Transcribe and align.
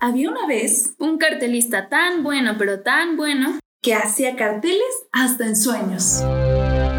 Había 0.00 0.30
una 0.30 0.46
vez 0.46 0.94
Un 0.98 1.16
cartelista 1.16 1.88
tan 1.88 2.22
bueno, 2.22 2.56
pero 2.58 2.80
tan 2.80 3.16
bueno. 3.16 3.58
que 3.82 3.94
hacía 3.94 4.36
carteles 4.36 4.82
hasta 5.12 5.46
en 5.46 5.56
sueños. 5.56 6.20
Hola. 6.22 6.98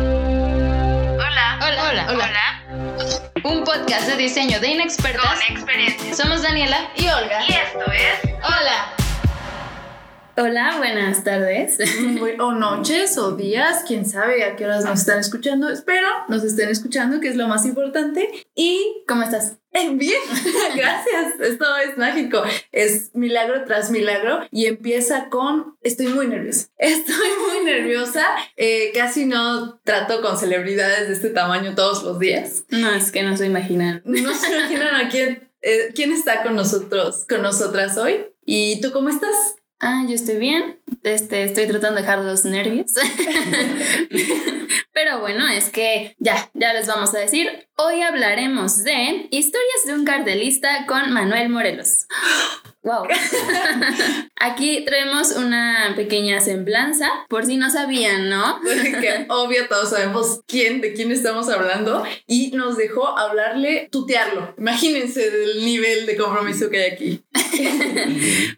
Hola, 1.61 2.07
hola. 2.09 2.63
Un 3.43 3.63
podcast 3.63 4.07
de 4.07 4.15
diseño 4.17 4.59
de 4.59 4.69
inexpertas. 4.69 5.23
Con 5.25 5.37
experiencia. 5.55 6.15
Somos 6.15 6.41
Daniela 6.41 6.89
y 6.95 7.07
Olga. 7.07 7.43
Y 7.47 7.53
esto 7.53 7.85
es 7.91 8.19
Hola. 8.37 8.95
Hola, 10.39 10.75
buenas 10.77 11.23
tardes. 11.23 11.79
Bu- 11.79 12.39
O 12.39 12.51
noches 12.51 13.17
o 13.17 13.31
días, 13.35 13.83
quién 13.87 14.05
sabe 14.05 14.43
a 14.43 14.55
qué 14.55 14.65
horas 14.65 14.85
nos 14.85 14.99
están 14.99 15.19
escuchando. 15.19 15.67
Espero 15.67 16.07
nos 16.29 16.43
estén 16.43 16.69
escuchando, 16.69 17.19
que 17.19 17.27
es 17.29 17.35
lo 17.35 17.47
más 17.47 17.65
importante. 17.65 18.29
Y 18.53 19.03
¿Cómo 19.07 19.23
estás? 19.23 19.57
Eh, 19.73 19.89
Bien, 19.95 20.21
gracias. 20.75 21.39
Esto 21.39 21.65
es 21.77 21.97
mágico. 21.97 22.43
Es 22.71 23.15
milagro 23.15 23.63
tras 23.65 23.89
milagro 23.89 24.41
y 24.51 24.67
empieza 24.67 25.29
con 25.29 25.75
estoy 25.81 26.07
muy 26.07 26.27
nerviosa. 26.27 26.67
Estoy 26.77 27.29
muy 27.47 27.65
nerviosa. 27.65 28.23
Eh, 28.57 28.91
casi 28.93 29.25
no 29.25 29.79
trato 29.83 30.21
con 30.21 30.37
celebridades 30.37 31.07
de 31.07 31.15
este 31.15 31.31
tamaño 31.31 31.73
todos 31.73 32.03
los 32.03 32.19
días. 32.19 32.63
No, 32.69 32.91
es 32.93 33.11
que 33.11 33.23
no 33.23 33.35
se 33.37 33.47
imaginan. 33.47 34.03
No 34.05 34.31
se 34.35 34.55
imaginan 34.55 34.95
a 35.03 35.09
quién, 35.09 35.49
eh, 35.63 35.91
quién 35.95 36.11
está 36.13 36.43
con 36.43 36.55
nosotros, 36.55 37.25
con 37.27 37.41
nosotras 37.41 37.97
hoy. 37.97 38.27
¿Y 38.45 38.79
tú 38.81 38.91
cómo 38.91 39.09
estás? 39.09 39.55
Ah, 39.79 40.03
yo 40.07 40.13
estoy 40.15 40.37
bien. 40.37 40.76
Este, 41.03 41.43
estoy 41.43 41.67
tratando 41.67 41.95
de 41.95 42.01
dejar 42.01 42.19
los 42.19 42.45
nervios. 42.45 42.91
Pero 44.93 45.19
bueno, 45.19 45.47
es 45.47 45.69
que 45.69 46.15
ya, 46.17 46.49
ya 46.53 46.73
les 46.73 46.87
vamos 46.87 47.13
a 47.13 47.19
decir. 47.19 47.67
Hoy 47.75 48.01
hablaremos 48.01 48.83
de 48.83 49.27
historias 49.29 49.85
de 49.85 49.93
un 49.93 50.05
cartelista 50.05 50.85
con 50.87 51.13
Manuel 51.13 51.49
Morelos. 51.49 52.07
Wow. 52.81 53.05
Aquí 54.37 54.85
traemos 54.85 55.31
una 55.31 55.93
pequeña 55.95 56.39
semblanza, 56.39 57.09
por 57.27 57.45
si 57.45 57.57
no 57.57 57.69
sabían, 57.69 58.29
¿no? 58.29 58.61
Porque 58.63 59.25
obvio 59.29 59.67
todos 59.67 59.89
sabemos 59.89 60.41
quién, 60.47 60.79
de 60.79 60.93
quién 60.93 61.11
estamos 61.11 61.49
hablando 61.49 62.03
y 62.25 62.51
nos 62.51 62.77
dejó 62.77 63.17
hablarle, 63.17 63.89
tutearlo. 63.91 64.55
Imagínense 64.57 65.29
del 65.29 65.65
nivel 65.65 66.05
de 66.05 66.15
compromiso 66.15 66.69
que 66.69 66.81
hay 66.81 66.91
aquí. 66.91 67.23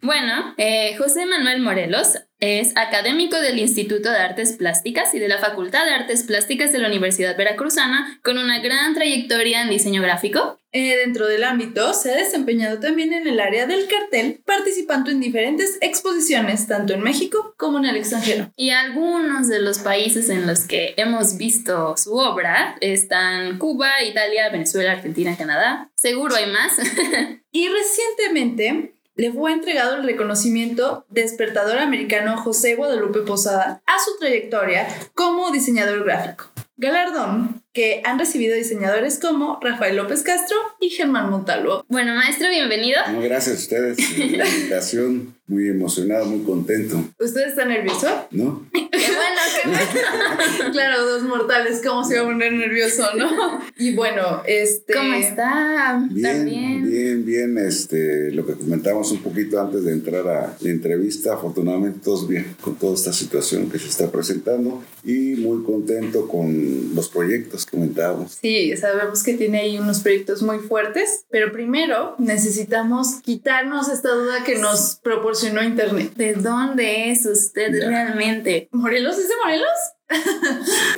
Bueno, 0.01 0.53
eh, 0.57 0.95
José 0.97 1.25
Manuel 1.25 1.61
Morelos 1.61 2.18
es 2.39 2.71
académico 2.77 3.35
del 3.39 3.59
Instituto 3.59 4.09
de 4.09 4.17
Artes 4.17 4.53
Plásticas 4.53 5.13
y 5.13 5.19
de 5.19 5.27
la 5.27 5.39
Facultad 5.39 5.85
de 5.85 5.91
Artes 5.91 6.23
Plásticas 6.23 6.71
de 6.71 6.79
la 6.79 6.87
Universidad 6.87 7.35
Veracruzana, 7.35 8.19
con 8.23 8.37
una 8.37 8.59
gran 8.59 8.93
trayectoria 8.93 9.61
en 9.61 9.69
diseño 9.69 10.01
gráfico. 10.01 10.57
Eh, 10.71 10.97
dentro 10.97 11.27
del 11.27 11.43
ámbito, 11.43 11.93
se 11.93 12.13
ha 12.13 12.15
desempeñado 12.15 12.79
también 12.79 13.11
en 13.11 13.27
el 13.27 13.39
área 13.39 13.65
del 13.65 13.87
cartel, 13.87 14.41
participando 14.45 15.09
en 15.09 15.19
diferentes 15.19 15.77
exposiciones, 15.81 16.67
tanto 16.67 16.93
en 16.93 17.01
México 17.01 17.55
como 17.57 17.79
en 17.79 17.85
el 17.85 17.97
extranjero. 17.97 18.53
Y 18.55 18.69
algunos 18.69 19.47
de 19.47 19.59
los 19.59 19.79
países 19.79 20.29
en 20.29 20.45
los 20.45 20.61
que 20.61 20.93
hemos 20.97 21.37
visto 21.37 21.97
su 21.97 22.13
obra 22.13 22.77
están 22.81 23.57
Cuba, 23.57 24.03
Italia, 24.03 24.49
Venezuela, 24.49 24.91
Argentina, 24.91 25.35
Canadá. 25.35 25.91
Seguro 25.95 26.35
hay 26.35 26.51
más. 26.51 26.77
Y 27.51 27.67
recientemente 27.67 28.98
le 29.19 29.33
fue 29.33 29.51
entregado 29.51 29.97
el 29.97 30.03
reconocimiento 30.03 31.05
Despertador 31.09 31.79
Americano 31.79 32.37
José 32.37 32.75
Guadalupe 32.75 33.19
Posada 33.19 33.83
a 33.85 33.99
su 33.99 34.17
trayectoria 34.17 34.87
como 35.13 35.51
diseñador 35.51 36.05
gráfico. 36.05 36.45
Galardón 36.77 37.61
que 37.73 38.01
han 38.05 38.17
recibido 38.17 38.55
diseñadores 38.55 39.19
como 39.19 39.59
Rafael 39.61 39.97
López 39.97 40.23
Castro 40.23 40.55
y 40.79 40.89
Germán 40.89 41.29
Montalvo. 41.29 41.85
bueno, 41.89 42.15
maestro, 42.15 42.49
bienvenido. 42.49 43.01
No, 43.11 43.19
gracias 43.19 43.57
a 43.57 43.59
ustedes 43.59 43.97
por 43.97 44.37
la 44.37 44.47
invitación. 44.47 45.35
Muy 45.49 45.67
emocionado, 45.67 46.25
muy 46.27 46.45
contento, 46.45 47.03
¿Usted 47.19 47.47
está 47.47 47.65
nervioso? 47.65 48.07
¿no? 48.31 48.69
Qué 48.71 48.87
bueno, 48.89 49.41
qué 49.55 49.69
bueno. 49.69 50.71
claro, 50.71 51.05
dos 51.05 51.23
mortales, 51.23 51.81
¿cómo 51.83 52.05
se 52.05 52.17
va 52.17 52.21
a 52.21 52.25
poner 52.25 52.53
nervioso, 52.53 53.03
no? 53.17 53.59
Y 53.75 53.95
bueno, 53.95 54.43
este... 54.45 54.93
¿Cómo 54.93 55.13
está? 55.15 56.05
Bien, 56.11 56.37
También. 56.37 56.89
bien, 56.89 57.25
bien. 57.25 57.57
Este, 57.57 58.31
lo 58.31 58.45
que 58.45 58.53
comentamos 58.53 59.11
un 59.11 59.23
poquito 59.23 59.59
antes 59.59 59.83
de 59.83 59.93
entrar 59.93 60.27
a 60.27 60.55
la 60.59 60.69
entrevista, 60.69 61.33
afortunadamente 61.33 61.99
todos 62.03 62.27
bien 62.27 62.55
con 62.61 62.75
toda 62.75 62.93
esta 62.93 63.11
situación 63.11 63.71
que 63.71 63.79
se 63.79 63.87
está 63.87 64.11
presentando 64.11 64.83
y 65.03 65.35
muy 65.35 65.63
contento 65.63 66.27
con 66.27 66.93
los 66.93 67.09
proyectos 67.09 67.65
que 67.65 67.71
comentábamos. 67.71 68.37
Sí, 68.41 68.75
sabemos 68.77 69.23
que 69.23 69.33
tiene 69.33 69.61
ahí 69.61 69.79
unos 69.79 69.99
proyectos 69.99 70.41
muy 70.41 70.59
fuertes, 70.59 71.25
pero 71.29 71.51
primero 71.51 72.15
necesitamos 72.19 73.15
quitarnos 73.23 73.89
esta 73.89 74.11
duda 74.11 74.43
que 74.43 74.57
nos 74.59 74.99
proporcionó 75.39 75.63
Internet. 75.63 76.11
¿De 76.15 76.33
dónde 76.33 77.11
es 77.11 77.25
usted 77.25 77.71
Ya. 77.79 77.87
realmente? 77.87 78.67
¿Morelos 78.71 79.17
es 79.17 79.27
de 79.29 79.33
Morelos? 79.43 79.69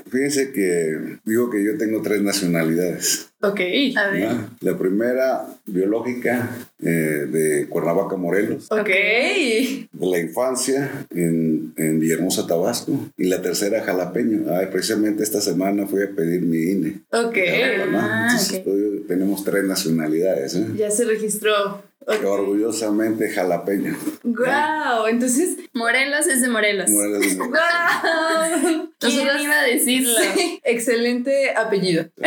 Fíjense 0.09 0.53
que 0.53 1.17
digo 1.25 1.49
que 1.49 1.61
yo 1.63 1.77
tengo 1.77 2.01
tres 2.01 2.21
nacionalidades. 2.21 3.27
Ok. 3.41 3.59
A 3.97 4.07
ver. 4.09 4.31
¿no? 4.33 4.49
La 4.61 4.77
primera, 4.77 5.47
biológica, 5.65 6.49
eh, 6.81 7.27
de 7.29 7.67
Cuernavaca, 7.67 8.15
Morelos. 8.15 8.67
Ok. 8.71 8.87
de 8.87 9.87
la 9.99 10.17
infancia 10.19 11.05
en, 11.13 11.73
en 11.75 11.99
Villahermosa, 11.99 12.47
Tabasco. 12.47 13.09
Y 13.17 13.25
la 13.27 13.41
tercera, 13.41 13.81
jalapeño. 13.83 14.45
Ay, 14.53 14.67
precisamente 14.71 15.23
esta 15.23 15.41
semana 15.41 15.87
fui 15.87 16.03
a 16.03 16.09
pedir 16.15 16.41
mi 16.41 16.57
INE. 16.71 17.01
Ok. 17.11 17.35
¿no? 17.91 17.99
Ah, 17.99 18.27
Entonces, 18.29 18.49
ok. 18.49 18.55
estoy- 18.59 19.05
tenemos 19.09 19.43
tres 19.43 19.65
nacionalidades. 19.65 20.55
¿eh? 20.55 20.67
Ya 20.77 20.89
se 20.89 21.03
registró. 21.03 21.83
Ok. 22.17 22.25
Orgullosamente 22.25 23.29
jalapeño. 23.29 23.95
Wow, 24.23 25.07
entonces. 25.07 25.57
Morelos 25.73 26.27
es 26.27 26.41
de 26.41 26.49
Morelos. 26.49 26.89
Morelos 26.89 27.21
de 27.21 27.35
Morelos. 27.35 27.59
¡Wow! 28.01 28.91
¿Quién 28.99 29.27
iba 29.41 29.59
a 29.59 29.63
decirlo? 29.63 30.13
Sí, 30.35 30.59
excelente 30.63 31.55
apellido. 31.55 32.05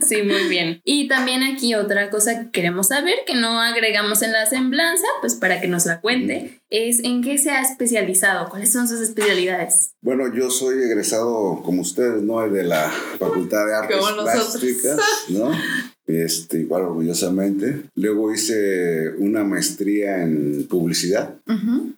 Sí, 0.00 0.22
muy 0.22 0.48
bien. 0.48 0.82
Y 0.84 1.08
también 1.08 1.42
aquí 1.42 1.74
otra 1.74 2.10
cosa 2.10 2.38
que 2.38 2.50
queremos 2.50 2.88
saber, 2.88 3.14
que 3.26 3.34
no 3.34 3.58
agregamos 3.60 4.20
en 4.20 4.32
la 4.32 4.44
semblanza, 4.44 5.06
pues 5.22 5.34
para 5.34 5.60
que 5.60 5.68
nos 5.68 5.86
la 5.86 6.00
cuente, 6.00 6.60
es 6.68 7.02
en 7.04 7.22
qué 7.22 7.38
se 7.38 7.50
ha 7.50 7.62
especializado, 7.62 8.50
cuáles 8.50 8.70
son 8.70 8.86
sus 8.86 9.00
especialidades. 9.00 9.94
Bueno, 10.02 10.34
yo 10.34 10.50
soy 10.50 10.82
egresado, 10.82 11.62
como 11.64 11.80
ustedes, 11.80 12.22
¿no? 12.22 12.46
De 12.48 12.64
la 12.64 12.90
Facultad 13.18 13.66
de 13.66 13.74
Artes 13.74 13.96
Como 13.96 14.10
nosotros. 14.10 14.60
Plásticas, 14.60 15.00
¿no? 15.28 15.50
Este, 16.06 16.60
igual 16.60 16.82
orgullosamente. 16.82 17.84
Luego 17.94 18.32
hice 18.32 19.10
una 19.18 19.44
maestría 19.44 20.22
en 20.22 20.66
publicidad. 20.68 21.36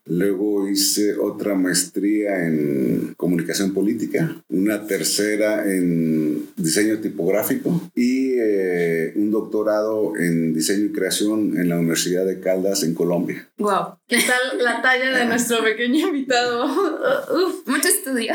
Luego 0.07 0.69
hice 0.69 1.17
otra 1.17 1.55
maestría 1.55 2.47
en 2.47 3.15
comunicación 3.17 3.75
política, 3.75 4.43
una 4.49 4.87
tercera 4.87 5.71
en 5.71 6.47
diseño 6.57 6.99
tipográfico 6.99 7.91
y 7.95 8.35
eh, 8.39 9.13
un 9.17 9.31
doctorado 9.31 10.13
en 10.17 10.55
diseño 10.55 10.87
y 10.87 10.93
creación 10.93 11.59
en 11.59 11.69
la 11.69 11.79
Universidad 11.79 12.25
de 12.25 12.41
Caldas 12.41 12.83
en 12.85 12.95
Colombia. 12.95 13.49
Wow. 13.59 13.97
¿Qué 14.07 14.19
tal 14.19 14.63
la 14.63 14.83
talla 14.83 15.19
de 15.19 15.25
nuestro 15.27 15.63
pequeño 15.63 16.09
invitado? 16.09 16.67
Uf. 16.67 17.67
Mucho 17.67 17.89
estudio. 17.89 18.35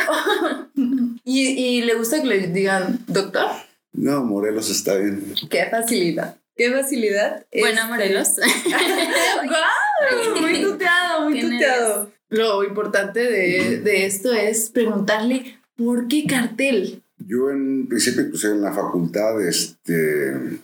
¿Y, 1.23 1.41
y 1.47 1.81
le 1.83 1.95
gusta 1.95 2.21
que 2.21 2.27
le 2.27 2.47
digan 2.47 2.99
doctor? 3.07 3.47
No, 3.93 4.23
Morelos 4.23 4.69
está 4.69 4.95
bien. 4.95 5.33
Qué 5.49 5.65
facilidad. 5.69 6.37
Qué 6.55 6.71
facilidad. 6.71 7.45
Bueno, 7.57 7.87
Morelos. 7.87 8.29
¡Guau! 8.65 10.41
Muy 10.41 10.61
tuteado, 10.61 11.29
muy 11.29 11.41
tuteado. 11.41 12.11
Lo 12.29 12.63
importante 12.63 13.19
de, 13.19 13.79
de 13.81 14.05
esto 14.05 14.33
es 14.33 14.69
preguntarle 14.69 15.57
por 15.75 16.07
qué 16.07 16.25
cartel. 16.27 17.03
Yo 17.17 17.49
en 17.49 17.87
principio, 17.87 18.29
pues 18.29 18.43
en 18.45 18.61
la 18.61 18.73
facultad, 18.73 19.41
este, 19.45 20.59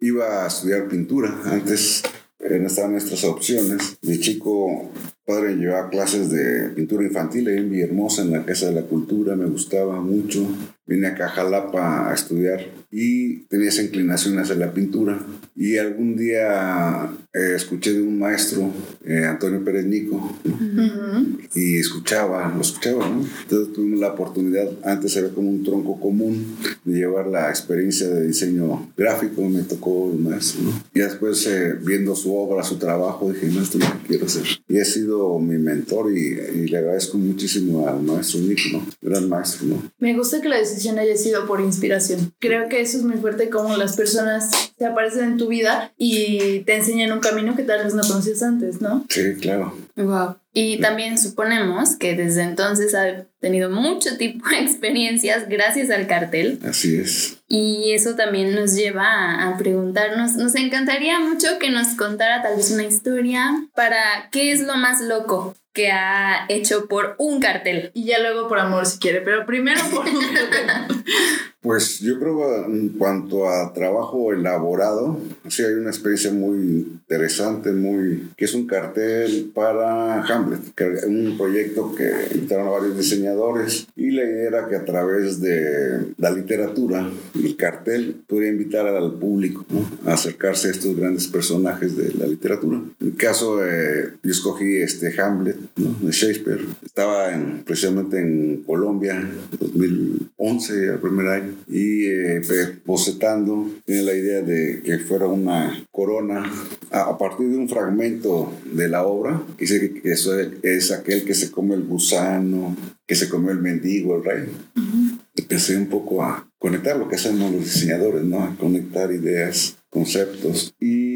iba 0.00 0.44
a 0.44 0.48
estudiar 0.48 0.88
pintura. 0.88 1.40
Antes 1.44 2.02
eh, 2.38 2.58
no 2.58 2.66
estaban 2.66 2.92
nuestras 2.92 3.24
opciones. 3.24 3.98
De 4.00 4.18
chico, 4.18 4.90
padre 5.24 5.54
me 5.54 5.62
llevaba 5.62 5.90
clases 5.90 6.30
de 6.30 6.70
pintura 6.70 7.04
infantil 7.04 7.48
ahí 7.48 7.58
en 7.58 7.70
Villahermosa, 7.70 8.22
en 8.22 8.32
la 8.32 8.44
Casa 8.44 8.66
de 8.66 8.72
la 8.72 8.82
Cultura. 8.82 9.36
Me 9.36 9.46
gustaba 9.46 10.00
mucho. 10.00 10.46
Vine 10.90 11.06
acá 11.06 11.26
a 11.26 11.28
Jalapa 11.28 12.10
a 12.10 12.14
estudiar 12.14 12.66
y 12.90 13.42
tenía 13.44 13.68
esa 13.68 13.82
inclinación 13.82 14.36
hacia 14.40 14.56
la 14.56 14.74
pintura. 14.74 15.24
Y 15.54 15.76
algún 15.76 16.16
día 16.16 17.08
eh, 17.32 17.52
escuché 17.54 17.92
de 17.92 18.02
un 18.02 18.18
maestro, 18.18 18.72
eh, 19.04 19.24
Antonio 19.24 19.62
Pérez 19.64 19.84
Nico, 19.86 20.16
Ujú. 20.44 21.38
y 21.54 21.76
escuchaba, 21.76 22.52
lo 22.52 22.60
escuchaba, 22.62 23.08
¿no? 23.08 23.24
Entonces 23.42 23.72
tuvimos 23.72 24.00
la 24.00 24.08
oportunidad, 24.08 24.68
antes 24.84 25.14
era 25.16 25.28
como 25.28 25.48
un 25.50 25.62
tronco 25.62 26.00
común, 26.00 26.56
de 26.84 26.98
llevar 26.98 27.28
la 27.28 27.50
experiencia 27.50 28.08
de 28.08 28.26
diseño 28.26 28.90
gráfico, 28.96 29.48
me 29.48 29.62
tocó 29.62 30.10
el 30.12 30.18
maestro, 30.18 30.62
¿no? 30.62 30.82
Y 30.92 31.00
después, 31.00 31.46
eh, 31.46 31.76
viendo 31.80 32.16
su 32.16 32.34
obra, 32.34 32.64
su 32.64 32.78
trabajo, 32.78 33.30
dije, 33.32 33.46
no, 33.48 33.62
esto 33.62 33.78
es 33.78 33.84
lo 33.88 33.92
que 34.00 34.08
quiero 34.08 34.26
hacer. 34.26 34.44
Y 34.66 34.80
ha 34.80 34.84
sido 34.84 35.38
mi 35.38 35.58
mentor 35.58 36.10
y, 36.10 36.38
y 36.62 36.66
le 36.68 36.78
agradezco 36.78 37.18
muchísimo 37.18 37.86
al 37.86 38.02
maestro 38.02 38.40
Nico, 38.40 38.62
¿no? 38.72 38.86
Gran 39.02 39.28
maestro, 39.28 39.66
¿no? 39.68 39.92
Me 40.00 40.16
gusta 40.16 40.40
que 40.40 40.48
la 40.48 40.58
decisión 40.58 40.79
decisión 40.80 40.98
haya 40.98 41.16
sido 41.16 41.46
por 41.46 41.60
inspiración. 41.60 42.32
Creo 42.38 42.68
que 42.68 42.80
eso 42.80 42.96
es 42.96 43.04
muy 43.04 43.18
fuerte 43.18 43.50
como 43.50 43.76
las 43.76 43.96
personas 43.96 44.72
te 44.76 44.86
aparecen 44.86 45.24
en 45.24 45.36
tu 45.36 45.48
vida 45.48 45.92
y 45.98 46.60
te 46.60 46.76
enseñan 46.76 47.12
un 47.12 47.20
camino 47.20 47.54
que 47.54 47.62
tal 47.64 47.84
vez 47.84 47.94
no 47.94 48.02
conocías 48.02 48.42
antes, 48.42 48.80
¿no? 48.80 49.04
Sí, 49.08 49.34
claro. 49.40 49.76
Wow. 49.96 50.36
Y 50.52 50.78
también 50.80 51.16
suponemos 51.18 51.96
que 51.96 52.16
desde 52.16 52.42
entonces 52.42 52.94
ha 52.94 53.26
tenido 53.38 53.70
mucho 53.70 54.16
tipo 54.16 54.48
de 54.48 54.58
experiencias 54.60 55.48
gracias 55.48 55.90
al 55.90 56.06
cartel. 56.06 56.58
Así 56.64 56.96
es. 56.96 57.36
Y 57.46 57.92
eso 57.92 58.16
también 58.16 58.54
nos 58.54 58.74
lleva 58.74 59.04
a, 59.04 59.48
a 59.48 59.58
preguntarnos, 59.58 60.32
nos 60.34 60.54
encantaría 60.56 61.20
mucho 61.20 61.58
que 61.60 61.70
nos 61.70 61.88
contara 61.88 62.42
tal 62.42 62.56
vez 62.56 62.70
una 62.70 62.84
historia 62.84 63.64
para 63.74 64.28
qué 64.32 64.52
es 64.52 64.62
lo 64.62 64.76
más 64.76 65.00
loco 65.02 65.54
que 65.72 65.90
ha 65.90 66.46
hecho 66.48 66.86
por 66.88 67.14
un 67.18 67.40
cartel. 67.40 67.90
Y 67.94 68.04
ya 68.04 68.18
luego 68.18 68.48
por 68.48 68.58
amor 68.58 68.86
si 68.86 68.98
quiere, 68.98 69.20
pero 69.20 69.46
primero 69.46 69.80
por 69.92 70.06
un 70.06 70.20
cartel. 70.20 71.04
Pues 71.62 72.00
yo 72.00 72.18
creo 72.18 72.38
que 72.38 72.72
en 72.72 72.88
cuanto 72.90 73.46
a 73.46 73.74
trabajo 73.74 74.32
elaborado, 74.32 75.20
sí 75.48 75.62
hay 75.62 75.74
una 75.74 75.90
experiencia 75.90 76.32
muy 76.32 76.56
interesante, 76.56 77.70
muy 77.72 78.30
que 78.34 78.46
es 78.46 78.54
un 78.54 78.66
cartel 78.66 79.52
para 79.54 80.22
Hamlet, 80.22 80.74
que 80.74 80.94
es 80.94 81.04
un 81.04 81.36
proyecto 81.36 81.94
que 81.94 82.10
invitaron 82.34 82.66
a 82.66 82.70
varios 82.70 82.96
diseñadores 82.96 83.86
y 83.94 84.10
la 84.10 84.24
idea 84.24 84.48
era 84.48 84.68
que 84.68 84.76
a 84.76 84.86
través 84.86 85.42
de 85.42 86.14
la 86.16 86.30
literatura 86.30 87.10
el 87.34 87.56
cartel 87.56 88.22
pudiera 88.26 88.52
invitar 88.52 88.86
al 88.86 89.12
público 89.18 89.66
¿no? 89.68 89.86
a 90.10 90.14
acercarse 90.14 90.68
a 90.68 90.70
estos 90.70 90.96
grandes 90.96 91.28
personajes 91.28 91.94
de 91.94 92.14
la 92.14 92.26
literatura. 92.26 92.78
En 93.00 93.06
mi 93.06 93.12
caso, 93.12 93.62
eh, 93.62 94.14
yo 94.22 94.30
escogí 94.30 94.76
este 94.76 95.20
Hamlet 95.20 95.58
¿no? 95.76 95.94
de 96.00 96.10
Shakespeare. 96.10 96.64
Estaba 96.82 97.34
en, 97.34 97.64
precisamente 97.64 98.18
en 98.18 98.62
Colombia, 98.66 99.30
2011, 99.60 100.86
el 100.86 100.98
primer 100.98 101.26
año 101.26 101.49
y 101.68 102.06
eh, 102.06 102.40
bocetando 102.84 103.70
tiene 103.84 104.02
la 104.02 104.14
idea 104.14 104.42
de 104.42 104.82
que 104.84 104.98
fuera 104.98 105.26
una 105.26 105.84
corona 105.90 106.50
a, 106.90 107.16
partir 107.18 107.48
de 107.48 107.56
un 107.56 107.68
fragmento 107.68 108.52
de 108.72 108.88
la 108.88 109.04
obra 109.04 109.42
dice 109.58 109.92
que 109.92 110.10
eso 110.10 110.38
es 110.40 110.90
aquel 110.92 111.24
que 111.24 111.34
se 111.34 111.50
come 111.50 111.74
el 111.74 111.84
gusano 111.84 112.76
que 113.06 113.16
se 113.16 113.28
comió 113.28 113.50
el 113.50 113.58
mendigo 113.58 114.16
el 114.16 114.24
rey. 114.24 114.44
Uh 114.76 114.80
-huh. 114.80 115.18
empecé 115.36 115.76
un 115.76 115.86
poco 115.88 116.22
a 116.22 116.48
conectar 116.58 116.96
lo 116.96 117.08
que 117.08 117.16
hacen 117.16 117.38
los 117.40 117.52
diseñadores 117.52 118.22
no 118.22 118.44
a 118.44 118.56
conectar 118.56 119.10
ideas 119.10 119.76
conceptos. 119.90 120.72
Y 120.78 121.09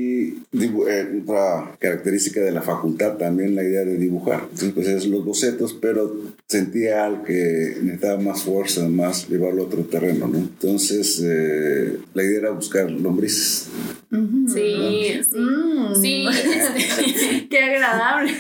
eh, 0.55 1.21
otra 1.23 1.77
característica 1.81 2.41
de 2.41 2.53
la 2.53 2.63
facultad 2.63 3.17
también 3.17 3.57
la 3.57 3.65
idea 3.65 3.85
de 3.85 3.97
dibujar. 3.97 4.41
Entonces, 4.43 4.73
pues 4.73 4.89
es 4.89 5.07
los 5.07 5.25
bocetos, 5.25 5.77
pero 5.81 6.15
sentía 6.47 7.05
al 7.05 7.25
que 7.25 7.77
necesitaba 7.83 8.21
más 8.21 8.43
fuerza, 8.43 8.89
más 8.89 9.29
llevarlo 9.29 9.63
a 9.63 9.67
otro 9.67 9.83
terreno, 9.83 10.29
¿no? 10.29 10.39
Entonces, 10.39 11.21
eh, 11.25 11.99
la 12.15 12.23
idea 12.23 12.39
era 12.39 12.51
buscar 12.51 12.91
lombrices. 12.91 13.69
Uh 14.13 14.17
-huh. 14.17 14.49
Sí, 14.49 15.23
sí. 15.29 15.39
Mm. 15.39 15.95
sí. 16.01 17.47
Qué 17.51 17.59
agradable. 17.59 18.33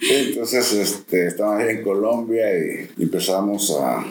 Entonces, 0.00 0.72
este, 0.74 1.28
estaba 1.28 1.58
ahí 1.58 1.76
en 1.76 1.82
Colombia 1.82 2.44
y 2.96 3.02
empezamos 3.02 3.74
a, 3.80 4.04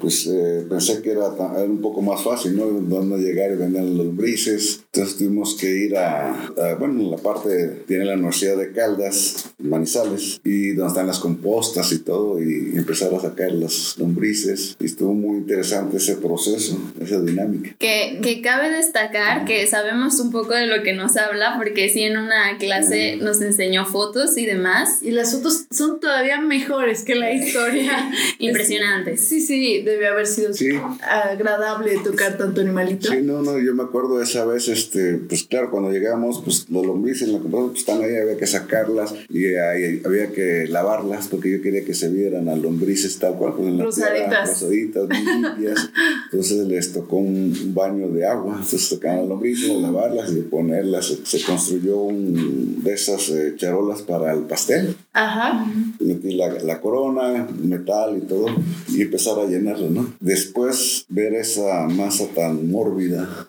pues 0.00 0.26
eh, 0.28 0.64
pensé 0.68 1.02
que 1.02 1.10
era, 1.10 1.26
era, 1.56 1.64
un 1.64 1.80
poco 1.80 2.02
más 2.02 2.22
fácil, 2.22 2.56
¿no? 2.56 2.66
Donde 2.66 3.18
llegar 3.18 3.52
y 3.52 3.56
vender 3.56 3.82
los 3.82 4.06
lombrices. 4.06 4.81
Entonces 4.94 5.16
tuvimos 5.16 5.54
que 5.54 5.70
ir 5.70 5.96
a, 5.96 6.28
a, 6.28 6.74
bueno, 6.78 7.10
la 7.10 7.16
parte, 7.16 7.82
tiene 7.86 8.04
la 8.04 8.12
Universidad 8.12 8.58
de 8.58 8.72
Caldas, 8.72 9.50
Manizales, 9.58 10.38
y 10.44 10.72
donde 10.72 10.88
están 10.88 11.06
las 11.06 11.18
compostas 11.18 11.92
y 11.92 12.00
todo, 12.00 12.38
y 12.42 12.76
empezar 12.76 13.14
a 13.14 13.18
sacar 13.18 13.52
las 13.52 13.96
lombrices. 13.96 14.76
Y 14.78 14.84
estuvo 14.84 15.14
muy 15.14 15.38
interesante 15.38 15.96
ese 15.96 16.16
proceso, 16.16 16.78
esa 17.00 17.22
dinámica. 17.22 17.74
Que, 17.78 18.20
que 18.22 18.42
cabe 18.42 18.68
destacar 18.68 19.46
que 19.46 19.66
sabemos 19.66 20.20
un 20.20 20.30
poco 20.30 20.52
de 20.52 20.66
lo 20.66 20.82
que 20.82 20.92
nos 20.92 21.16
habla, 21.16 21.54
porque 21.56 21.88
sí 21.88 22.02
en 22.02 22.18
una 22.18 22.58
clase 22.58 23.16
nos 23.16 23.40
enseñó 23.40 23.86
fotos 23.86 24.36
y 24.36 24.44
demás. 24.44 24.98
Y 25.00 25.12
las 25.12 25.32
fotos 25.32 25.64
son 25.70 26.00
todavía 26.00 26.38
mejores 26.42 27.02
que 27.02 27.14
la 27.14 27.32
historia. 27.32 28.10
Impresionantes. 28.38 29.26
Sí, 29.26 29.40
sí, 29.40 29.80
debió 29.80 30.10
haber 30.10 30.26
sido 30.26 30.52
sí. 30.52 30.68
agradable 31.00 31.98
tocar 32.04 32.36
tanto 32.36 32.60
animalito. 32.60 33.10
Sí, 33.10 33.22
no, 33.22 33.40
no, 33.40 33.58
yo 33.58 33.74
me 33.74 33.84
acuerdo 33.84 34.20
esa 34.20 34.44
vez, 34.44 34.68
este, 34.82 35.14
pues 35.16 35.44
claro, 35.44 35.70
cuando 35.70 35.90
llegamos, 35.90 36.40
pues 36.42 36.66
los 36.68 36.84
lombrices 36.84 37.28
en 37.28 37.34
la 37.34 37.38
computadora 37.38 37.70
pues, 37.70 37.80
están 37.80 38.02
ahí, 38.02 38.16
había 38.16 38.36
que 38.36 38.46
sacarlas 38.46 39.14
y 39.28 39.54
ahí, 39.54 40.02
había 40.04 40.32
que 40.32 40.66
lavarlas 40.68 41.28
porque 41.28 41.50
yo 41.50 41.62
quería 41.62 41.84
que 41.84 41.94
se 41.94 42.08
vieran 42.08 42.48
a 42.48 42.56
lombrices 42.56 43.18
tal 43.18 43.36
cual, 43.36 43.54
pues 43.54 43.68
en 43.68 43.78
la 43.78 43.84
rosaditas, 43.84 44.28
tierra, 44.28 44.46
rosaditas 44.46 45.08
muy 45.08 45.42
limpias. 45.42 45.90
Entonces 46.32 46.66
les 46.66 46.92
tocó 46.92 47.16
un 47.16 47.72
baño 47.74 48.08
de 48.08 48.26
agua, 48.26 48.54
entonces 48.54 48.88
tocaban 48.88 49.18
las 49.18 49.28
lombrices, 49.28 49.70
lavarlas 49.80 50.32
y 50.32 50.40
ponerlas. 50.40 51.14
Se, 51.24 51.42
construyó 51.42 51.98
un, 51.98 52.82
de 52.82 52.94
esas 52.94 53.28
eh, 53.28 53.54
charolas 53.56 54.02
para 54.02 54.32
el 54.32 54.40
pastel. 54.40 54.96
Ajá. 55.12 55.66
Metí 56.00 56.34
la, 56.34 56.48
la, 56.62 56.80
corona, 56.80 57.46
metal 57.62 58.16
y 58.16 58.26
todo, 58.26 58.46
y 58.88 59.02
empezar 59.02 59.38
a 59.38 59.44
llenarlo, 59.44 59.90
¿no? 59.90 60.14
Después 60.20 61.04
ver 61.08 61.34
esa 61.34 61.86
masa 61.88 62.24
tan 62.34 62.70
mórbida, 62.70 63.46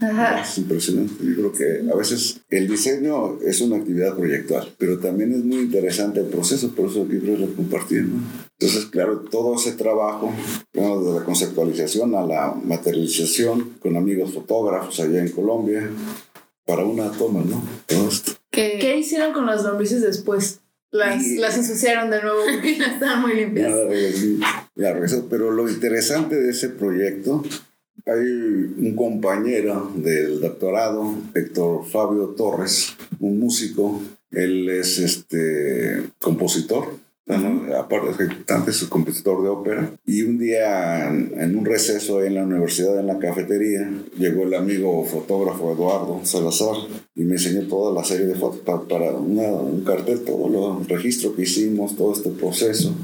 Ajá. 0.00 0.40
es 0.40 0.58
impresionante. 0.72 1.14
Yo 1.24 1.34
creo 1.34 1.52
que 1.52 1.92
a 1.92 1.96
veces 1.96 2.40
el 2.48 2.68
diseño 2.68 3.38
es 3.40 3.60
una 3.60 3.76
actividad 3.76 4.16
proyectual, 4.16 4.72
pero 4.78 4.98
también 4.98 5.32
es 5.32 5.44
muy 5.44 5.58
interesante 5.58 6.20
el 6.20 6.26
proceso, 6.26 6.72
por 6.74 6.90
eso 6.90 7.06
quiero 7.08 7.36
lo 7.36 7.54
compartir, 7.54 8.04
¿no? 8.04 8.22
Entonces, 8.58 8.86
claro, 8.86 9.20
todo 9.20 9.56
ese 9.56 9.72
trabajo, 9.72 10.32
bueno, 10.72 11.02
de 11.02 11.18
la 11.18 11.24
conceptualización 11.24 12.14
a 12.14 12.24
la 12.24 12.54
materialización, 12.54 13.74
con 13.80 13.96
amigos 13.96 14.32
fotógrafos 14.32 15.00
allá 15.00 15.20
en 15.20 15.30
Colombia, 15.30 15.90
para 16.64 16.84
una 16.84 17.10
toma, 17.10 17.42
¿no? 17.44 17.62
Todo 17.86 18.08
esto. 18.08 18.32
¿Qué, 18.50 18.78
¿Qué 18.80 18.98
hicieron 18.98 19.32
con 19.32 19.46
las 19.46 19.64
lombrices 19.64 20.02
después? 20.02 20.60
Las, 20.92 21.24
y, 21.26 21.38
las 21.38 21.56
ensuciaron 21.56 22.10
de 22.10 22.20
nuevo 22.20 22.38
porque 22.52 22.76
ya 22.78 22.84
estaban 22.92 23.22
muy 23.22 23.34
limpias. 23.34 23.72
Ya, 24.76 24.94
ya, 24.94 25.22
pero 25.28 25.50
lo 25.50 25.68
interesante 25.68 26.36
de 26.36 26.50
ese 26.50 26.68
proyecto, 26.68 27.42
hay 28.06 28.26
un 28.26 28.94
compañero 28.96 29.92
del 29.94 30.40
doctorado, 30.40 31.14
Héctor 31.34 31.86
Fabio 31.86 32.28
Torres, 32.36 32.96
un 33.20 33.38
músico, 33.38 34.00
él 34.30 34.68
es 34.68 34.98
este 34.98 36.10
compositor, 36.18 36.96
aparte 37.78 38.28
es 38.68 38.84
compositor 38.84 39.42
de 39.42 39.48
ópera. 39.48 39.92
Y 40.04 40.22
un 40.22 40.38
día, 40.38 41.08
en 41.08 41.56
un 41.56 41.64
receso 41.64 42.22
en 42.22 42.34
la 42.34 42.44
universidad, 42.44 42.98
en 42.98 43.06
la 43.06 43.18
cafetería, 43.18 43.88
llegó 44.18 44.42
el 44.42 44.54
amigo 44.54 45.04
fotógrafo 45.04 45.72
Eduardo 45.72 46.20
Salazar 46.24 46.76
y 47.14 47.22
me 47.22 47.34
enseñó 47.34 47.66
toda 47.68 47.94
la 47.94 48.04
serie 48.04 48.26
de 48.26 48.34
fotos 48.34 48.60
para, 48.60 48.80
para 48.80 49.12
un 49.12 49.84
cartel, 49.84 50.22
todo 50.24 50.80
el 50.80 50.88
registro 50.88 51.34
que 51.34 51.42
hicimos, 51.42 51.96
todo 51.96 52.12
este 52.12 52.30
proceso. 52.30 52.94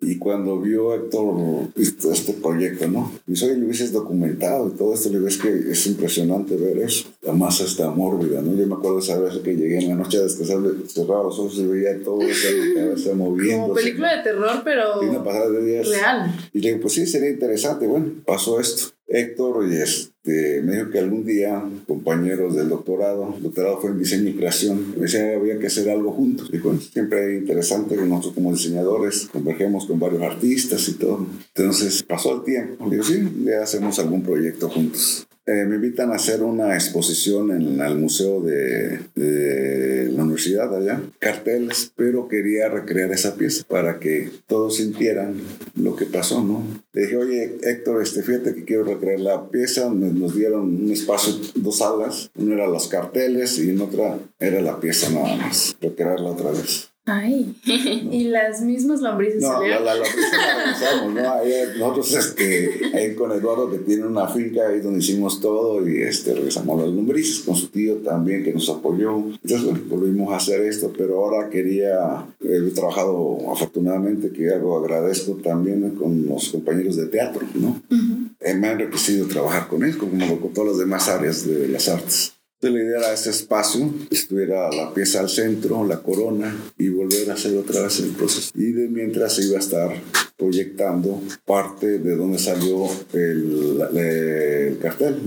Y 0.00 0.18
cuando 0.18 0.60
vio 0.60 0.94
Héctor 0.94 1.68
este 1.76 2.32
proyecto, 2.34 2.86
¿no? 2.86 3.12
Y 3.26 3.32
oye, 3.32 3.56
lo 3.56 3.66
hubieses 3.66 3.92
documentado 3.92 4.68
y 4.68 4.76
todo 4.76 4.94
esto, 4.94 5.08
le 5.10 5.18
ves 5.18 5.38
que 5.38 5.48
es 5.48 5.86
impresionante 5.88 6.56
ver 6.56 6.78
eso. 6.78 7.08
La 7.22 7.32
masa 7.32 7.64
está 7.64 7.90
mórbida, 7.90 8.40
¿no? 8.40 8.54
Yo 8.54 8.66
me 8.66 8.74
acuerdo 8.74 9.00
esa 9.00 9.18
vez 9.18 9.36
que 9.38 9.56
llegué 9.56 9.78
en 9.78 9.88
la 9.88 9.94
noche 9.96 10.18
a 10.18 10.22
descansar, 10.22 10.58
cerraba 10.86 11.24
los 11.24 11.38
ojos 11.40 11.58
y 11.58 11.66
veía 11.66 12.00
todo 12.04 12.22
eso, 12.22 12.48
cabeza 12.76 13.14
moviendo. 13.14 13.62
Como 13.62 13.74
película 13.74 14.16
de 14.16 14.22
terror, 14.22 14.62
pero. 14.64 15.02
Y 15.02 15.06
una 15.08 15.24
pasada 15.24 15.50
de 15.50 15.64
días. 15.64 15.88
Real. 15.88 16.32
Y 16.52 16.60
le 16.60 16.68
digo, 16.68 16.82
pues 16.82 16.94
sí, 16.94 17.06
sería 17.06 17.30
interesante. 17.30 17.86
Bueno, 17.88 18.12
pasó 18.24 18.60
esto. 18.60 18.97
Héctor 19.08 19.66
y 19.70 19.76
este, 19.76 20.62
me 20.62 20.76
dijo 20.76 20.90
que 20.90 20.98
algún 20.98 21.24
día 21.24 21.62
compañeros 21.86 22.54
del 22.54 22.68
doctorado, 22.68 23.34
el 23.36 23.42
doctorado 23.42 23.80
fue 23.80 23.90
en 23.90 23.98
diseño 23.98 24.28
y 24.28 24.34
creación, 24.34 24.92
me 24.96 25.02
decía 25.02 25.30
que 25.30 25.36
había 25.36 25.58
que 25.58 25.68
hacer 25.68 25.88
algo 25.88 26.12
juntos. 26.12 26.50
Dijo, 26.50 26.76
siempre 26.76 27.34
es 27.34 27.40
interesante 27.40 27.96
que 27.96 28.02
nosotros 28.02 28.34
como 28.34 28.52
diseñadores 28.52 29.28
convergemos 29.32 29.86
con 29.86 29.98
varios 29.98 30.22
artistas 30.22 30.86
y 30.88 30.94
todo. 30.94 31.26
Entonces 31.54 32.02
pasó 32.02 32.36
el 32.36 32.44
tiempo, 32.44 32.88
digo, 32.90 33.02
sí, 33.02 33.22
ya 33.44 33.62
hacemos 33.62 33.98
algún 33.98 34.22
proyecto 34.22 34.68
juntos. 34.68 35.27
Eh, 35.48 35.64
me 35.64 35.76
invitan 35.76 36.12
a 36.12 36.16
hacer 36.16 36.42
una 36.42 36.74
exposición 36.74 37.50
en 37.52 37.80
el 37.80 37.96
museo 37.96 38.42
de, 38.42 39.00
de, 39.14 40.12
la 40.12 40.24
universidad 40.24 40.76
allá, 40.76 41.00
carteles, 41.18 41.90
pero 41.96 42.28
quería 42.28 42.68
recrear 42.68 43.10
esa 43.12 43.34
pieza 43.34 43.64
para 43.66 43.98
que 43.98 44.28
todos 44.46 44.76
sintieran 44.76 45.40
lo 45.74 45.96
que 45.96 46.04
pasó, 46.04 46.44
¿no? 46.44 46.62
Le 46.92 47.00
dije, 47.00 47.16
oye, 47.16 47.58
Héctor, 47.62 48.02
este, 48.02 48.22
fíjate 48.22 48.54
que 48.54 48.64
quiero 48.64 48.84
recrear 48.84 49.20
la 49.20 49.48
pieza, 49.48 49.88
nos 49.88 50.36
dieron 50.36 50.84
un 50.84 50.90
espacio, 50.92 51.32
dos 51.54 51.78
salas, 51.78 52.30
una 52.36 52.56
era 52.56 52.66
los 52.66 52.88
carteles 52.88 53.58
y 53.58 53.70
en 53.70 53.80
otra 53.80 54.18
era 54.38 54.60
la 54.60 54.78
pieza 54.78 55.08
nada 55.08 55.34
más, 55.34 55.78
recrearla 55.80 56.28
otra 56.28 56.50
vez. 56.50 56.90
Ay. 57.08 57.54
y 58.12 58.24
las 58.24 58.60
mismas 58.60 59.00
lombrices 59.00 59.42
no, 59.42 59.62
la, 59.62 59.80
la 59.80 59.94
lombrices 59.94 60.32
la 60.32 60.56
realizamos, 60.56 61.14
¿no? 61.14 61.32
Ahí, 61.32 61.52
nosotros 61.78 62.14
este, 62.14 62.80
ahí 62.94 63.14
con 63.14 63.32
Eduardo 63.32 63.70
que 63.70 63.78
tiene 63.78 64.06
una 64.06 64.28
finca 64.28 64.68
ahí 64.68 64.80
donde 64.80 65.00
hicimos 65.00 65.40
todo 65.40 65.86
y 65.88 66.02
este, 66.02 66.34
regresamos 66.34 66.80
las 66.80 66.90
lombrices 66.90 67.40
con 67.40 67.56
su 67.56 67.68
tío 67.68 67.96
también 67.96 68.44
que 68.44 68.52
nos 68.52 68.68
apoyó. 68.68 69.16
Entonces 69.42 69.88
volvimos 69.88 70.32
a 70.32 70.36
hacer 70.36 70.62
esto, 70.62 70.92
pero 70.96 71.24
ahora 71.24 71.48
quería, 71.50 72.26
he 72.40 72.60
trabajado 72.70 73.38
afortunadamente 73.50 74.30
que 74.30 74.50
algo 74.50 74.78
agradezco 74.78 75.32
también 75.42 75.90
con 75.96 76.26
los 76.26 76.50
compañeros 76.50 76.96
de 76.96 77.06
teatro, 77.06 77.42
¿no? 77.54 77.80
Uh 77.90 77.94
-huh 77.94 78.28
eh, 78.40 78.54
me 78.54 78.68
ha 78.68 78.72
enriquecido 78.72 79.26
trabajar 79.26 79.68
con 79.68 79.84
él, 79.84 79.96
como 79.98 80.40
con 80.40 80.52
todas 80.52 80.70
las 80.70 80.78
demás 80.78 81.08
áreas 81.08 81.46
de 81.46 81.68
las 81.68 81.88
artes. 81.88 82.34
Entonces 82.60 82.80
la 82.80 82.88
idea 82.88 82.98
era 82.98 83.12
ese 83.12 83.30
espacio, 83.30 83.88
estuviera 84.10 84.68
la 84.72 84.92
pieza 84.92 85.20
al 85.20 85.28
centro, 85.28 85.86
la 85.86 86.02
corona, 86.02 86.56
y 86.76 86.88
volver 86.88 87.30
a 87.30 87.34
hacer 87.34 87.56
otra 87.56 87.82
vez 87.82 88.00
el 88.00 88.10
proceso. 88.10 88.50
Y 88.56 88.72
de 88.72 88.88
mientras 88.88 89.34
se 89.34 89.44
iba 89.44 89.58
a 89.58 89.60
estar 89.60 89.90
proyectando 90.36 91.22
parte 91.44 92.00
de 92.00 92.16
donde 92.16 92.40
salió 92.40 92.88
el, 93.12 93.80
el 93.96 94.78
cartel, 94.78 95.22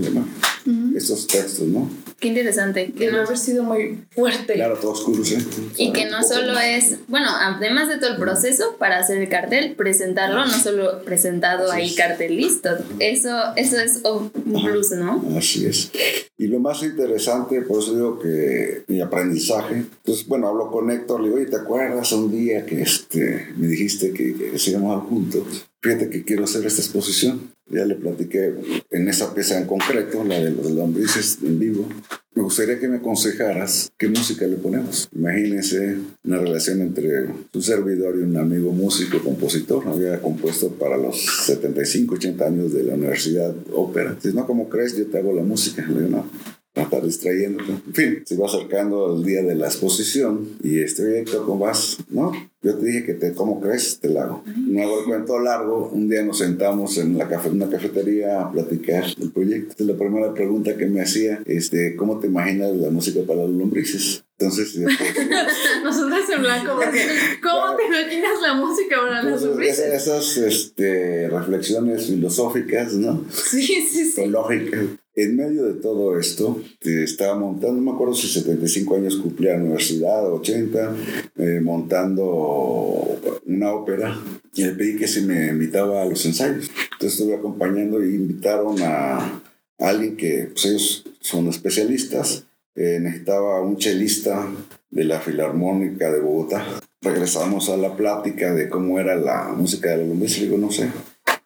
¿no? 0.64 0.96
Estos 0.96 1.26
textos, 1.26 1.66
¿no? 1.66 1.90
Qué 2.18 2.28
interesante. 2.28 2.92
Que 2.92 3.10
no, 3.10 3.20
haber 3.20 3.38
sido 3.38 3.64
muy 3.64 4.04
fuerte. 4.10 4.54
Claro, 4.54 4.76
todo 4.76 4.92
oscuro, 4.92 5.24
¿sí? 5.24 5.36
y 5.76 5.92
que 5.92 6.06
no 6.06 6.22
solo 6.22 6.58
es, 6.58 6.98
bueno, 7.08 7.28
además 7.30 7.88
de 7.88 7.96
todo 7.96 8.10
el 8.10 8.16
proceso 8.16 8.76
para 8.78 8.98
hacer 8.98 9.18
el 9.18 9.28
cartel, 9.28 9.74
presentarlo, 9.74 10.44
no 10.44 10.58
solo 10.58 11.02
presentado 11.04 11.70
Así 11.70 11.80
ahí 11.80 11.88
es. 11.88 11.96
cartel 11.96 12.36
listo. 12.36 12.70
Eso, 12.98 13.36
eso 13.56 13.78
es 13.78 14.02
un 14.04 14.30
plus, 14.30 14.92
¿no? 14.92 15.22
Así 15.36 15.66
es. 15.66 15.90
Y 16.38 16.46
lo 16.46 16.60
más 16.60 16.82
interesante, 16.82 17.62
por 17.62 17.82
eso 17.82 17.94
digo 17.94 18.18
que 18.18 18.84
mi 18.88 19.00
aprendizaje, 19.00 19.74
entonces, 19.76 20.26
bueno, 20.26 20.48
hablo 20.48 20.70
con 20.70 20.90
Héctor, 20.90 21.20
le 21.20 21.28
digo, 21.28 21.36
oye, 21.38 21.46
¿te 21.46 21.56
acuerdas 21.56 22.12
un 22.12 22.30
día 22.30 22.64
que 22.66 22.82
este, 22.82 23.48
me 23.56 23.66
dijiste 23.66 24.12
que, 24.12 24.34
que 24.34 24.58
llamaban 24.58 25.00
juntos? 25.00 25.66
Fíjate 25.82 26.10
que 26.10 26.22
quiero 26.22 26.44
hacer 26.44 26.64
esta 26.64 26.80
exposición. 26.80 27.50
Ya 27.68 27.84
le 27.84 27.96
platiqué 27.96 28.54
en 28.90 29.08
esa 29.08 29.34
pieza 29.34 29.58
en 29.58 29.66
concreto, 29.66 30.22
la 30.22 30.38
de 30.38 30.50
los 30.50 30.70
lombrices 30.70 31.38
en 31.42 31.58
vivo. 31.58 31.88
Me 32.34 32.42
gustaría 32.42 32.78
que 32.78 32.86
me 32.86 32.98
aconsejaras 32.98 33.90
qué 33.98 34.08
música 34.08 34.46
le 34.46 34.56
ponemos. 34.56 35.08
Imagínense 35.12 35.98
una 36.24 36.38
relación 36.38 36.82
entre 36.82 37.26
un 37.52 37.62
servidor 37.62 38.16
y 38.16 38.22
un 38.22 38.36
amigo 38.36 38.70
músico, 38.70 39.18
compositor. 39.18 39.88
Había 39.88 40.20
compuesto 40.20 40.70
para 40.70 40.96
los 40.96 41.20
75, 41.46 42.14
80 42.14 42.46
años 42.46 42.72
de 42.72 42.84
la 42.84 42.94
universidad 42.94 43.52
ópera. 43.72 44.14
Dice, 44.14 44.34
no, 44.34 44.46
como 44.46 44.68
crees, 44.68 44.96
yo 44.96 45.06
te 45.06 45.18
hago 45.18 45.32
la 45.32 45.42
música. 45.42 45.84
Le 45.88 46.04
digo, 46.04 46.10
no, 46.10 46.30
para 46.72 46.86
estar 46.86 47.02
distrayéndote. 47.02 47.72
En 47.72 47.94
fin, 47.94 48.22
se 48.24 48.36
va 48.36 48.46
acercando 48.46 49.16
el 49.16 49.24
día 49.24 49.42
de 49.42 49.54
la 49.54 49.66
exposición 49.66 50.48
y 50.62 50.80
este, 50.80 51.02
oye, 51.02 51.24
¿cómo 51.24 51.58
vas? 51.58 51.98
No, 52.08 52.32
yo 52.62 52.76
te 52.76 52.86
dije 52.86 53.04
que 53.04 53.14
te, 53.14 53.34
¿cómo 53.34 53.60
crees? 53.60 53.98
Te 54.00 54.08
la 54.08 54.24
hago. 54.24 54.44
No 54.46 54.82
hago 54.82 55.00
el 55.00 55.04
cuento 55.04 55.38
largo. 55.38 55.90
Un 55.92 56.08
día 56.08 56.22
nos 56.22 56.38
sentamos 56.38 56.96
en 56.96 57.18
la 57.18 57.28
cafe, 57.28 57.50
una 57.50 57.68
cafetería 57.68 58.40
a 58.40 58.52
platicar 58.52 59.04
del 59.16 59.32
proyecto. 59.32 59.84
La 59.84 59.96
primera 59.96 60.32
pregunta 60.32 60.76
que 60.76 60.86
me 60.86 61.02
hacía, 61.02 61.42
este, 61.44 61.96
¿cómo 61.96 62.20
te 62.20 62.28
imaginas 62.28 62.74
la 62.76 62.90
música 62.90 63.20
para 63.26 63.42
los 63.42 63.50
lombrices? 63.50 64.24
Entonces, 64.38 64.76
Nosotros 65.84 66.20
en 66.34 66.40
blanco, 66.40 66.72
porque 66.76 67.06
¿cómo 67.42 67.76
te 67.76 67.86
imaginas 67.86 68.40
la 68.40 68.54
música 68.54 68.96
para 68.96 69.10
las 69.10 69.24
entonces, 69.24 69.48
lombrices? 69.48 69.78
esas, 69.78 70.36
esas, 70.36 70.36
este, 70.38 71.28
reflexiones 71.28 72.06
filosóficas, 72.06 72.94
¿no? 72.94 73.24
Sí, 73.30 73.62
sí, 73.62 74.04
sí. 74.06 74.14
teológica. 74.14 74.78
En 75.14 75.36
medio 75.36 75.64
de 75.64 75.74
todo 75.74 76.18
esto, 76.18 76.62
te 76.78 77.04
estaba 77.04 77.38
montando, 77.38 77.74
no 77.74 77.82
me 77.82 77.90
acuerdo 77.92 78.14
si 78.14 78.28
75 78.28 78.96
años 78.96 79.16
cumplía 79.16 79.52
la 79.52 79.62
universidad, 79.62 80.32
80, 80.32 80.96
eh, 81.36 81.60
montando 81.62 83.20
una 83.46 83.72
ópera. 83.72 84.18
Y 84.54 84.64
le 84.64 84.72
pedí 84.72 84.96
que 84.96 85.06
se 85.06 85.20
me 85.20 85.48
invitaba 85.48 86.00
a 86.00 86.06
los 86.06 86.24
ensayos. 86.24 86.70
Entonces 86.92 87.20
estuve 87.20 87.34
acompañando 87.34 88.02
y 88.02 88.14
invitaron 88.14 88.76
a 88.80 89.42
alguien 89.78 90.16
que 90.16 90.48
pues, 90.50 90.64
ellos 90.64 91.04
son 91.20 91.48
especialistas. 91.48 92.46
Eh, 92.74 92.98
necesitaba 92.98 93.60
un 93.60 93.76
chelista 93.76 94.48
de 94.90 95.04
la 95.04 95.20
Filarmónica 95.20 96.10
de 96.10 96.20
Bogotá. 96.20 96.64
Regresamos 97.02 97.68
a 97.68 97.76
la 97.76 97.96
plática 97.96 98.54
de 98.54 98.70
cómo 98.70 98.98
era 98.98 99.14
la 99.16 99.52
música 99.54 99.90
de 99.90 99.98
la 99.98 100.04
lombriz. 100.04 100.38
Le 100.38 100.44
digo, 100.46 100.56
no 100.56 100.70
sé, 100.70 100.88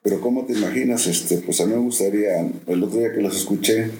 pero 0.07 0.21
¿cómo 0.21 0.47
te 0.47 0.53
imaginas? 0.53 1.09
Este, 1.09 1.39
pues 1.39 1.61
a 1.61 1.67
mí 1.67 1.73
me 1.73 1.81
gustaría, 1.81 2.49
el 2.69 2.83
otro 2.85 3.01
día 3.01 3.13
que 3.13 3.21
los 3.21 3.37
escuché, 3.37 3.91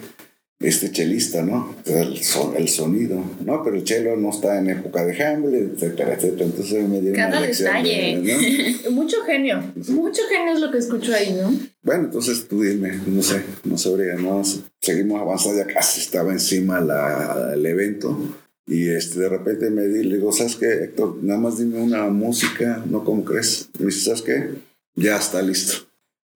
este 0.59 0.89
chelista, 0.91 1.43
¿no? 1.43 1.75
El, 1.85 2.23
son- 2.23 2.55
el 2.55 2.69
sonido, 2.69 3.21
¿no? 3.45 3.61
Pero 3.61 3.75
el 3.75 3.83
chelo 3.83 4.15
no 4.15 4.29
está 4.29 4.57
en 4.57 4.69
época 4.69 5.05
de 5.05 5.21
Hamlet, 5.21 5.73
etcétera, 5.75 6.13
etcétera. 6.13 6.45
Entonces 6.45 6.87
me 6.87 7.01
dio 7.01 7.11
Cada 7.13 7.27
una 7.37 7.41
lección. 7.41 7.67
detalle. 7.73 8.21
de- 8.21 8.75
¿no? 8.85 8.91
Mucho 8.91 9.17
genio. 9.25 9.61
Mucho 9.89 10.21
genio 10.31 10.53
es 10.53 10.59
lo 10.61 10.71
que 10.71 10.77
escucho 10.77 11.13
ahí, 11.13 11.33
¿no? 11.39 11.51
Bueno, 11.83 12.05
entonces 12.05 12.47
tú 12.47 12.63
dime, 12.63 12.97
no 13.05 13.21
sé, 13.21 13.41
no 13.65 13.77
sabría, 13.77 14.15
¿no? 14.15 14.41
Seguimos 14.81 15.21
avanzando, 15.21 15.57
ya 15.59 15.67
casi 15.67 15.99
estaba 16.01 16.31
encima 16.31 16.79
la, 16.79 17.51
el 17.53 17.65
evento. 17.65 18.17
Y 18.65 18.89
este, 18.89 19.19
de 19.19 19.29
repente 19.29 19.69
me 19.69 19.83
di, 19.87 20.03
le 20.05 20.15
digo, 20.15 20.31
¿sabes 20.31 20.55
qué, 20.55 20.65
Héctor? 20.85 21.17
Nada 21.21 21.39
más 21.39 21.57
dime 21.59 21.79
una 21.79 22.05
música, 22.09 22.83
no 22.89 23.03
como 23.03 23.23
crees. 23.23 23.69
Me 23.79 23.87
dice, 23.87 24.05
¿sabes 24.05 24.21
qué? 24.23 24.49
Ya 24.95 25.17
está 25.17 25.41
listo. 25.41 25.86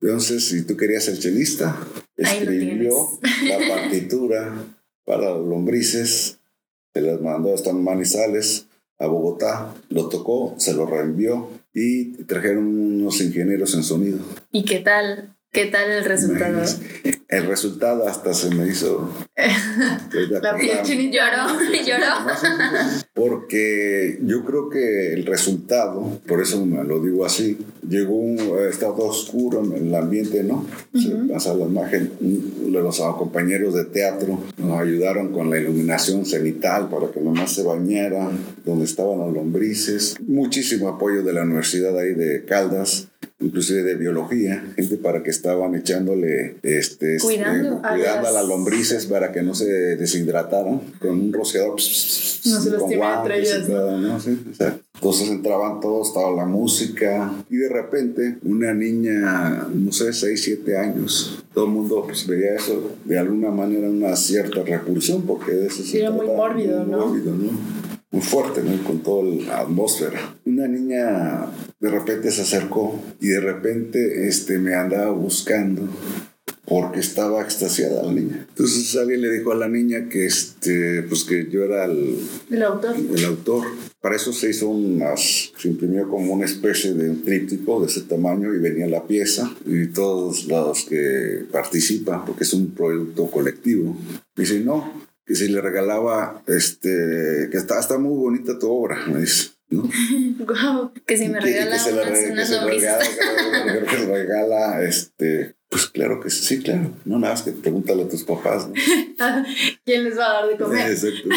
Entonces, 0.02 0.48
si 0.48 0.64
tú 0.64 0.76
querías 0.76 1.04
ser 1.04 1.20
chelista, 1.20 1.80
escribió 2.18 2.94
la 3.44 3.68
partitura 3.76 4.66
para 5.06 5.30
los 5.30 5.48
lombrices, 5.48 6.40
se 6.94 7.02
las 7.02 7.22
mandó 7.22 7.54
hasta 7.54 7.72
Manizales, 7.72 8.66
a 8.98 9.08
Bogotá, 9.08 9.74
lo 9.90 10.10
tocó, 10.10 10.56
se 10.58 10.74
lo 10.74 10.86
reenvió 10.86 11.50
y 11.74 12.24
trajeron 12.26 12.68
unos 12.68 13.20
ingenieros 13.20 13.74
en 13.74 13.84
sonido. 13.84 14.20
¿Y 14.52 14.64
qué 14.64 14.80
tal? 14.80 15.36
¿Qué 15.52 15.66
tal 15.66 15.92
el 15.92 16.06
resultado? 16.06 16.62
El 17.28 17.46
resultado 17.46 18.08
hasta 18.08 18.34
se 18.34 18.54
me 18.56 18.68
hizo. 18.68 19.14
La 20.42 20.56
piel 20.56 20.82
chinita. 20.84 21.18
Lloró, 21.18 21.60
lloró. 21.86 23.06
Porque 23.14 24.18
yo 24.24 24.46
creo 24.46 24.70
que 24.70 25.14
el 25.14 25.26
resultado, 25.26 26.22
por 26.26 26.42
eso 26.42 26.66
me 26.66 26.82
lo 26.86 27.02
digo 27.02 27.26
así, 27.26 27.58
llegó 27.88 28.16
un 28.16 28.38
estado 28.70 28.96
oscuro 29.06 29.62
en 29.64 29.88
el 29.88 29.96
ambiente, 29.96 30.42
¿no? 30.44 30.66
Se 30.94 31.10
pasa 31.32 31.54
la 31.54 31.66
imagen. 31.66 32.12
Un- 32.22 32.62
Los 32.72 33.00
compañeros 33.18 33.74
de 33.76 33.84
teatro 33.84 34.40
nos 34.58 34.80
ayudaron 34.80 35.34
con 35.34 35.50
la 35.50 35.58
iluminación 35.60 36.26
cenital 36.26 36.88
para 36.90 37.12
que 37.12 37.20
nomás 37.20 37.54
se 37.54 37.64
bañara, 37.64 38.30
donde 38.66 38.86
estaban 38.86 39.20
los 39.20 39.34
lombrices. 39.34 40.16
Muchísimo 40.26 40.88
apoyo 40.88 41.22
de 41.24 41.34
la 41.34 41.44
Universidad 41.44 41.98
ahí 42.00 42.14
de 42.14 42.46
Caldas 42.46 43.10
inclusive 43.42 43.84
de 43.84 43.96
biología, 43.96 44.64
gente 44.76 44.98
para 44.98 45.24
que 45.24 45.30
estaban 45.30 45.76
echándole, 45.76 46.56
este, 46.64 47.16
este, 47.16 47.18
Cuidando 47.20 47.80
a 47.84 47.94
cuidando 47.94 48.20
a 48.20 48.32
las- 48.32 48.34
las 48.34 48.48
lombrices 48.48 49.06
para 49.08 49.32
que 49.32 49.42
no 49.42 49.54
se 49.54 49.66
deshidrataran 49.98 50.80
con 51.00 51.12
un 51.20 51.34
rociador 51.34 51.72
No 51.72 51.80
se 51.80 52.70
con 52.76 52.94
guantes 52.96 53.38
y 53.38 53.42
ellas, 53.42 53.70
¿no? 53.70 53.76
todo, 53.76 53.98
¿no? 53.98 54.20
Sí, 54.20 54.40
o 54.52 54.56
sea, 54.56 54.80
entonces 54.96 55.30
entraban 55.30 55.80
todos, 55.80 56.08
estaba 56.10 56.32
la 56.36 56.46
música 56.46 57.32
y 57.50 57.58
de 57.58 57.70
repente 57.70 58.38
una 58.44 58.74
niña, 58.74 59.68
no 59.74 59.92
sé, 59.92 60.14
6, 60.14 60.42
7 60.44 60.78
años, 60.78 61.44
todo 61.54 61.66
el 61.66 61.72
mundo 61.72 62.04
pues, 62.06 62.28
veía 62.28 62.56
eso 62.56 62.92
de 63.06 63.18
alguna 63.20 63.50
manera 63.52 63.90
una 63.90 64.16
cierta 64.16 64.62
repulsión 64.64 65.24
porque 65.24 65.52
de 65.52 65.68
eso 65.68 65.84
se 65.84 66.00
Era 66.00 66.12
muy 66.12 66.28
mórbido, 66.28 66.84
muy 66.84 66.92
¿no? 66.92 67.08
mórbido, 67.08 67.36
¿no? 67.36 67.81
Muy 68.12 68.22
fuerte, 68.22 68.62
¿no? 68.62 68.84
Con 68.84 69.00
toda 69.00 69.24
la 69.24 69.60
atmósfera. 69.62 70.36
Una 70.46 70.68
niña 70.68 71.48
de 71.80 71.90
repente 71.90 72.30
se 72.30 72.42
acercó 72.42 73.02
y 73.22 73.30
de 73.30 73.40
repente 73.40 74.28
este, 74.28 74.60
me 74.60 74.76
andaba 74.76 75.12
buscando 75.12 75.88
porque 76.66 77.02
estaba 77.02 77.42
extasiada 77.42 78.04
la 78.04 78.14
niña. 78.14 78.46
Entonces 78.48 78.96
alguien 78.96 79.22
le 79.22 79.32
dijo 79.32 79.52
a 79.52 79.56
la 79.56 79.68
niña 79.68 80.08
que, 80.10 80.26
este, 80.26 81.04
pues 81.04 81.26
que 81.26 81.50
yo 81.50 81.64
era 81.66 81.86
el, 81.86 82.18
El 82.50 82.64
autor. 82.64 82.96
el 82.96 83.26
autor. 83.26 83.68
Para 84.00 84.16
eso 84.16 84.32
se 84.32 84.50
hizo 84.50 84.70
unas, 84.70 85.52
se 85.58 85.68
imprimió 85.68 86.08
como 86.08 86.34
una 86.34 86.46
especie 86.46 86.94
de 86.94 87.10
un 87.10 87.24
tríptico 87.24 87.82
de 87.82 87.88
ese 87.88 88.02
tamaño 88.02 88.54
y 88.54 88.60
venía 88.60 88.88
la 88.88 89.06
pieza 89.06 89.54
y 89.66 89.88
todos 89.88 90.46
los 90.46 90.86
que 90.86 91.46
participan, 91.52 92.26
porque 92.26 92.46
es 92.46 92.54
un 92.54 92.72
producto 92.72 93.30
colectivo, 93.30 93.96
dice 94.36 94.62
no, 94.62 95.11
que 95.32 95.36
si 95.38 95.48
le 95.48 95.62
regalaba, 95.62 96.44
este, 96.48 97.48
que 97.50 97.58
está, 97.58 97.80
está 97.80 97.98
muy 97.98 98.18
bonita 98.18 98.60
tu 98.60 98.70
obra, 98.70 99.06
me 99.08 99.22
dice. 99.22 99.52
¿no? 99.70 99.90
Guau. 100.46 100.92
Que 101.06 101.18
si 101.18 101.30
me 101.30 101.40
Que- 101.40 101.46
que 101.46 101.60
regala 101.60 101.80
se 101.80 101.92
le 101.94 102.02
unas, 102.02 102.20
que 102.20 102.46
se 102.46 102.60
regala, 102.66 103.06
que 103.90 103.96
regala, 104.08 104.84
este, 104.84 105.56
pues 105.70 105.86
claro 105.86 106.20
que 106.20 106.30
sí, 106.30 106.60
claro. 106.60 106.92
No 107.06 107.18
nada 107.18 107.34
más 107.36 107.44
que 107.44 107.54
pregúntale 107.54 108.04
a 108.04 108.10
tus 108.10 108.24
papás, 108.24 108.68
¿no? 108.68 108.74
¿Quién 109.86 110.04
les 110.04 110.18
va 110.18 110.26
a 110.32 110.34
dar 110.42 110.50
de 110.50 110.58
comer? 110.58 110.92
Exacto. 110.92 111.30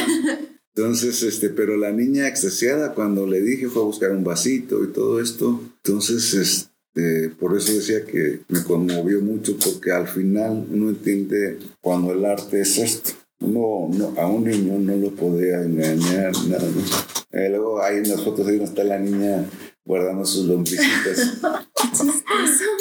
Entonces, 0.74 1.22
este, 1.22 1.50
pero 1.50 1.76
la 1.76 1.92
niña 1.92 2.26
extasiada 2.26 2.94
cuando 2.94 3.28
le 3.28 3.40
dije 3.40 3.68
fue 3.68 3.82
a 3.82 3.84
buscar 3.84 4.10
un 4.10 4.24
vasito 4.24 4.82
y 4.82 4.88
todo 4.88 5.20
esto. 5.20 5.60
Entonces, 5.84 6.34
este, 6.34 7.28
por 7.38 7.56
eso 7.56 7.72
decía 7.72 8.04
que 8.04 8.40
me 8.48 8.64
conmovió 8.64 9.20
mucho 9.20 9.56
porque 9.64 9.92
al 9.92 10.08
final 10.08 10.66
uno 10.72 10.88
entiende 10.90 11.60
cuando 11.80 12.12
el 12.12 12.24
arte 12.24 12.60
es 12.62 12.78
esto. 12.78 13.10
Uno, 13.44 13.88
no, 13.96 14.20
a 14.20 14.26
un 14.26 14.44
niño 14.44 14.78
no 14.78 14.96
lo 14.96 15.10
podía 15.10 15.62
engañar, 15.62 16.32
nada. 16.48 16.64
¿no? 16.64 17.38
Eh, 17.38 17.48
luego 17.50 17.82
hay 17.82 17.98
unas 17.98 18.22
fotos 18.22 18.46
ahí 18.46 18.56
donde 18.56 18.70
está 18.70 18.84
la 18.84 18.98
niña 18.98 19.44
guardando 19.84 20.24
sus 20.24 20.46
lombricitas. 20.46 21.38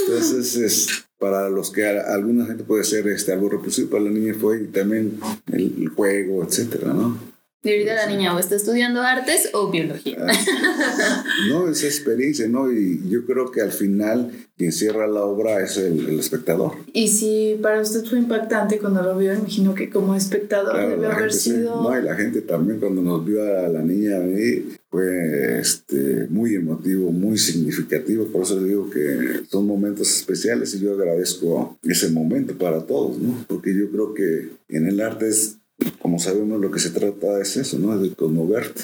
Entonces, 0.07 0.55
es, 0.55 1.05
para 1.17 1.49
los 1.49 1.71
que 1.71 1.85
alguna 1.85 2.45
gente 2.45 2.63
puede 2.63 2.83
ser 2.83 3.07
este, 3.07 3.33
algo 3.33 3.49
repulsivo, 3.49 3.89
para 3.89 4.03
la 4.03 4.11
niña 4.11 4.33
fue 4.39 4.61
y 4.61 4.67
también 4.67 5.19
el 5.51 5.89
juego, 5.89 6.43
etcétera, 6.43 6.93
¿no? 6.93 7.32
Y 7.63 7.71
ahorita 7.71 7.93
la 7.95 8.07
niña 8.07 8.35
o 8.35 8.39
está 8.39 8.55
estudiando 8.55 9.01
artes 9.01 9.49
o 9.53 9.71
biología. 9.71 10.17
Ah, 10.19 11.23
no, 11.49 11.69
es 11.69 11.83
experiencia, 11.83 12.47
¿no? 12.47 12.71
Y 12.71 13.01
yo 13.09 13.25
creo 13.25 13.51
que 13.51 13.61
al 13.61 13.71
final 13.71 14.31
quien 14.57 14.71
cierra 14.71 15.07
la 15.07 15.23
obra 15.23 15.63
es 15.63 15.77
el, 15.77 16.07
el 16.07 16.19
espectador. 16.19 16.73
Y 16.91 17.07
si 17.07 17.57
para 17.61 17.81
usted 17.81 18.03
fue 18.05 18.19
impactante 18.19 18.79
cuando 18.79 19.01
lo 19.01 19.17
vio, 19.17 19.33
imagino 19.33 19.73
que 19.73 19.89
como 19.89 20.13
espectador 20.13 20.73
Claro, 20.73 20.89
debe 20.89 21.07
haber 21.07 21.33
sí. 21.33 21.51
sido... 21.51 21.81
No, 21.81 21.97
y 21.97 22.03
la 22.03 22.15
gente 22.15 22.41
también 22.41 22.79
cuando 22.79 23.01
nos 23.01 23.25
vio 23.25 23.41
a 23.41 23.67
la 23.69 23.81
niña 23.81 24.17
a 24.17 24.19
mí 24.19 24.75
fue 24.89 25.59
este, 25.59 26.27
muy 26.29 26.55
emotivo, 26.55 27.11
muy 27.11 27.37
significativo. 27.37 28.25
Por 28.27 28.43
eso 28.43 28.61
digo 28.61 28.89
que 28.89 29.41
son 29.49 29.65
momentos 29.65 30.15
especiales 30.15 30.75
y 30.75 30.81
yo 30.81 30.93
agradezco 30.93 31.77
ese 31.83 32.09
momento 32.09 32.57
para 32.57 32.85
todos, 32.85 33.17
¿no? 33.17 33.45
Porque 33.47 33.73
yo 33.75 33.89
creo 33.89 34.13
que 34.13 34.49
en 34.69 34.87
el 34.87 35.01
arte 35.01 35.29
es, 35.29 35.57
como 36.03 36.19
sabemos, 36.19 36.61
lo 36.61 36.69
que 36.69 36.79
se 36.79 36.91
trata 36.91 37.41
es 37.41 37.57
eso, 37.57 37.79
¿no? 37.79 37.97
De 37.97 38.13
conmoverte. 38.13 38.81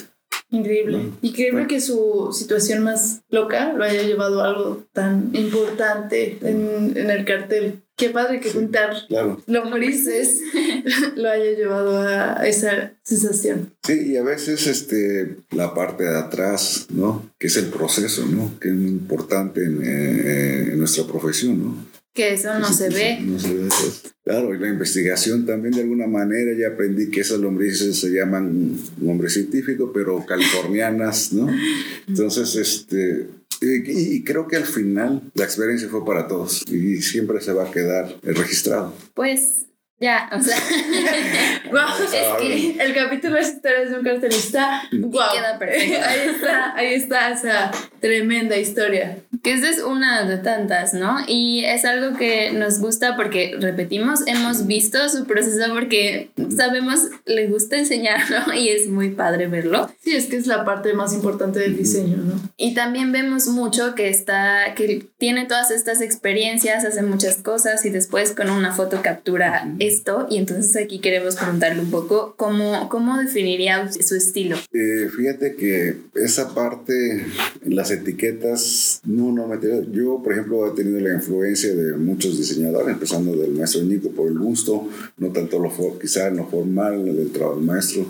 Increíble. 0.51 0.97
No. 0.97 1.17
Increíble 1.21 1.67
que 1.67 1.79
su 1.79 2.29
situación 2.33 2.81
más 2.83 3.21
loca 3.29 3.71
lo 3.73 3.83
haya 3.83 4.01
llevado 4.01 4.41
a 4.41 4.47
algo 4.47 4.83
tan 4.93 5.29
importante 5.33 6.39
en, 6.41 6.93
en 6.95 7.11
el 7.11 7.23
cartel. 7.25 7.81
Qué 7.95 8.09
padre 8.09 8.39
que 8.39 8.49
juntar 8.51 8.95
Claro. 9.09 9.39
lombrices 9.45 10.39
lo 11.17 11.29
haya 11.29 11.51
llevado 11.51 12.01
a 12.01 12.47
esa 12.47 12.93
sensación. 13.03 13.73
Sí, 13.85 14.13
y 14.13 14.17
a 14.17 14.23
veces 14.23 14.65
este, 14.65 15.37
la 15.51 15.75
parte 15.75 16.05
de 16.05 16.17
atrás, 16.17 16.87
¿no? 16.89 17.29
Que 17.37 17.47
es 17.47 17.57
el 17.57 17.65
proceso, 17.65 18.25
¿no? 18.25 18.57
Que 18.59 18.69
es 18.69 18.73
muy 18.75 18.89
importante 18.91 19.63
en, 19.63 19.81
eh, 19.83 20.69
en 20.71 20.79
nuestra 20.79 21.03
profesión, 21.03 21.61
¿no? 21.63 21.75
Que 22.13 22.33
eso 22.33 22.57
no 22.59 22.71
se 22.71 22.89
ve. 22.89 23.19
No 23.25 23.39
se 23.39 23.53
ve 23.53 23.67
eso. 23.67 24.09
Claro, 24.23 24.53
y 24.53 24.59
la 24.59 24.67
investigación 24.67 25.45
también 25.45 25.73
de 25.73 25.81
alguna 25.81 26.07
manera 26.07 26.51
ya 26.57 26.73
aprendí 26.73 27.09
que 27.09 27.21
esas 27.21 27.39
lombrices 27.39 27.99
se 27.99 28.09
llaman 28.09 28.77
nombre 28.97 29.29
científico, 29.29 29.91
pero 29.93 30.25
californianas, 30.25 31.33
¿no? 31.33 31.47
Entonces, 32.07 32.55
este, 32.55 33.27
y, 33.61 34.15
y 34.15 34.23
creo 34.23 34.47
que 34.47 34.57
al 34.57 34.65
final 34.65 35.31
la 35.33 35.45
experiencia 35.45 35.89
fue 35.89 36.05
para 36.05 36.27
todos 36.27 36.63
y 36.69 37.01
siempre 37.01 37.41
se 37.41 37.53
va 37.53 37.67
a 37.67 37.71
quedar 37.71 38.15
registrado. 38.23 38.93
Pues 39.13 39.65
ya, 39.99 40.29
o 40.31 40.41
sea, 40.41 40.57
Guau, 41.69 42.03
es 42.03 42.09
que 42.39 42.81
el 42.81 42.93
capítulo 42.93 43.37
es 43.37 43.49
historias 43.49 43.89
de 43.89 43.97
un 43.97 44.03
cartelista. 44.03 44.83
Wow. 44.93 45.23
queda 45.33 45.59
perfecto. 45.59 45.99
Ahí 46.07 46.29
está, 46.29 46.75
ahí 46.75 46.93
está 46.93 47.31
esa 47.31 47.71
tremenda 47.99 48.57
historia. 48.57 49.17
que 49.43 49.53
esa 49.53 49.69
es 49.69 49.79
una 49.79 50.23
de 50.23 50.37
tantas, 50.37 50.93
¿no? 50.93 51.17
Y 51.27 51.65
es 51.65 51.83
algo 51.83 52.17
que 52.17 52.51
nos 52.51 52.79
gusta 52.79 53.17
porque, 53.17 53.57
repetimos, 53.59 54.21
hemos 54.25 54.67
visto 54.67 55.09
su 55.09 55.25
proceso 55.25 55.73
porque 55.73 56.31
sabemos, 56.55 57.01
le 57.25 57.47
gusta 57.47 57.77
enseñarlo 57.77 58.53
y 58.53 58.69
es 58.69 58.87
muy 58.87 59.09
padre 59.09 59.47
verlo. 59.47 59.91
Sí, 60.01 60.15
es 60.15 60.27
que 60.27 60.37
es 60.37 60.47
la 60.47 60.63
parte 60.63 60.93
más 60.93 61.13
importante 61.13 61.59
del 61.59 61.77
diseño, 61.77 62.17
¿no? 62.17 62.39
Y 62.55 62.73
también 62.73 63.11
vemos 63.11 63.47
mucho 63.47 63.95
que 63.95 64.09
está, 64.09 64.73
que 64.75 65.05
tiene 65.17 65.45
todas 65.45 65.71
estas 65.71 66.01
experiencias, 66.01 66.85
hace 66.85 67.01
muchas 67.03 67.35
cosas 67.37 67.85
y 67.85 67.89
después 67.89 68.31
con 68.31 68.49
una 68.49 68.71
foto 68.71 69.01
captura 69.01 69.65
esto. 69.89 70.27
Y 70.29 70.37
entonces 70.37 70.75
aquí 70.75 70.99
queremos 70.99 71.35
preguntarle 71.35 71.81
un 71.81 71.91
poco 71.91 72.33
cómo, 72.37 72.87
cómo 72.89 73.17
definiría 73.17 73.91
su 73.91 74.15
estilo. 74.15 74.57
Eh, 74.73 75.07
fíjate 75.15 75.55
que 75.55 75.97
esa 76.15 76.53
parte, 76.53 77.25
las 77.65 77.91
etiquetas, 77.91 79.01
no, 79.05 79.31
no 79.31 79.47
me 79.47 79.57
Yo, 79.91 80.21
por 80.23 80.33
ejemplo, 80.33 80.67
he 80.67 80.75
tenido 80.75 80.99
la 80.99 81.13
influencia 81.13 81.73
de 81.75 81.93
muchos 81.93 82.37
diseñadores, 82.37 82.93
empezando 82.93 83.35
del 83.35 83.51
maestro 83.51 83.81
Nico 83.83 84.09
por 84.11 84.27
el 84.27 84.37
gusto, 84.39 84.87
no 85.17 85.29
tanto 85.29 85.59
lo 85.59 85.69
for- 85.69 85.99
quizá 85.99 86.27
en 86.27 86.37
lo 86.37 86.47
formal 86.47 87.05
del 87.05 87.31
trabajo 87.31 87.57
del 87.57 87.65
maestro. 87.65 88.05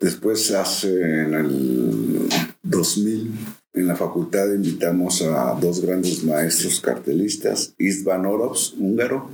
Después, 0.00 0.50
hace 0.52 0.88
en 1.00 1.34
el 1.34 2.28
2000, 2.62 3.30
en 3.74 3.86
la 3.86 3.96
facultad 3.96 4.52
invitamos 4.52 5.22
a 5.22 5.56
dos 5.60 5.80
grandes 5.84 6.24
maestros 6.24 6.80
cartelistas, 6.80 7.74
Istvan 7.78 8.26
Orops, 8.26 8.74
húngaro, 8.78 9.30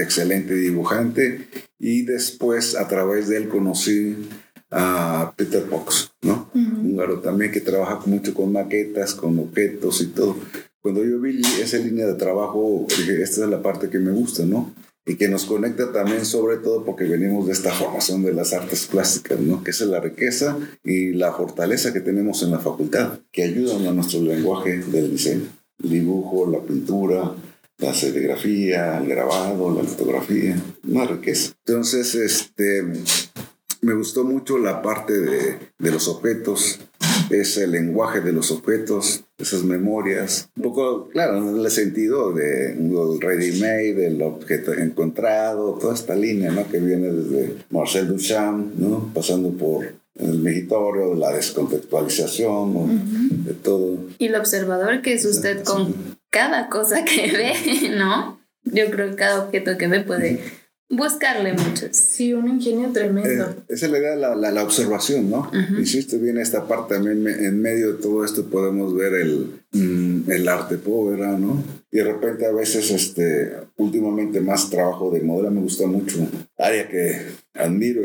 excelente 0.00 0.54
dibujante, 0.54 1.48
y 1.78 2.02
después 2.02 2.76
a 2.76 2.88
través 2.88 3.28
de 3.28 3.36
él 3.36 3.48
conocí 3.48 4.16
a 4.70 5.32
Peter 5.36 5.62
Fox, 5.68 6.12
¿no? 6.22 6.50
húngaro 6.54 7.20
también 7.20 7.52
que 7.52 7.60
trabaja 7.60 8.00
mucho 8.06 8.34
con 8.34 8.52
maquetas, 8.52 9.14
con 9.14 9.38
objetos 9.38 10.00
y 10.00 10.06
todo. 10.06 10.36
Cuando 10.80 11.04
yo 11.04 11.20
vi 11.20 11.40
esa 11.60 11.78
línea 11.78 12.06
de 12.06 12.14
trabajo, 12.14 12.86
dije, 12.88 13.22
esta 13.22 13.44
es 13.44 13.50
la 13.50 13.62
parte 13.62 13.90
que 13.90 13.98
me 13.98 14.12
gusta, 14.12 14.44
¿no? 14.44 14.72
Y 15.04 15.16
que 15.16 15.28
nos 15.28 15.44
conecta 15.44 15.92
también 15.92 16.24
sobre 16.24 16.56
todo 16.56 16.84
porque 16.84 17.04
venimos 17.04 17.46
de 17.46 17.52
esta 17.52 17.72
formación 17.74 18.22
de 18.22 18.32
las 18.32 18.52
artes 18.52 18.86
plásticas, 18.86 19.40
¿no? 19.40 19.62
Que 19.62 19.72
esa 19.72 19.84
es 19.84 19.90
la 19.90 20.00
riqueza 20.00 20.56
y 20.84 21.12
la 21.12 21.32
fortaleza 21.32 21.92
que 21.92 22.00
tenemos 22.00 22.42
en 22.42 22.52
la 22.52 22.60
facultad, 22.60 23.20
que 23.32 23.42
ayudan 23.42 23.86
a 23.86 23.92
nuestro 23.92 24.20
lenguaje 24.22 24.78
del 24.78 25.10
diseño. 25.10 25.46
El 25.82 25.90
dibujo, 25.90 26.50
la 26.50 26.60
pintura, 26.60 27.34
la 27.78 27.92
serigrafía, 27.92 28.98
el 28.98 29.08
grabado, 29.08 29.74
la 29.74 29.82
litografía, 29.82 30.56
una 30.88 31.04
riqueza. 31.04 31.52
Entonces, 31.66 32.14
este, 32.14 32.82
me 33.82 33.94
gustó 33.94 34.24
mucho 34.24 34.58
la 34.58 34.82
parte 34.82 35.12
de, 35.20 35.58
de 35.78 35.90
los 35.90 36.08
objetos, 36.08 36.80
ese 37.30 37.66
lenguaje 37.66 38.20
de 38.20 38.32
los 38.32 38.50
objetos, 38.50 39.24
esas 39.38 39.62
memorias. 39.64 40.48
Un 40.56 40.62
poco, 40.62 41.08
claro, 41.08 41.38
en 41.38 41.58
el 41.58 41.70
sentido 41.70 42.32
de 42.32 42.74
ready-made, 43.20 43.94
del 43.94 44.22
objeto 44.22 44.72
encontrado, 44.72 45.74
toda 45.74 45.94
esta 45.94 46.14
línea, 46.14 46.50
¿no? 46.50 46.66
Que 46.68 46.78
viene 46.78 47.10
desde 47.12 47.56
Marcel 47.70 48.08
Duchamp, 48.08 48.74
¿no? 48.76 49.10
Pasando 49.12 49.50
por 49.50 49.86
el 50.18 50.38
mejitorio, 50.38 51.14
la 51.14 51.32
descontextualización, 51.32 52.72
¿no? 52.72 52.88
de 53.44 53.52
todo. 53.52 53.98
Y 54.18 54.26
el 54.26 54.34
observador 54.34 55.02
que 55.02 55.12
es 55.12 55.24
usted 55.26 55.62
con 55.62 56.15
cada 56.36 56.68
cosa 56.68 57.02
que 57.02 57.32
ve, 57.32 57.88
¿no? 57.96 58.38
Yo 58.64 58.90
creo 58.90 59.10
que 59.10 59.16
cada 59.16 59.44
objeto 59.44 59.78
que 59.78 59.88
ve 59.88 60.00
puede 60.00 60.40
buscarle 60.90 61.54
muchos. 61.54 61.96
Sí, 61.96 62.34
un 62.34 62.46
ingenio 62.48 62.90
tremendo. 62.92 63.44
Eh, 63.44 63.56
esa 63.68 63.86
es 63.86 63.92
la 63.92 63.98
idea 63.98 64.10
de 64.10 64.16
la, 64.18 64.34
la, 64.34 64.50
la 64.50 64.62
observación, 64.62 65.30
¿no? 65.30 65.50
Hiciste 65.80 66.18
bien 66.18 66.36
esta 66.36 66.68
parte 66.68 66.96
también, 66.96 67.26
en 67.26 67.62
medio 67.62 67.94
de 67.94 68.02
todo 68.02 68.22
esto 68.24 68.44
podemos 68.44 68.94
ver 68.94 69.14
el, 69.14 69.62
mm, 69.72 70.30
el 70.30 70.48
arte 70.48 70.76
povera, 70.76 71.38
¿no? 71.38 71.64
Y 71.90 71.96
de 71.96 72.04
repente 72.04 72.44
a 72.44 72.52
veces, 72.52 72.90
este, 72.90 73.54
últimamente 73.76 74.40
más 74.40 74.68
trabajo 74.68 75.10
de 75.10 75.22
modelo 75.22 75.50
me 75.50 75.62
gusta 75.62 75.86
mucho. 75.86 76.18
Área 76.58 76.86
que 76.86 77.22
admiro 77.54 78.02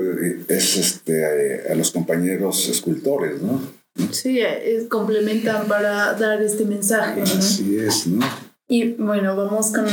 es 0.48 0.78
este, 0.78 1.70
a 1.70 1.76
los 1.76 1.92
compañeros 1.92 2.70
escultores, 2.70 3.42
¿no? 3.42 3.81
Sí, 4.12 4.40
eh, 4.40 4.88
complementan 4.90 5.68
para 5.68 6.14
dar 6.14 6.42
este 6.42 6.66
mensaje, 6.66 7.20
¿no? 7.22 7.26
Así 7.26 7.78
es, 7.78 8.08
¿no? 8.08 8.26
Y 8.68 8.94
bueno, 8.94 9.36
vamos 9.36 9.72
con 9.72 9.86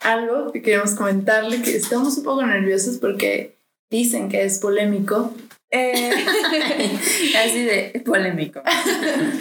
algo 0.00 0.52
que 0.52 0.62
queremos 0.62 0.92
comentarle, 0.94 1.60
que 1.62 1.76
estamos 1.76 2.16
un 2.18 2.24
poco 2.24 2.44
nerviosos 2.46 2.98
porque 2.98 3.58
dicen 3.90 4.28
que 4.28 4.44
es 4.44 4.58
polémico. 4.58 5.34
Eh, 5.70 6.10
Así 7.44 7.64
de 7.64 8.02
polémico. 8.04 8.62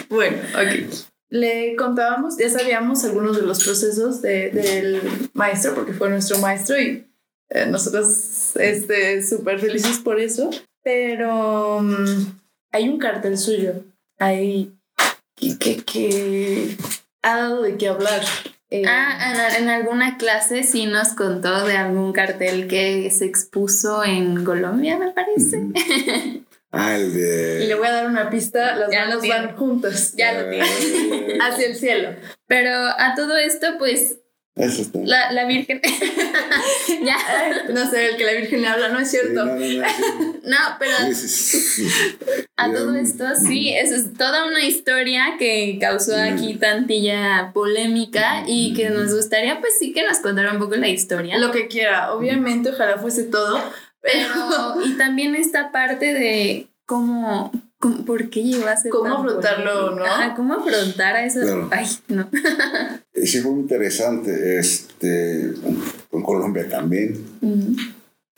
bueno, 0.10 0.38
ok. 0.54 0.94
Le 1.30 1.76
contábamos, 1.76 2.38
ya 2.38 2.50
sabíamos 2.50 3.04
algunos 3.04 3.36
de 3.36 3.44
los 3.44 3.64
procesos 3.64 4.22
de- 4.22 4.52
del 4.52 5.02
maestro, 5.34 5.74
porque 5.74 5.94
fue 5.94 6.10
nuestro 6.10 6.38
maestro 6.40 6.80
y 6.80 7.06
eh, 7.50 7.66
nosotros 7.68 8.56
este, 8.56 9.26
súper 9.26 9.60
felices 9.60 10.00
por 10.00 10.20
eso. 10.20 10.50
Pero 10.84 11.80
mm, 11.82 12.26
hay 12.76 12.90
un 12.90 13.00
cartel 13.00 13.38
suyo 13.38 13.74
ahí 14.20 14.72
que, 15.36 15.58
que, 15.58 15.84
que 15.84 16.76
ha 17.24 17.38
dado 17.38 17.62
de 17.62 17.78
qué 17.78 17.88
hablar. 17.88 18.22
Eh, 18.70 18.84
Ah, 18.88 19.54
en, 19.58 19.64
en 19.64 19.70
alguna 19.70 20.18
clase 20.18 20.64
sí 20.64 20.86
nos 20.88 21.10
contó 21.10 21.66
de 21.66 21.78
algún 21.78 22.12
cartel 22.14 22.68
que 22.68 23.10
se 23.12 23.26
expuso 23.26 24.04
en 24.04 24.44
Colombia, 24.44 24.98
me 24.98 25.12
parece. 25.12 25.62
Ah, 26.78 26.98
el 26.98 27.04
y 27.64 27.68
le 27.68 27.76
voy 27.76 27.88
a 27.88 27.92
dar 27.94 28.08
una 28.08 28.30
pista, 28.30 28.76
las 28.76 28.92
Ya 28.92 29.06
manos 29.06 29.22
tiene. 29.22 29.46
van 29.46 29.56
juntas 29.56 30.14
Ya 30.18 30.34
lo 30.34 30.50
tiene. 30.50 30.66
Eh, 30.68 31.38
hacia 31.42 31.68
el 31.68 31.76
cielo. 31.78 32.10
Pero 32.48 32.70
a 32.74 33.14
todo 33.16 33.38
esto, 33.38 33.68
pues, 33.80 34.18
Eso 34.56 34.84
está. 34.84 35.00
la, 35.04 35.32
la 35.34 35.46
Virgen. 35.46 35.82
ya. 37.04 37.18
No 37.74 37.89
sé, 37.89 38.06
el 38.10 38.18
que 38.18 38.24
la 38.24 38.34
Virgen 38.34 38.62
le 38.62 38.68
habla, 38.68 38.88
no 38.89 39.00
es 39.00 39.12
Sí, 39.12 39.18
cierto. 39.18 39.46
no, 39.46 39.56
no, 39.56 39.60
no, 39.60 39.65
sí. 39.65 39.80
No, 40.44 40.58
pero 40.80 40.91
Sí, 41.13 41.28
sí, 41.28 41.88
sí. 41.88 41.88
a 42.56 42.72
todo 42.72 42.96
esto 42.96 43.26
sí, 43.36 43.74
eso 43.74 43.96
es 43.96 44.13
toda 44.13 44.46
una 44.46 44.63
historia 44.63 45.36
que 45.38 45.78
causó 45.82 46.15
aquí 46.15 46.56
tantilla 46.56 47.52
polémica 47.54 48.44
y 48.48 48.74
que 48.74 48.89
nos 48.89 49.13
gustaría, 49.13 49.60
pues 49.60 49.74
sí, 49.78 49.91
que 49.91 50.04
nos 50.08 50.20
contara 50.20 50.54
un 50.54 50.60
poco 50.60 50.76
la 50.76 50.88
historia. 50.88 51.38
Lo 51.38 51.52
que 51.52 51.68
quiera, 51.68 52.13
obviamente, 52.13 52.70
ojalá 52.70 52.98
fuese 52.98 53.24
todo, 53.24 53.60
pero 54.02 54.30
Pero, 54.32 54.86
y 54.86 54.94
también 54.98 55.36
esta 55.36 55.72
parte 55.72 56.13
de 56.13 56.68
cómo- 56.86 57.52
por 58.06 58.30
qué 58.30 58.43
llegó 58.43 58.67
a 58.67 58.76
ser 58.78 58.91
Cómo 58.91 59.04
tan 59.06 59.13
afrontarlo, 59.13 59.71
polémico. 59.74 60.00
¿no? 60.00 60.06
Ajá, 60.06 60.36
cómo 60.36 60.54
afrontar 60.54 61.15
a 61.15 61.26
eso. 61.26 61.41
Claro. 61.41 61.69
Ay, 61.71 61.88
no. 62.08 62.30
Sí 63.24 63.39
fue 63.39 63.52
muy 63.52 63.62
interesante, 63.62 64.60
este, 64.60 65.54
con 66.12 66.21
Colombia 66.24 66.67
también, 66.69 67.17
Mm. 67.41 67.76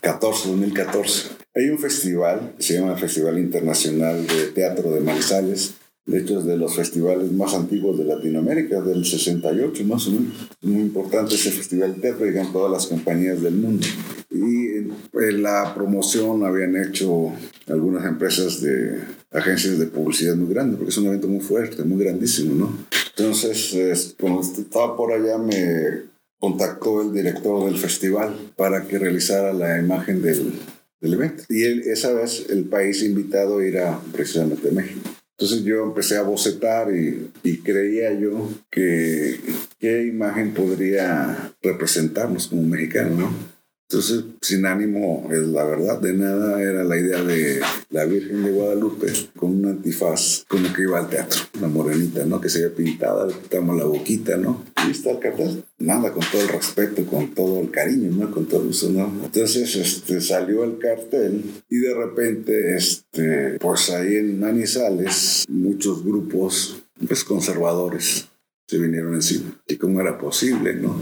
14, 0.02 0.50
2014. 0.50 1.30
Hay 1.56 1.70
un 1.70 1.80
festival, 1.80 2.54
se 2.60 2.76
llama 2.76 2.96
Festival 2.96 3.40
Internacional 3.40 4.26
de 4.28 4.48
Teatro 4.54 4.92
de 4.92 5.00
Manizales, 5.02 5.74
de 6.08 6.20
hecho 6.20 6.40
es 6.40 6.46
de 6.46 6.56
los 6.56 6.74
festivales 6.74 7.32
más 7.34 7.54
antiguos 7.54 7.98
de 7.98 8.06
Latinoamérica, 8.06 8.82
del 8.82 9.06
68 9.06 9.84
más 9.84 10.08
o 10.08 10.12
menos. 10.12 10.34
Es 10.62 10.70
muy 10.70 10.82
importante 10.82 11.36
ese 11.36 11.52
festival 11.52 11.96
teatro, 11.96 12.26
llegan 12.26 12.54
todas 12.54 12.72
las 12.72 12.88
compañías 12.88 13.42
del 13.42 13.56
mundo. 13.56 13.86
Y 14.32 14.68
en 14.78 15.44
la 15.44 15.74
promoción 15.76 16.46
habían 16.46 16.78
hecho 16.78 17.34
algunas 17.68 18.06
empresas 18.06 18.62
de 18.62 19.02
agencias 19.32 19.78
de 19.80 19.88
publicidad 19.88 20.38
muy 20.38 20.54
grandes, 20.54 20.78
porque 20.78 20.92
es 20.92 20.98
un 20.98 21.08
evento 21.08 21.28
muy 21.28 21.42
fuerte, 21.42 21.84
muy 21.84 22.02
grandísimo, 22.02 22.56
¿no? 22.56 22.78
Entonces, 23.18 24.16
cuando 24.18 24.42
estaba 24.42 24.96
por 24.96 25.12
allá, 25.12 25.38
me 25.38 26.04
contactó 26.40 27.02
el 27.02 27.14
director 27.14 27.66
del 27.66 27.78
festival 27.78 28.34
para 28.56 28.88
que 28.88 28.98
realizara 28.98 29.52
la 29.52 29.78
imagen 29.78 30.22
del, 30.22 30.54
del 31.02 31.14
evento. 31.14 31.44
Y 31.50 31.64
él, 31.64 31.82
esa 31.82 32.14
vez 32.14 32.46
el 32.50 32.64
país 32.66 33.04
invitado 33.04 33.60
era 33.60 34.00
precisamente 34.14 34.72
México. 34.72 35.17
Entonces 35.40 35.64
yo 35.66 35.84
empecé 35.84 36.18
a 36.18 36.24
bocetar 36.24 36.88
y, 36.92 37.58
creía 37.60 38.12
yo 38.14 38.50
que 38.72 39.40
qué 39.80 40.04
imagen 40.08 40.54
podría 40.54 41.54
representarnos 41.62 42.48
como 42.48 42.64
mexicanos, 42.64 43.20
¿no? 43.20 43.57
Entonces, 43.90 44.26
sin 44.42 44.66
ánimo, 44.66 45.30
es 45.32 45.48
la 45.48 45.64
verdad, 45.64 46.02
de 46.02 46.12
nada 46.12 46.62
era 46.62 46.84
la 46.84 46.98
idea 46.98 47.24
de 47.24 47.62
la 47.90 48.04
Virgen 48.04 48.44
de 48.44 48.52
Guadalupe 48.52 49.08
con 49.38 49.52
un 49.52 49.66
antifaz, 49.66 50.44
como 50.50 50.74
que 50.74 50.82
iba 50.82 51.00
al 51.00 51.10
teatro, 51.10 51.40
una 51.58 51.70
morenita, 51.70 52.26
¿no? 52.26 52.42
Que 52.42 52.50
se 52.50 52.66
había 52.66 52.76
pintada, 52.76 53.28
le 53.28 53.34
quitamos 53.34 53.78
la 53.78 53.86
boquita, 53.86 54.36
¿no? 54.36 54.66
Y 54.86 54.92
está 54.92 55.12
el 55.12 55.20
cartel. 55.20 55.64
Nada, 55.80 56.12
con 56.12 56.22
todo 56.30 56.42
el 56.42 56.50
respeto, 56.50 57.06
con 57.06 57.34
todo 57.34 57.62
el 57.62 57.72
cariño, 57.72 58.12
¿no? 58.12 58.30
Con 58.30 58.46
todo 58.46 58.70
eso, 58.70 58.90
¿no? 58.90 59.10
Entonces, 59.24 59.74
este, 59.78 60.20
salió 60.20 60.66
el 60.66 60.80
cartel 60.80 61.44
y 61.70 61.78
de 61.78 61.94
repente, 61.94 62.76
este, 62.76 63.58
pues 63.58 63.90
ahí 63.90 64.18
en 64.18 64.38
Manizales, 64.38 65.46
muchos 65.48 66.04
grupos, 66.04 66.84
pues 67.08 67.24
conservadores, 67.24 68.28
se 68.68 68.78
vinieron 68.80 69.14
encima. 69.14 69.58
¿Y 69.66 69.78
cómo 69.78 70.02
era 70.02 70.18
posible, 70.18 70.74
no? 70.76 71.02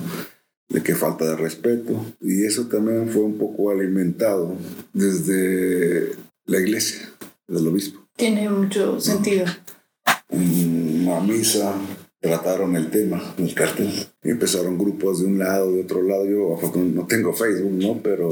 De 0.69 0.84
qué 0.84 0.95
falta 0.95 1.25
de 1.25 1.36
respeto. 1.36 2.06
Y 2.21 2.45
eso 2.45 2.67
también 2.67 3.10
fue 3.10 3.23
un 3.23 3.38
poco 3.38 3.71
alimentado 3.71 4.56
desde 4.93 6.15
la 6.45 6.60
iglesia, 6.60 7.10
del 7.47 7.67
obispo. 7.67 8.08
Tiene 8.15 8.49
mucho 8.49 8.99
sentido. 8.99 9.45
Una 10.30 11.19
misa 11.19 11.75
trataron 12.19 12.75
el 12.75 12.89
tema, 12.89 13.21
el 13.38 13.54
cartel. 13.54 13.91
Y 14.25 14.31
empezaron 14.31 14.77
grupos 14.77 15.21
de 15.21 15.27
un 15.27 15.38
lado, 15.38 15.71
de 15.71 15.81
otro 15.81 16.01
lado. 16.01 16.25
Yo 16.25 16.59
no 16.75 17.05
tengo 17.05 17.31
Facebook, 17.31 17.71
¿no? 17.71 18.01
Pero 18.03 18.31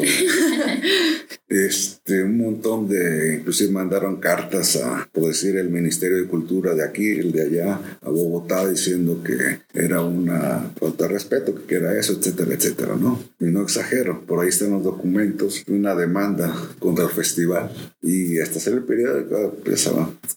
este, 1.53 2.23
un 2.23 2.37
montón 2.39 2.87
de, 2.87 3.35
inclusive 3.35 3.71
mandaron 3.71 4.15
cartas 4.15 4.75
a, 4.77 5.07
por 5.11 5.27
decir, 5.27 5.55
el 5.55 5.69
Ministerio 5.69 6.17
de 6.17 6.25
Cultura 6.25 6.73
de 6.73 6.83
aquí, 6.83 7.11
el 7.11 7.31
de 7.31 7.43
allá, 7.43 7.79
a 8.01 8.09
Bogotá, 8.09 8.67
diciendo 8.67 9.21
que 9.23 9.59
era 9.73 10.01
una 10.01 10.71
falta 10.79 11.07
de 11.07 11.13
respeto, 11.13 11.53
que 11.67 11.75
era 11.75 11.97
eso, 11.97 12.13
etcétera, 12.13 12.55
etcétera, 12.55 12.95
¿no? 12.95 13.21
Y 13.39 13.45
no 13.45 13.61
exagero, 13.61 14.25
por 14.25 14.43
ahí 14.43 14.49
están 14.49 14.71
los 14.71 14.83
documentos, 14.83 15.63
una 15.67 15.93
demanda 15.93 16.55
contra 16.79 17.05
el 17.05 17.11
festival. 17.11 17.71
Y 18.01 18.39
hasta 18.39 18.57
hacer 18.57 18.73
el 18.73 18.83
periódico, 18.83 19.55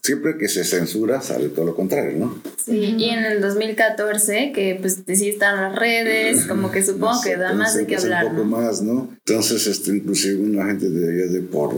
siempre 0.01 0.37
que 0.37 0.47
se 0.47 0.63
censura 0.63 1.21
sale 1.21 1.49
todo 1.49 1.65
lo 1.65 1.75
contrario, 1.75 2.17
¿no? 2.17 2.41
Sí, 2.63 2.95
y 2.97 3.09
en 3.09 3.25
el 3.25 3.41
2014, 3.41 4.51
que 4.53 4.77
pues 4.79 5.03
sí 5.07 5.29
están 5.47 5.61
las 5.61 5.79
redes, 5.79 6.45
como 6.45 6.71
que 6.71 6.83
supongo 6.83 7.21
que 7.21 7.37
da 7.37 7.53
más 7.53 7.75
de 7.75 7.85
qué 7.85 7.95
hablar. 7.95 8.25
Un 8.27 8.31
poco 8.31 8.45
más, 8.45 8.81
¿no? 8.81 9.09
Entonces, 9.25 9.67
este, 9.67 9.95
inclusive 9.95 10.41
una 10.41 10.65
gente 10.65 10.89
de 10.89 11.27
de 11.27 11.41
por 11.41 11.75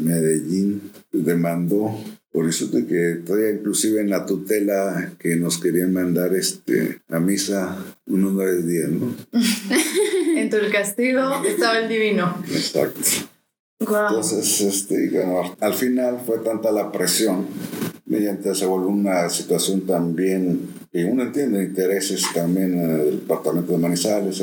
Medellín 0.00 0.90
demandó 1.12 1.98
por 2.30 2.48
eso 2.48 2.66
de 2.66 2.86
que 2.86 3.22
todavía 3.24 3.50
inclusive 3.50 4.00
en 4.00 4.10
la 4.10 4.26
tutela 4.26 5.12
que 5.18 5.36
nos 5.36 5.58
querían 5.58 5.92
mandar 5.92 6.34
este, 6.34 7.00
a 7.08 7.18
misa 7.18 7.76
unos 8.06 8.32
nueve 8.32 8.62
días, 8.62 8.90
¿no? 8.90 9.14
en 10.36 10.50
tu 10.50 10.56
castigo 10.70 11.42
estaba 11.44 11.78
el 11.78 11.88
divino. 11.88 12.42
Exacto. 12.50 13.00
Entonces, 13.80 14.60
este, 14.60 15.10
al 15.60 15.74
final 15.74 16.20
fue 16.26 16.38
tanta 16.38 16.72
la 16.72 16.90
presión, 16.90 17.46
mediante 18.06 18.54
se 18.54 18.66
volvió 18.66 18.88
una 18.88 19.28
situación 19.30 19.82
también 19.82 20.77
que 20.98 21.04
uno 21.04 21.22
entiende 21.22 21.62
intereses 21.62 22.24
también 22.34 22.76
del 22.76 23.20
departamento 23.20 23.70
de 23.70 23.78
Manizales, 23.78 24.42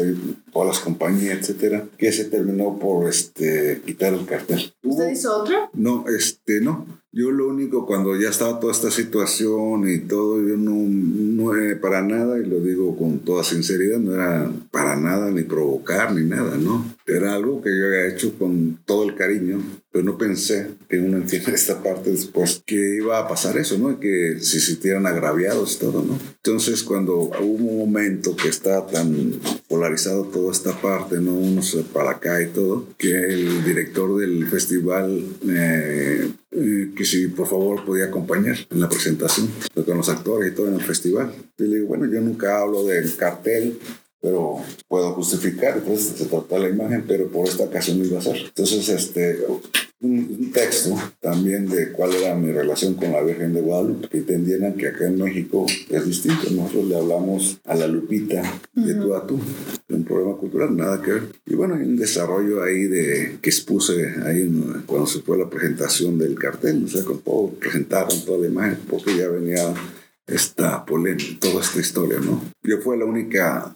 todas 0.54 0.68
las 0.70 0.80
compañías, 0.80 1.40
etcétera, 1.40 1.86
que 1.98 2.14
se 2.14 2.26
terminó 2.26 2.80
por 2.80 3.10
este, 3.10 3.82
quitar 3.86 4.14
el 4.14 4.26
cartel. 4.26 4.74
¿Usted 4.84 5.12
hizo 5.12 5.42
otro? 5.42 5.70
No, 5.74 6.06
este, 6.08 6.62
no. 6.62 6.86
Yo 7.12 7.32
lo 7.32 7.48
único, 7.48 7.86
cuando 7.86 8.16
ya 8.16 8.30
estaba 8.30 8.60
toda 8.60 8.72
esta 8.72 8.90
situación 8.90 9.90
y 9.90 10.00
todo, 10.00 10.38
yo 10.46 10.56
no, 10.56 10.72
no 10.76 11.56
era 11.56 11.80
para 11.80 12.02
nada, 12.02 12.40
y 12.40 12.46
lo 12.46 12.62
digo 12.62 12.96
con 12.98 13.20
toda 13.20 13.44
sinceridad, 13.44 14.00
no 14.00 14.14
era 14.14 14.50
para 14.72 14.96
nada 14.96 15.32
ni 15.32 15.44
provocar 15.44 16.14
ni 16.14 16.26
nada, 16.26 16.58
¿no? 16.58 16.86
Era 17.06 17.34
algo 17.34 17.62
que 17.62 17.70
yo 17.70 17.88
había 17.88 18.08
hecho 18.08 18.38
con 18.38 18.80
todo 18.86 19.04
el 19.04 19.16
cariño, 19.16 19.62
pero 19.96 20.04
no 20.04 20.18
pensé 20.18 20.72
que 20.90 21.00
uno 21.00 21.16
entiende 21.16 21.52
esta 21.56 21.82
parte 21.82 22.12
después, 22.12 22.62
que 22.66 22.98
iba 22.98 23.18
a 23.18 23.30
pasar 23.30 23.58
eso, 23.58 23.78
¿no? 23.78 23.98
Que 23.98 24.40
se 24.42 24.60
sintieran 24.60 25.08
agraviados 25.08 25.80
todo, 25.80 26.04
¿no? 26.04 26.20
Entonces, 26.44 26.84
cuando 26.84 27.16
hubo 27.16 27.64
un 27.64 27.78
momento 27.78 28.36
que 28.36 28.50
está 28.50 28.86
tan 28.88 29.40
polarizado 29.70 30.26
toda 30.26 30.52
esta 30.52 30.74
parte, 30.82 31.22
¿no? 31.22 31.34
Uno 31.34 31.62
se 31.62 31.84
para 31.84 32.12
acá 32.12 32.42
y 32.42 32.48
todo, 32.48 32.90
que 32.98 33.10
el 33.10 33.64
director 33.64 34.20
del 34.20 34.46
festival 34.48 35.24
eh, 35.48 36.30
eh, 36.52 36.92
que 36.96 37.06
si 37.06 37.28
por 37.28 37.48
favor 37.48 37.86
podía 37.86 38.06
acompañar 38.06 38.58
en 38.70 38.82
la 38.82 38.90
presentación 38.90 39.50
con 39.74 39.98
los 39.98 40.10
actores 40.10 40.52
y 40.52 40.56
todo 40.56 40.68
en 40.68 40.76
el 40.76 40.82
festival. 40.82 41.34
Y 41.58 41.64
le 41.64 41.76
digo, 41.78 41.88
bueno, 41.88 42.06
yo 42.06 42.20
nunca 42.20 42.60
hablo 42.60 42.86
del 42.86 43.16
cartel, 43.16 43.80
pero 44.26 44.58
puedo 44.88 45.14
justificar, 45.14 45.78
entonces 45.78 46.18
se 46.18 46.26
trata 46.26 46.58
la 46.58 46.70
imagen, 46.70 47.04
pero 47.08 47.28
por 47.28 47.48
esta 47.48 47.66
ocasión 47.66 48.00
no 48.00 48.06
iba 48.06 48.18
a 48.18 48.24
ser. 48.24 48.38
Entonces, 48.38 48.90
este, 48.90 49.38
un, 50.02 50.52
texto 50.52 50.96
también 51.20 51.68
de 51.68 51.92
cuál 51.92 52.16
era 52.16 52.34
mi 52.34 52.52
relación 52.52 52.96
con 52.96 53.12
la 53.12 53.22
Virgen 53.22 53.54
de 53.54 53.62
Guadalupe, 53.62 54.10
que 54.10 54.18
entendieran 54.18 54.74
que 54.74 54.88
acá 54.88 55.06
en 55.06 55.22
México 55.22 55.68
es 55.90 56.06
distinto. 56.08 56.50
Nosotros 56.50 56.86
le 56.86 56.98
hablamos 56.98 57.60
a 57.66 57.76
la 57.76 57.88
Lupita 57.88 58.42
de 58.74 58.96
tú 58.96 59.14
a 59.14 59.28
tú, 59.28 59.40
un 59.90 60.04
problema 60.04 60.36
cultural, 60.38 60.76
nada 60.76 61.04
que 61.04 61.12
ver. 61.12 61.24
Y 61.46 61.54
bueno, 61.54 61.76
hay 61.76 61.82
un 61.82 61.96
desarrollo 61.96 62.64
ahí 62.64 62.86
de 62.86 63.38
que 63.40 63.50
expuse 63.52 64.16
ahí 64.26 64.50
cuando 64.88 65.06
se 65.06 65.22
fue 65.22 65.38
la 65.38 65.50
presentación 65.52 66.18
del 66.18 66.34
cartel, 66.34 66.84
o 66.84 66.88
sea, 66.88 67.04
con 67.04 67.20
todo, 67.20 67.50
presentaron 67.60 68.26
toda 68.26 68.40
la 68.40 68.48
imagen, 68.48 68.80
porque 68.90 69.16
ya 69.16 69.28
venía 69.28 69.72
esta 70.26 70.84
polémica, 70.84 71.38
toda 71.40 71.62
esta 71.62 71.80
historia, 71.80 72.20
¿no? 72.20 72.42
Yo 72.64 72.80
fue 72.80 72.98
la 72.98 73.06
única 73.06 73.76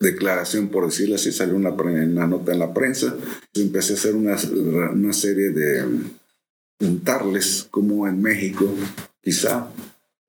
declaración, 0.00 0.68
por 0.68 0.86
decirlo 0.86 1.14
así, 1.16 1.32
salió 1.32 1.56
una, 1.56 1.70
una 1.70 2.26
nota 2.26 2.52
en 2.52 2.58
la 2.58 2.74
prensa. 2.74 3.14
Empecé 3.54 3.94
a 3.94 3.96
hacer 3.96 4.14
una, 4.14 4.36
una 4.92 5.12
serie 5.12 5.50
de 5.50 5.84
juntarles 6.80 7.66
como 7.70 8.06
en 8.06 8.20
México, 8.20 8.66
quizá 9.22 9.68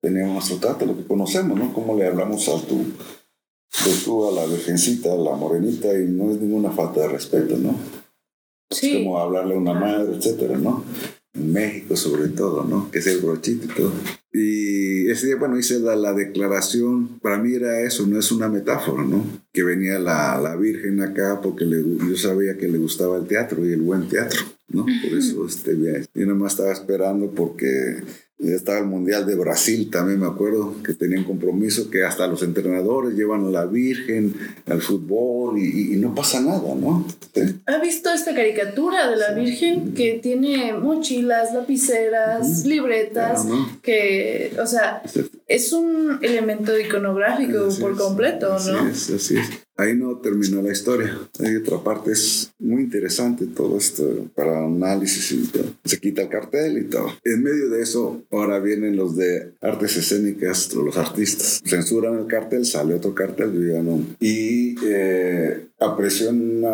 teníamos 0.00 0.34
nuestro 0.34 0.58
trato, 0.58 0.86
lo 0.86 0.96
que 0.96 1.06
conocemos, 1.06 1.58
¿no? 1.58 1.72
Cómo 1.72 1.96
le 1.96 2.06
hablamos 2.06 2.48
a 2.48 2.60
tú, 2.66 2.84
de 3.84 3.92
tú 4.04 4.28
a 4.28 4.32
la 4.32 4.46
virgencita, 4.46 5.12
a 5.12 5.16
la 5.16 5.34
morenita, 5.34 5.92
y 5.98 6.06
no 6.06 6.30
es 6.30 6.40
ninguna 6.40 6.70
falta 6.70 7.00
de 7.00 7.08
respeto, 7.08 7.56
¿no? 7.56 7.76
Sí. 8.70 8.90
Es 8.90 8.98
como 8.98 9.18
hablarle 9.18 9.54
a 9.54 9.58
una 9.58 9.74
madre, 9.74 10.16
etcétera, 10.16 10.56
¿no? 10.56 10.84
En 11.36 11.52
México 11.52 11.96
sobre 11.96 12.28
todo, 12.28 12.64
¿no? 12.64 12.90
Que 12.90 12.98
es 12.98 13.06
el 13.06 13.18
brochito 13.18 13.66
y 13.66 13.68
todo. 13.68 13.92
Y 14.32 15.08
ese 15.10 15.28
día, 15.28 15.36
bueno, 15.36 15.58
hice 15.58 15.80
la, 15.80 15.96
la, 15.96 16.12
declaración, 16.12 17.18
para 17.20 17.38
mí 17.38 17.54
era 17.54 17.80
eso, 17.80 18.06
no 18.06 18.18
es 18.18 18.30
una 18.32 18.48
metáfora, 18.48 19.02
¿no? 19.02 19.24
Que 19.52 19.62
venía 19.62 19.98
la, 19.98 20.38
la 20.40 20.56
Virgen 20.56 21.00
acá 21.00 21.40
porque 21.42 21.64
le, 21.64 21.82
yo 21.82 22.16
sabía 22.16 22.58
que 22.58 22.68
le 22.68 22.76
gustaba 22.76 23.16
el 23.16 23.26
teatro 23.26 23.64
y 23.66 23.72
el 23.72 23.80
buen 23.80 24.08
teatro, 24.08 24.40
¿no? 24.68 24.84
Por 24.84 25.18
eso 25.18 25.46
este, 25.46 25.76
yo 26.14 26.26
nada 26.26 26.38
más 26.38 26.52
estaba 26.52 26.72
esperando 26.72 27.30
porque 27.30 28.02
estaba 28.38 28.78
el 28.78 28.86
Mundial 28.86 29.26
de 29.26 29.34
Brasil 29.34 29.88
también, 29.90 30.20
me 30.20 30.26
acuerdo, 30.26 30.74
que 30.82 30.92
tenían 30.92 31.24
compromiso, 31.24 31.90
que 31.90 32.04
hasta 32.04 32.26
los 32.26 32.42
entrenadores 32.42 33.14
llevan 33.14 33.46
a 33.46 33.50
la 33.50 33.64
Virgen 33.64 34.34
al 34.66 34.82
fútbol 34.82 35.58
y, 35.58 35.96
no 35.96 36.14
pasa 36.14 36.40
nada, 36.40 36.74
¿no? 36.74 37.06
¿Ha 37.66 37.78
visto 37.78 38.10
esta 38.10 38.34
caricatura 38.34 39.08
de 39.08 39.16
la 39.16 39.32
Virgen 39.32 39.94
que 39.94 40.20
tiene 40.22 40.74
mochilas, 40.74 41.54
lapiceras, 41.54 42.66
libretas, 42.66 43.46
que, 43.82 44.52
o 44.60 44.66
sea, 44.66 45.02
es 45.46 45.72
un 45.72 46.18
elemento 46.22 46.78
iconográfico 46.78 47.68
por 47.80 47.96
completo, 47.96 48.48
¿no? 48.48 48.56
Así 48.56 48.88
es, 48.90 49.10
así 49.10 49.36
es 49.38 49.66
ahí 49.76 49.94
no 49.94 50.18
terminó 50.18 50.62
la 50.62 50.72
historia. 50.72 51.18
Hay 51.40 51.56
otra 51.56 51.82
parte, 51.82 52.12
es 52.12 52.52
muy 52.58 52.82
interesante 52.82 53.46
todo 53.46 53.76
esto 53.76 54.28
para 54.34 54.64
análisis 54.64 55.32
y 55.32 55.46
todo. 55.46 55.74
Se 55.84 56.00
quita 56.00 56.22
el 56.22 56.28
cartel 56.28 56.78
y 56.78 56.84
todo. 56.84 57.08
En 57.24 57.42
medio 57.42 57.68
de 57.70 57.82
eso, 57.82 58.22
ahora 58.30 58.58
vienen 58.58 58.96
los 58.96 59.16
de 59.16 59.52
artes 59.60 59.96
escénicas, 59.96 60.74
los 60.74 60.96
artistas. 60.96 61.62
Censuran 61.64 62.18
el 62.18 62.26
cartel, 62.26 62.64
sale 62.64 62.94
otro 62.94 63.14
cartel, 63.14 63.52
yo 63.52 63.82
no. 63.82 64.00
Y 64.20 64.76
eh, 64.84 65.68
a 65.78 65.96
presión 65.96 66.64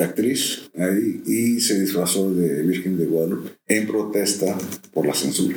actriz 0.00 0.70
ahí 0.76 1.22
y 1.26 1.60
se 1.60 1.80
disfrazó 1.80 2.30
de 2.32 2.62
Virgen 2.62 2.98
de 2.98 3.06
Guadalupe 3.06 3.50
en 3.66 3.86
protesta 3.86 4.56
por 4.92 5.06
la 5.06 5.14
censura. 5.14 5.56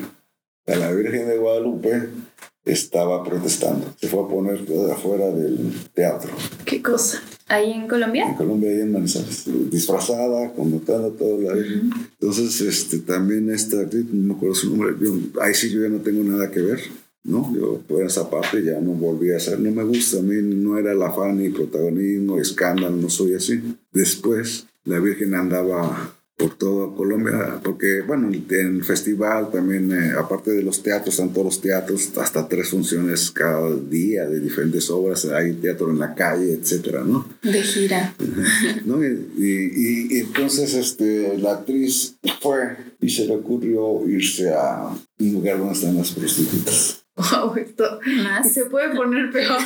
Sea, 0.65 0.77
la 0.77 0.91
Virgen 0.91 1.27
de 1.27 1.37
Guadalupe 1.37 2.09
estaba 2.65 3.23
protestando. 3.23 3.93
Se 3.99 4.07
fue 4.07 4.23
a 4.23 4.27
poner 4.27 4.65
de 4.65 4.91
afuera 4.91 5.29
del 5.31 5.73
teatro. 5.93 6.31
¿Qué 6.65 6.81
cosa? 6.81 7.21
¿Ahí 7.47 7.71
en 7.71 7.87
Colombia? 7.87 8.25
En 8.27 8.35
Colombia, 8.35 8.69
ahí 8.69 8.81
en 8.81 8.91
Manizales. 8.91 9.45
Disfrazada, 9.71 10.53
convocando 10.53 11.07
a 11.07 11.11
toda 11.11 11.37
la 11.39 11.53
Virgen. 11.53 11.89
Entonces, 12.19 12.61
este, 12.61 12.99
también 12.99 13.49
esta 13.51 13.77
no 13.77 14.23
me 14.27 14.33
acuerdo 14.35 14.55
su 14.55 14.69
nombre, 14.75 14.95
yo- 15.01 15.41
ahí 15.41 15.53
sí 15.55 15.69
yo 15.71 15.81
ya 15.81 15.89
no 15.89 15.97
tengo 15.99 16.23
nada 16.23 16.49
que 16.51 16.61
ver. 16.61 16.79
¿no? 17.23 17.53
Yo 17.55 17.79
por 17.87 18.01
esa 18.03 18.27
parte 18.31 18.63
ya 18.63 18.79
no 18.79 18.93
volví 18.93 19.31
a 19.31 19.37
hacer, 19.37 19.59
no 19.59 19.69
me 19.69 19.83
gusta, 19.83 20.17
a 20.17 20.21
mí 20.23 20.37
no 20.41 20.79
era 20.79 20.91
el 20.93 21.01
afán 21.03 21.37
ni 21.37 21.49
protagonismo, 21.49 22.39
escándalo, 22.39 22.95
no 22.95 23.09
soy 23.11 23.35
así. 23.35 23.61
Después 23.91 24.65
la 24.85 24.97
Virgen 24.99 25.35
andaba 25.35 26.15
por 26.41 26.55
toda 26.57 26.95
Colombia, 26.95 27.59
porque 27.63 28.01
bueno, 28.01 28.29
en 28.29 28.75
el 28.77 28.83
festival 28.83 29.49
también, 29.51 29.91
eh, 29.91 30.11
aparte 30.17 30.51
de 30.51 30.63
los 30.63 30.81
teatros, 30.81 31.13
están 31.15 31.29
todos 31.33 31.45
los 31.45 31.61
teatros, 31.61 32.09
hasta 32.17 32.47
tres 32.47 32.69
funciones 32.69 33.31
cada 33.31 33.69
día 33.75 34.25
de 34.27 34.39
diferentes 34.39 34.89
obras, 34.89 35.25
hay 35.25 35.53
teatro 35.53 35.89
en 35.91 35.99
la 35.99 36.13
calle, 36.15 36.53
etcétera, 36.53 37.03
¿no? 37.03 37.27
De 37.43 37.61
gira. 37.61 38.15
¿no? 38.85 39.03
Y, 39.03 39.07
y- 39.37 40.07
y 40.11 40.19
entonces 40.19 40.73
este, 40.73 41.37
la 41.37 41.53
actriz 41.53 42.15
fue 42.41 42.77
y 42.99 43.09
se 43.09 43.25
le 43.27 43.35
ocurrió 43.35 44.07
irse 44.07 44.49
a 44.53 44.89
un 45.19 45.33
lugar 45.33 45.57
donde 45.59 45.73
están 45.73 45.95
las 45.97 46.11
prostitutas. 46.11 46.97
Wow, 47.15 47.55
esto. 47.57 47.99
¿Y 48.05 48.23
Más. 48.23 48.51
se 48.53 48.65
puede 48.65 48.95
poner 48.95 49.31
peor? 49.31 49.59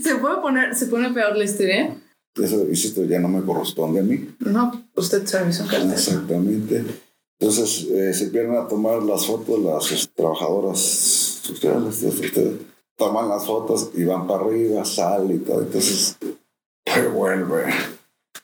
¿Se 0.00 0.16
puede 0.16 0.36
poner, 0.40 0.74
se 0.74 0.86
pone 0.86 1.10
peor 1.12 1.36
la 1.36 1.44
historia? 1.44 1.96
Eso, 2.36 2.66
insisto, 2.68 3.04
ya 3.04 3.18
no 3.20 3.28
me 3.28 3.42
corresponde 3.42 4.00
a 4.00 4.02
mí. 4.02 4.28
No, 4.40 4.83
usted 4.96 5.26
sabe, 5.26 5.52
son. 5.52 5.68
Exactamente. 5.90 6.84
Entonces 7.38 7.86
eh, 7.90 8.14
se 8.14 8.24
empiezan 8.24 8.56
a 8.56 8.68
tomar 8.68 9.02
las 9.02 9.26
fotos 9.26 9.58
las 9.60 10.08
trabajadoras 10.14 10.78
sociales. 10.78 12.02
este, 12.02 12.58
toman 12.96 13.28
las 13.28 13.44
fotos 13.46 13.90
y 13.94 14.04
van 14.04 14.26
para 14.26 14.44
arriba, 14.44 14.84
sale 14.84 15.34
y 15.34 15.38
todo. 15.38 15.62
Entonces, 15.62 16.16
pues 16.84 17.12
vuelve 17.12 17.64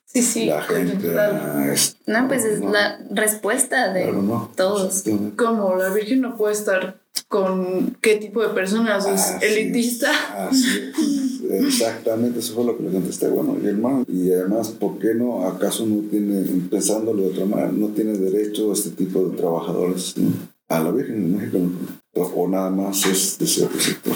Sí, 0.06 0.22
sí. 0.22 0.46
la 0.46 0.60
gente 0.62 0.96
claro. 1.08 1.72
No, 2.06 2.26
pues 2.28 2.44
es 2.44 2.60
No, 2.60 2.70
la 2.72 2.98
respuesta 3.10 3.92
de 3.92 4.02
claro, 4.02 4.22
no. 4.22 4.50
todos. 4.56 5.04
¿Cómo? 5.36 5.76
La 5.76 5.88
Virgen 5.90 6.20
no 6.20 6.36
puede 6.36 6.54
estar 6.54 6.99
con 7.29 7.96
qué 8.01 8.16
tipo 8.16 8.42
de 8.42 8.49
personas 8.49 9.07
es 9.07 9.20
Así 9.20 9.46
elitista. 9.46 10.11
es, 10.11 10.57
así 10.64 10.92
es. 10.92 11.40
Exactamente, 11.66 12.38
eso 12.38 12.55
fue 12.55 12.64
lo 12.64 12.77
que 12.77 12.85
le 12.85 12.90
contesté. 12.90 13.29
Bueno, 13.29 13.57
y 13.62 13.66
hermano, 13.66 14.05
y 14.09 14.31
además, 14.33 14.68
¿por 14.70 14.99
qué 14.99 15.14
no? 15.14 15.46
¿Acaso 15.46 15.85
no 15.87 16.09
tiene, 16.09 16.42
pensándolo 16.70 17.23
de 17.23 17.29
otra 17.29 17.44
manera, 17.46 17.73
no 17.73 17.88
tiene 17.88 18.12
derecho 18.12 18.73
este 18.73 18.90
tipo 18.90 19.25
de 19.25 19.37
trabajadores 19.37 20.16
¿no? 20.16 20.33
a 20.68 20.81
la 20.81 20.90
Virgen 20.92 21.33
de 21.33 21.38
México? 21.38 21.59
¿no? 21.59 22.23
O, 22.23 22.49
nada 22.49 22.70
más 22.70 23.05
es 23.07 23.38
de 23.38 23.64
otro 23.64 23.81
sector. 23.81 24.14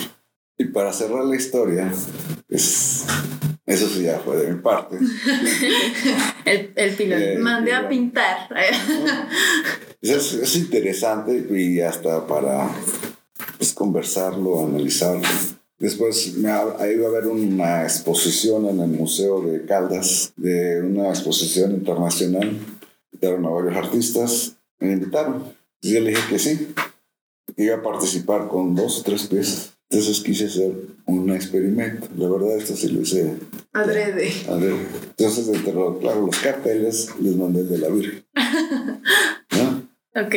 Y 0.57 0.67
para 0.67 0.93
cerrar 0.93 1.25
la 1.25 1.35
historia, 1.35 1.93
pues, 2.49 3.05
eso 3.67 3.89
sí 3.89 4.03
ya 4.03 4.21
fue 4.21 4.37
de 4.37 4.53
mi 4.53 4.61
parte. 4.61 4.99
El, 6.45 6.73
el 6.77 6.95
pilón. 6.95 7.21
Eh, 7.21 7.39
Mandé 7.39 7.73
a 7.73 7.89
pintar. 7.89 8.49
Es, 10.05 10.35
es 10.35 10.57
interesante 10.57 11.47
y 11.51 11.81
hasta 11.81 12.27
para 12.27 12.71
pues, 13.59 13.73
conversarlo, 13.73 14.67
analizarlo. 14.67 15.23
Después 15.79 16.35
me, 16.37 16.51
ha- 16.51 16.65
va 16.65 16.73
a 16.79 16.83
haber 16.85 17.27
una 17.27 17.83
exposición 17.85 18.67
en 18.69 18.81
el 18.81 18.89
Museo 18.91 19.41
de 19.41 19.65
Caldas, 19.65 20.33
de 20.37 20.83
una 20.83 21.09
exposición 21.09 21.73
internacional. 21.73 22.59
Invitaron 23.13 23.47
a 23.47 23.51
varios 23.51 23.77
artistas, 23.77 24.57
me 24.79 24.93
invitaron. 24.93 25.45
Y 25.81 25.95
yo 25.95 26.01
le 26.01 26.11
dije 26.11 26.23
que 26.29 26.39
sí, 26.39 26.69
iba 27.57 27.77
a 27.77 27.83
participar 27.83 28.49
con 28.49 28.75
dos 28.75 29.01
o 29.01 29.03
tres 29.03 29.27
piezas. 29.27 29.71
Entonces 29.91 30.21
quise 30.23 30.47
hacer 30.47 30.73
un 31.07 31.31
experimento. 31.33 32.09
La 32.17 32.29
verdad, 32.29 32.57
esto 32.59 32.77
sí 32.77 32.89
lo 32.89 33.01
hice 33.03 33.35
Adrede. 33.73 34.33
a 34.49 34.55
ver, 34.55 34.75
entonces, 35.17 35.49
entre 35.49 35.73
los, 35.73 35.99
claro, 35.99 36.27
los 36.27 36.39
carteles 36.39 37.09
les 37.21 37.37
mandé 37.37 37.61
el 37.61 37.69
de 37.69 37.79
la 37.79 37.89
Virgen. 37.89 38.25
Ok. 40.15 40.35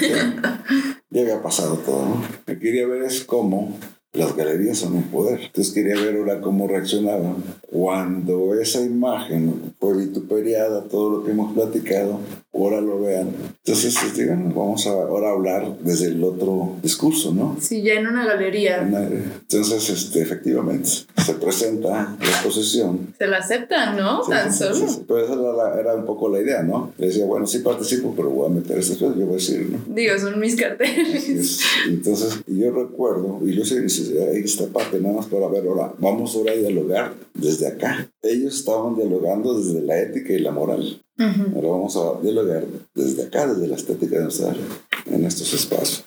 Ya, 0.00 0.42
ya 1.10 1.20
había 1.22 1.42
pasado 1.42 1.76
todo, 1.76 2.06
¿no? 2.06 2.22
Lo 2.22 2.44
que 2.44 2.58
quería 2.58 2.86
ver 2.86 3.02
es 3.02 3.24
cómo 3.24 3.78
las 4.12 4.34
galerías 4.34 4.78
son 4.78 4.96
un 4.96 5.04
poder. 5.04 5.40
Entonces 5.42 5.72
quería 5.72 5.94
ver 5.94 6.16
ahora 6.16 6.40
cómo 6.40 6.66
reaccionaban 6.66 7.36
cuando 7.70 8.58
esa 8.60 8.80
imagen 8.80 9.74
fue 9.78 9.96
vituperiada, 9.96 10.84
todo 10.84 11.18
lo 11.18 11.24
que 11.24 11.30
hemos 11.30 11.54
platicado, 11.54 12.20
ahora 12.56 12.80
lo 12.80 13.00
vean. 13.00 13.28
Entonces, 13.64 13.96
este, 14.02 14.26
bueno, 14.26 14.52
vamos 14.54 14.86
a 14.86 14.90
ahora 14.90 15.30
hablar 15.30 15.78
desde 15.80 16.06
el 16.06 16.22
otro 16.24 16.72
discurso, 16.82 17.32
¿no? 17.32 17.56
Sí, 17.60 17.82
ya 17.82 17.94
en 17.94 18.06
una 18.06 18.24
galería. 18.26 18.82
Entonces, 18.82 19.90
este, 19.90 20.22
efectivamente, 20.22 20.88
se 20.88 21.34
presenta 21.34 22.16
la 22.20 22.26
exposición 22.28 23.14
Se 23.18 23.26
la 23.26 23.38
aceptan, 23.38 23.96
¿no? 23.96 24.22
Sí, 24.24 24.30
Tan 24.30 24.52
sí, 24.52 24.58
solo. 24.58 24.74
sí. 24.88 25.02
Pero 25.06 25.24
esa 25.24 25.32
era, 25.34 25.52
la- 25.52 25.80
era 25.80 25.94
un 25.94 26.04
poco 26.06 26.28
la 26.28 26.40
idea, 26.40 26.62
¿no? 26.62 26.92
Le 26.98 27.08
decía, 27.08 27.24
bueno, 27.26 27.46
sí 27.46 27.58
participo, 27.60 28.14
pero 28.16 28.30
voy 28.30 28.46
a 28.46 28.54
meter 28.54 28.78
estas 28.78 28.98
cosas, 28.98 29.16
yo 29.16 29.24
voy 29.26 29.34
a 29.34 29.36
decir, 29.38 29.68
¿no? 29.70 29.94
Digo, 29.94 30.18
son 30.18 30.38
mis 30.40 30.56
carteles. 30.56 31.28
es. 31.28 31.60
Entonces, 31.88 32.40
yo 32.46 32.70
recuerdo, 32.72 33.40
y 33.44 33.54
yo 33.54 33.64
sé, 33.64 33.80
dice, 33.80 34.02
ahí 34.30 34.42
esta 34.44 34.66
parte, 34.66 35.00
nada 35.00 35.16
más 35.16 35.26
para 35.26 35.48
ver, 35.48 35.66
ahora, 35.66 35.92
vamos 35.98 36.34
ahora 36.36 36.52
a 36.52 36.56
dialogar 36.56 37.14
desde 37.34 37.66
acá. 37.68 38.10
Ellos 38.22 38.56
estaban 38.58 38.96
dialogando 38.96 39.58
desde 39.58 39.80
la 39.82 40.00
ética 40.00 40.32
y 40.32 40.38
la 40.40 40.50
moral. 40.52 41.02
Ujú. 41.18 41.56
Ahora 41.56 41.68
vamos 41.68 41.96
a 41.96 42.20
dialogar 42.22 42.64
desde 42.94 43.24
acá, 43.24 43.46
desde 43.46 43.66
la 43.68 43.76
estética 43.76 44.16
de 44.16 44.22
nuestra 44.24 44.50
área, 44.50 44.64
en 45.06 45.24
estos 45.24 45.52
espacios. 45.54 46.04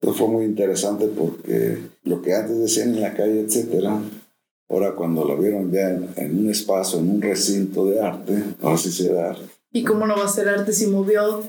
Entonces 0.00 0.20
fue 0.22 0.28
muy 0.28 0.44
interesante 0.44 1.06
porque 1.06 1.78
lo 2.04 2.20
que 2.22 2.34
antes 2.34 2.58
decían 2.58 2.90
en 2.94 3.00
la 3.00 3.14
calle, 3.14 3.40
etcétera, 3.40 3.98
ahora 4.68 4.94
cuando 4.94 5.24
lo 5.24 5.36
vieron 5.38 5.72
ya 5.72 5.90
en, 5.90 6.08
en 6.16 6.38
un 6.38 6.50
espacio, 6.50 6.98
en 6.98 7.10
un 7.10 7.22
recinto 7.22 7.86
de 7.86 8.00
arte, 8.00 8.44
ahora 8.62 8.76
sí 8.78 8.92
se 8.92 9.12
da 9.12 9.30
arte. 9.30 9.44
¿Y 9.72 9.82
cómo 9.82 10.06
no 10.06 10.16
va 10.16 10.24
a 10.24 10.28
ser 10.28 10.48
arte 10.48 10.72
si 10.72 10.86
movió 10.86 11.42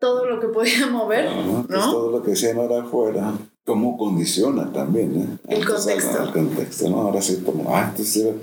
todo 0.00 0.26
lo 0.26 0.40
que 0.40 0.48
podía 0.48 0.86
mover? 0.90 1.28
Ajá, 1.28 1.40
Entonces, 1.40 1.86
¿No? 1.86 1.92
todo 1.92 2.10
lo 2.10 2.22
que 2.22 2.30
decían 2.32 2.58
ahora 2.58 2.82
afuera, 2.82 3.32
cómo 3.64 3.96
condiciona 3.96 4.72
también, 4.72 5.14
¿eh? 5.16 5.38
El 5.56 5.64
contexto. 5.64 6.22
El 6.22 6.32
contexto, 6.32 6.90
¿no? 6.90 7.02
Ahora 7.02 7.22
sí, 7.22 7.42
como, 7.44 7.74
ah, 7.74 7.88
entonces 7.90 8.34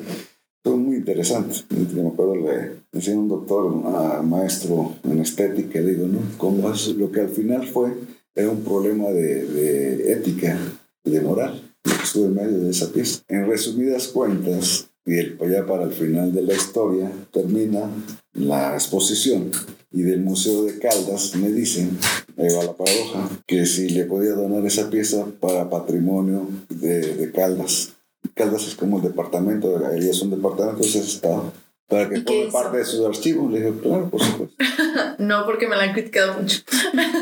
fue 0.63 0.75
muy 0.75 0.97
interesante. 0.97 1.55
Yo 1.69 2.03
me 2.03 2.09
acuerdo, 2.09 2.35
le 2.35 2.81
decía 2.91 3.17
un 3.17 3.29
doctor, 3.29 3.81
ah, 3.85 4.21
maestro 4.23 4.95
en 5.03 5.19
estética, 5.19 5.81
digo, 5.81 6.07
¿no? 6.07 6.19
¿Cómo 6.37 6.71
es 6.71 6.87
lo 6.89 7.11
que 7.11 7.21
al 7.21 7.29
final 7.29 7.67
fue? 7.67 7.93
Era 8.35 8.49
un 8.49 8.63
problema 8.63 9.09
de, 9.09 9.45
de 9.45 10.13
ética 10.13 10.57
y 11.03 11.11
de 11.11 11.21
moral, 11.21 11.73
estuvo 12.03 12.25
en 12.25 12.35
medio 12.35 12.59
de 12.59 12.69
esa 12.69 12.91
pieza. 12.91 13.21
En 13.27 13.47
resumidas 13.47 14.07
cuentas, 14.07 14.87
y 15.05 15.17
el, 15.17 15.37
ya 15.49 15.65
para 15.65 15.83
el 15.83 15.91
final 15.91 16.31
de 16.33 16.43
la 16.43 16.53
historia, 16.53 17.11
termina 17.31 17.89
la 18.33 18.73
exposición 18.73 19.51
y 19.91 20.03
del 20.03 20.21
Museo 20.21 20.63
de 20.63 20.79
Caldas 20.79 21.35
me 21.35 21.51
dicen, 21.51 21.97
ahí 22.37 22.47
va 22.55 22.63
la 22.63 22.73
paradoja, 22.73 23.29
que 23.45 23.65
si 23.65 23.89
le 23.89 24.05
podía 24.05 24.31
donar 24.31 24.65
esa 24.65 24.89
pieza 24.89 25.25
para 25.39 25.69
patrimonio 25.69 26.47
de, 26.69 27.15
de 27.15 27.31
Caldas. 27.31 27.90
Caldas 28.33 28.67
es 28.67 28.75
como 28.75 28.97
el 28.97 29.03
departamento, 29.03 29.81
ahí 29.87 30.09
es 30.09 30.21
un 30.21 30.31
departamento, 30.31 30.81
es 30.81 30.95
ese 30.95 30.99
estado. 30.99 31.51
Para 31.87 32.07
que 32.07 32.19
¿Y 32.19 32.23
qué 32.23 32.49
forme 32.49 32.51
parte 32.51 32.77
de 32.77 32.85
sus 32.85 33.05
archivos. 33.05 33.51
Le 33.51 33.59
dije, 33.59 33.79
claro, 33.81 34.09
por 34.09 34.23
supuesto. 34.23 34.55
No, 35.17 35.45
porque 35.45 35.67
me 35.67 35.75
la 35.75 35.83
han 35.83 35.93
criticado 35.93 36.39
mucho. 36.39 36.61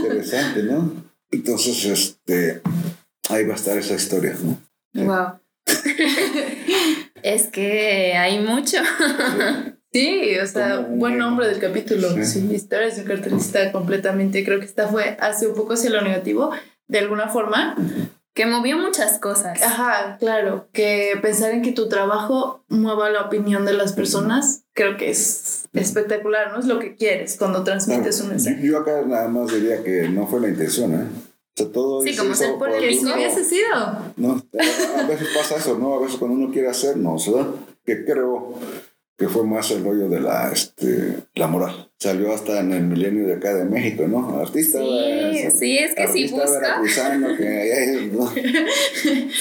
Interesante, 0.03 0.63
¿no? 0.63 0.93
Entonces, 1.31 1.85
este, 1.85 2.61
ahí 3.29 3.45
va 3.45 3.53
a 3.53 3.57
estar 3.57 3.77
esa 3.77 3.95
historia, 3.95 4.35
¿no? 4.41 4.57
Wow. 5.05 5.39
es 7.23 7.47
que 7.47 8.13
hay 8.13 8.39
mucho. 8.39 8.77
Sí, 9.91 10.37
o 10.37 10.45
sea, 10.45 10.81
buen 10.81 11.17
nombre 11.17 11.47
del 11.47 11.57
capítulo. 11.57 12.11
Sí. 12.11 12.23
Sí, 12.23 12.53
historias 12.53 12.95
de 12.95 13.01
un 13.01 13.07
cartelista 13.07 13.71
completamente. 13.71 14.45
Creo 14.45 14.59
que 14.59 14.67
esta 14.67 14.87
fue 14.87 15.17
hace 15.19 15.47
un 15.47 15.55
poco 15.55 15.73
hacia 15.73 15.89
lo 15.89 16.01
negativo, 16.01 16.51
de 16.87 16.99
alguna 16.99 17.27
forma. 17.29 17.75
Que 18.39 18.45
movió 18.45 18.77
muchas 18.77 19.19
cosas. 19.19 19.61
Ajá, 19.61 20.15
claro. 20.17 20.69
Que 20.71 21.19
pensar 21.21 21.51
en 21.51 21.61
que 21.61 21.73
tu 21.73 21.89
trabajo 21.89 22.63
mueva 22.69 23.09
la 23.09 23.23
opinión 23.23 23.65
de 23.65 23.73
las 23.73 23.91
personas, 23.91 24.63
creo 24.71 24.95
que 24.95 25.09
es 25.09 25.67
espectacular, 25.73 26.53
¿no? 26.53 26.59
Es 26.59 26.65
lo 26.65 26.79
que 26.79 26.95
quieres 26.95 27.35
cuando 27.37 27.65
transmites 27.65 28.21
un 28.21 28.27
Yo, 28.27 28.31
mensaje. 28.31 28.59
yo 28.65 28.77
acá 28.77 29.01
nada 29.05 29.27
más 29.27 29.51
diría 29.53 29.83
que 29.83 30.07
no 30.07 30.25
fue 30.25 30.39
la 30.39 30.47
intención, 30.47 30.93
¿eh? 30.93 31.03
O 31.03 31.57
sea, 31.57 31.69
todo 31.73 32.01
Sí, 32.01 32.15
como 32.15 32.33
ser. 32.33 32.47
Si 32.47 32.95
gusto. 32.99 33.13
hubiese 33.13 33.43
sido. 33.43 33.75
No, 34.15 34.31
a 34.31 35.03
veces 35.03 35.27
pasa 35.35 35.57
eso, 35.57 35.77
¿no? 35.77 35.95
A 35.95 35.99
veces 35.99 36.15
cuando 36.15 36.37
uno 36.37 36.49
quiere 36.53 36.69
hacernos, 36.69 37.29
¿verdad? 37.29 37.49
Que 37.85 38.05
creo, 38.05 38.53
que 39.19 39.27
fue 39.27 39.45
más 39.45 39.69
el 39.71 39.83
rollo 39.83 40.07
de 40.07 40.21
la, 40.21 40.49
este, 40.49 41.17
la 41.35 41.47
moral. 41.47 41.91
Salió 41.99 42.33
hasta 42.33 42.61
en 42.61 42.71
el 42.71 42.83
milenio 42.83 43.27
de 43.27 43.33
acá 43.33 43.53
de 43.53 43.65
México, 43.65 44.07
¿no? 44.07 44.39
Artista. 44.39 44.79
Sí, 44.79 45.49
sí, 45.59 45.77
es 45.77 45.93
que 45.93 46.07
si 46.07 46.29
buscan. 46.29 46.85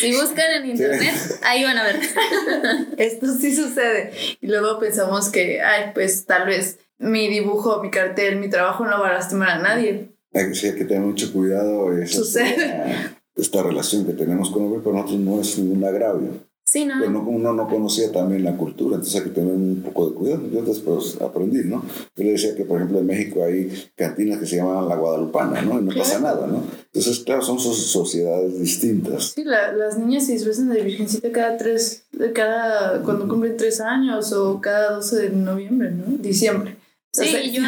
si 0.00 0.16
buscan 0.16 0.50
en 0.56 0.70
internet, 0.70 1.14
ahí 1.42 1.62
van 1.62 1.78
a 1.78 1.84
ver. 1.84 2.00
Esto 2.98 3.28
sí 3.40 3.54
sucede. 3.54 4.10
Y 4.40 4.48
luego 4.48 4.80
pensamos 4.80 5.28
que, 5.28 5.62
ay, 5.62 5.92
pues 5.94 6.26
tal 6.26 6.48
vez 6.48 6.80
mi 6.98 7.28
dibujo, 7.28 7.80
mi 7.80 7.92
cartel, 7.92 8.40
mi 8.40 8.50
trabajo 8.50 8.84
no 8.84 8.98
va 9.00 9.10
a 9.10 9.14
lastimar 9.14 9.50
a 9.50 9.58
nadie. 9.60 10.08
Hay 10.34 10.50
que, 10.50 10.74
que 10.74 10.84
tener 10.86 11.02
mucho 11.02 11.32
cuidado. 11.32 11.88
Sucede. 12.08 13.14
Esta, 13.36 13.62
relación 13.62 14.04
que 14.04 14.14
tenemos 14.14 14.50
con 14.50 14.74
el 14.74 14.82
con 14.82 14.96
nosotros 14.96 15.20
no 15.20 15.40
es 15.40 15.56
ningún 15.56 15.84
agravio. 15.84 16.47
Sí, 16.70 16.84
¿no? 16.84 16.96
Pero 17.00 17.22
uno 17.22 17.54
no 17.54 17.66
conocía 17.66 18.12
también 18.12 18.44
la 18.44 18.54
cultura, 18.54 18.96
entonces 18.96 19.16
hay 19.18 19.28
que 19.28 19.34
tener 19.34 19.54
un 19.54 19.80
poco 19.82 20.10
de 20.10 20.14
cuidado. 20.14 20.42
Yo 20.52 20.60
después 20.60 21.18
aprendí, 21.18 21.64
¿no? 21.64 21.82
Yo 22.14 22.24
le 22.24 22.32
decía 22.32 22.54
que, 22.54 22.64
por 22.64 22.76
ejemplo, 22.76 22.98
en 22.98 23.06
México 23.06 23.42
hay 23.42 23.72
cantinas 23.96 24.38
que 24.38 24.44
se 24.44 24.56
llaman 24.56 24.86
la 24.86 24.96
Guadalupana, 24.96 25.62
¿no? 25.62 25.80
Y 25.80 25.84
no 25.84 25.94
pasa 25.94 26.20
nada, 26.20 26.46
¿no? 26.46 26.62
Entonces, 26.92 27.20
claro, 27.20 27.40
son 27.40 27.58
sociedades 27.58 28.60
distintas. 28.60 29.32
Sí, 29.34 29.44
las 29.44 29.98
niñas 29.98 30.26
se 30.26 30.32
disfrazan 30.32 30.68
de 30.68 30.82
virgencita 30.82 31.32
cada 31.32 31.56
tres, 31.56 32.04
cada, 32.34 33.02
cuando 33.02 33.26
cumplen 33.26 33.56
tres 33.56 33.80
años 33.80 34.30
o 34.34 34.60
cada 34.60 34.96
12 34.96 35.16
de 35.16 35.30
noviembre, 35.30 35.90
¿no? 35.90 36.18
Diciembre. 36.18 36.76
Sí, 37.14 37.50
yo, 37.50 37.62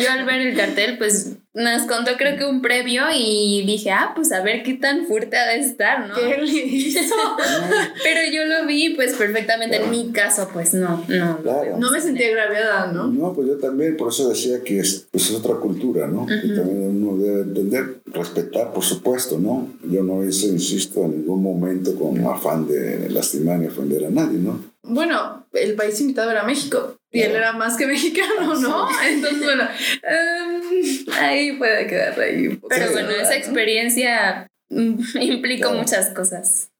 yo 0.00 0.10
al 0.12 0.24
ver 0.24 0.42
el 0.42 0.56
cartel, 0.56 0.96
pues 0.96 1.37
nos 1.54 1.82
contó 1.82 2.12
creo 2.16 2.36
que 2.36 2.44
un 2.44 2.62
previo 2.62 3.04
y 3.14 3.64
dije, 3.66 3.90
ah, 3.90 4.12
pues 4.14 4.32
a 4.32 4.42
ver 4.42 4.62
qué 4.62 4.74
tan 4.74 5.06
fuerte 5.06 5.36
ha 5.36 5.48
de 5.48 5.60
estar, 5.60 6.06
¿no? 6.06 6.14
¿Qué 6.14 6.36
le 6.36 6.52
hizo? 6.66 7.14
Pero 8.02 8.20
yo 8.32 8.44
lo 8.44 8.66
vi 8.66 8.90
pues 8.94 9.14
perfectamente, 9.14 9.82
en 9.82 9.90
mi 9.90 10.12
caso 10.12 10.48
pues 10.52 10.74
no, 10.74 11.04
no. 11.08 11.38
No 11.78 11.90
me 11.90 12.00
sentí 12.00 12.24
agraviada, 12.24 12.92
¿no? 12.92 13.08
No, 13.08 13.32
pues 13.32 13.48
yo 13.48 13.56
también, 13.56 13.96
por 13.96 14.08
eso 14.08 14.28
decía 14.28 14.62
que 14.62 14.80
es, 14.80 15.06
pues 15.10 15.30
es 15.30 15.36
otra 15.36 15.54
cultura, 15.56 16.06
¿no? 16.06 16.26
Que 16.26 16.48
también 16.48 17.04
uno 17.04 17.22
debe 17.22 17.42
entender, 17.42 18.00
respetar, 18.06 18.72
por 18.72 18.84
supuesto, 18.84 19.38
¿no? 19.38 19.68
Yo 19.90 20.02
no 20.02 20.24
hice, 20.24 20.46
insisto, 20.48 21.04
en 21.04 21.22
ningún 21.22 21.42
momento 21.42 21.94
con 21.96 22.24
afán 22.26 22.66
de 22.68 23.08
lastimar 23.10 23.58
ni 23.58 23.66
ofender 23.66 24.04
a 24.06 24.10
nadie, 24.10 24.38
¿no? 24.38 24.60
Bueno, 24.82 25.37
el 25.52 25.74
país 25.74 26.00
invitado 26.00 26.30
era 26.30 26.42
México 26.42 26.98
y 27.10 27.20
él 27.20 27.34
era 27.34 27.52
más 27.52 27.76
que 27.76 27.86
mexicano, 27.86 28.54
¿no? 28.54 28.88
Entonces, 29.06 29.42
bueno, 29.42 29.64
um, 29.64 31.12
ahí 31.14 31.52
puede 31.52 31.86
quedar 31.86 32.20
ahí. 32.20 32.58
Pero 32.68 32.92
bueno, 32.92 33.10
esa 33.10 33.36
experiencia 33.36 34.46
mm, 34.68 35.00
implica 35.20 35.70
muchas 35.70 36.10
cosas. 36.10 36.70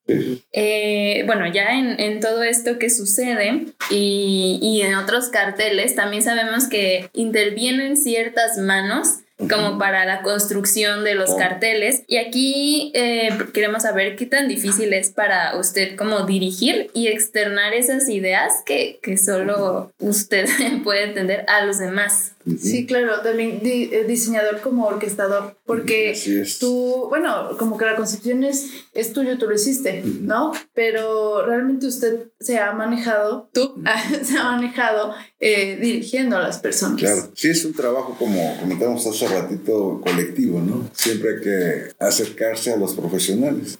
Eh, 0.53 1.23
bueno, 1.27 1.53
ya 1.53 1.79
en, 1.79 2.01
en, 2.01 2.21
todo 2.21 2.43
esto 2.43 2.79
que 2.79 2.89
sucede 2.89 3.67
y, 3.91 4.59
y 4.63 4.81
en 4.81 4.95
otros 4.95 5.29
carteles, 5.29 5.95
también 5.95 6.23
sabemos 6.23 6.67
que 6.67 7.11
intervienen 7.13 7.95
ciertas 7.99 8.57
manos 8.57 9.19
como 9.39 9.79
para 9.79 10.05
la 10.05 10.23
construcción 10.23 11.05
de 11.05 11.15
los 11.15 11.35
carteles. 11.35 12.03
Y 12.07 12.17
aquí 12.17 12.91
eh, 12.95 13.31
queremos 13.55 13.83
saber 13.83 14.17
qué 14.17 14.27
tan 14.27 14.49
difícil 14.49 14.93
es 14.93 15.11
para 15.11 15.57
usted 15.57 15.97
como 15.97 16.27
dirigir 16.27 16.91
y 16.93 17.07
externar 17.07 17.73
esas 17.73 18.09
ideas 18.09 18.53
que, 18.67 18.99
que 19.03 19.17
solo 19.17 19.93
usted 19.99 20.49
puede 20.85 21.05
entender 21.05 21.45
a 21.49 21.65
los 21.65 21.79
demás. 21.79 22.33
Sí, 22.61 22.87
claro, 22.87 23.21
también 23.23 23.61
eh, 23.65 24.05
diseñador 24.07 24.61
como 24.61 24.87
orquestador, 24.87 25.57
porque 25.67 26.19
tú, 26.61 27.07
bueno, 27.09 27.57
como 27.59 27.77
que 27.77 27.85
la 27.85 27.97
concepción 27.97 28.45
es, 28.45 28.71
es 28.95 29.13
tuyo, 29.13 29.39
tú 29.39 29.47
lo 29.47 29.55
hiciste, 29.55 30.03
¿no? 30.21 30.53
Pero 30.75 31.45
realmente 31.45 31.87
usted 31.87 32.29
se 32.41 32.59
ha 32.59 32.73
manejado, 32.73 33.49
tú 33.53 33.75
se 34.23 34.39
ha 34.39 34.45
manejado 34.45 35.15
eh, 35.41 35.79
dirigiendo 35.81 36.37
a 36.37 36.41
las 36.41 36.59
personas. 36.59 36.99
Claro, 36.99 37.31
sí 37.35 37.49
es 37.49 37.65
un 37.65 37.75
trabajo 37.75 38.17
como 38.19 38.57
comentamos 38.61 39.07
hace 39.07 39.29
ratito 39.29 40.01
colectivo, 40.03 40.61
¿no? 40.61 40.89
Siempre 40.95 41.37
hay 41.37 41.41
que 41.43 41.95
acercarse 41.99 42.73
a 42.73 42.77
los 42.77 42.95
profesionales 42.95 43.79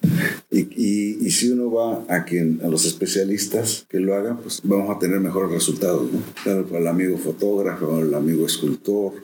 y, 0.51 0.59
y, 0.75 1.17
y 1.25 1.31
si 1.31 1.49
uno 1.49 1.71
va 1.71 2.05
a 2.07 2.23
quien, 2.23 2.61
a 2.63 2.67
los 2.67 2.85
especialistas 2.85 3.85
que 3.89 3.99
lo 3.99 4.15
hagan, 4.15 4.37
pues 4.37 4.61
vamos 4.63 4.95
a 4.95 4.99
tener 4.99 5.19
mejores 5.19 5.51
resultados, 5.51 6.11
¿no? 6.11 6.21
Claro, 6.43 6.65
para 6.65 6.79
el 6.79 6.87
amigo 6.87 7.17
fotógrafo, 7.17 7.99
el 7.99 8.13
amigo 8.13 8.45
escultor. 8.45 8.58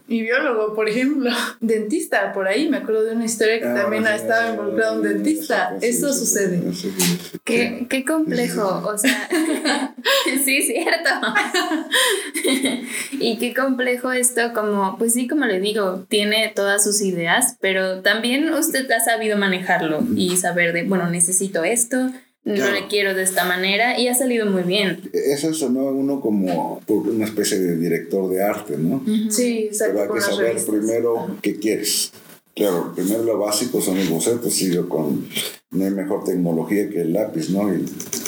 Y 0.08 0.22
biólogo, 0.22 0.74
por 0.74 0.90
ejemplo. 0.90 1.32
Dentista, 1.60 2.34
por 2.34 2.48
ahí 2.48 2.70
me 2.70 2.78
acuerdo 2.78 3.04
de 3.04 3.14
una 3.14 3.26
historia 3.26 3.60
que 3.60 3.66
ah, 3.66 3.76
también 3.76 4.06
ha 4.08 4.16
estado 4.16 4.52
involucrado 4.52 4.96
un 4.96 5.04
dentista. 5.04 5.78
Eso 5.82 6.14
sucede. 6.14 6.62
Qué, 7.44 7.88
qué 7.90 8.06
complejo, 8.06 8.84
o 8.86 8.98
sea, 8.98 9.30
sí, 10.46 10.62
cierto. 10.62 11.10
y 13.12 13.38
qué 13.38 13.54
complejo 13.54 14.12
esto, 14.12 14.54
como, 14.54 14.98
pues 14.98 15.14
sí, 15.14 15.28
como 15.28 15.46
le 15.46 15.60
digo, 15.60 16.06
tiene 16.10 16.52
todas 16.56 16.84
sus 16.84 17.02
ideas, 17.02 17.58
pero 17.62 18.02
también 18.02 18.54
usted 18.54 18.90
ha 18.92 19.00
sabido 19.00 19.38
manejarlo 19.38 20.04
y 20.16 20.38
saber 20.38 20.74
de, 20.74 20.84
bueno, 20.84 21.10
necesito 21.10 21.64
esto, 21.64 22.12
no 22.46 22.72
le 22.72 22.88
quiero 22.88 23.16
de 23.16 23.24
esta 23.24 23.44
manera 23.46 24.00
y 24.00 24.08
ha 24.08 24.14
salido 24.14 24.46
muy 24.46 24.64
bien. 24.64 25.02
Eso 25.12 25.54
sonó 25.54 25.86
uno 25.86 26.22
como 26.22 26.82
una 26.88 27.26
especie 27.26 27.60
de 27.60 27.76
director 27.76 28.30
de 28.30 28.44
arte, 28.44 28.78
¿no? 28.78 29.04
Sí, 29.30 29.66
exacto. 29.66 29.94
Pero 29.98 30.14
hay 30.14 30.20
que 30.20 30.26
saber 30.26 30.66
primero 30.66 31.38
qué 31.42 31.58
quieres. 31.58 32.12
Claro, 32.56 32.94
primero 32.96 33.24
lo 33.24 33.38
básico 33.38 33.82
son 33.82 33.98
los 33.98 34.10
bocetos, 34.10 34.54
sigo 34.54 34.88
con 34.88 35.28
no 35.76 35.84
hay 35.84 35.92
mejor 35.92 36.24
tecnología 36.24 36.90
que 36.90 37.02
el 37.02 37.14
lápiz, 37.14 37.50
¿no? 37.50 37.74
Y 37.74 37.86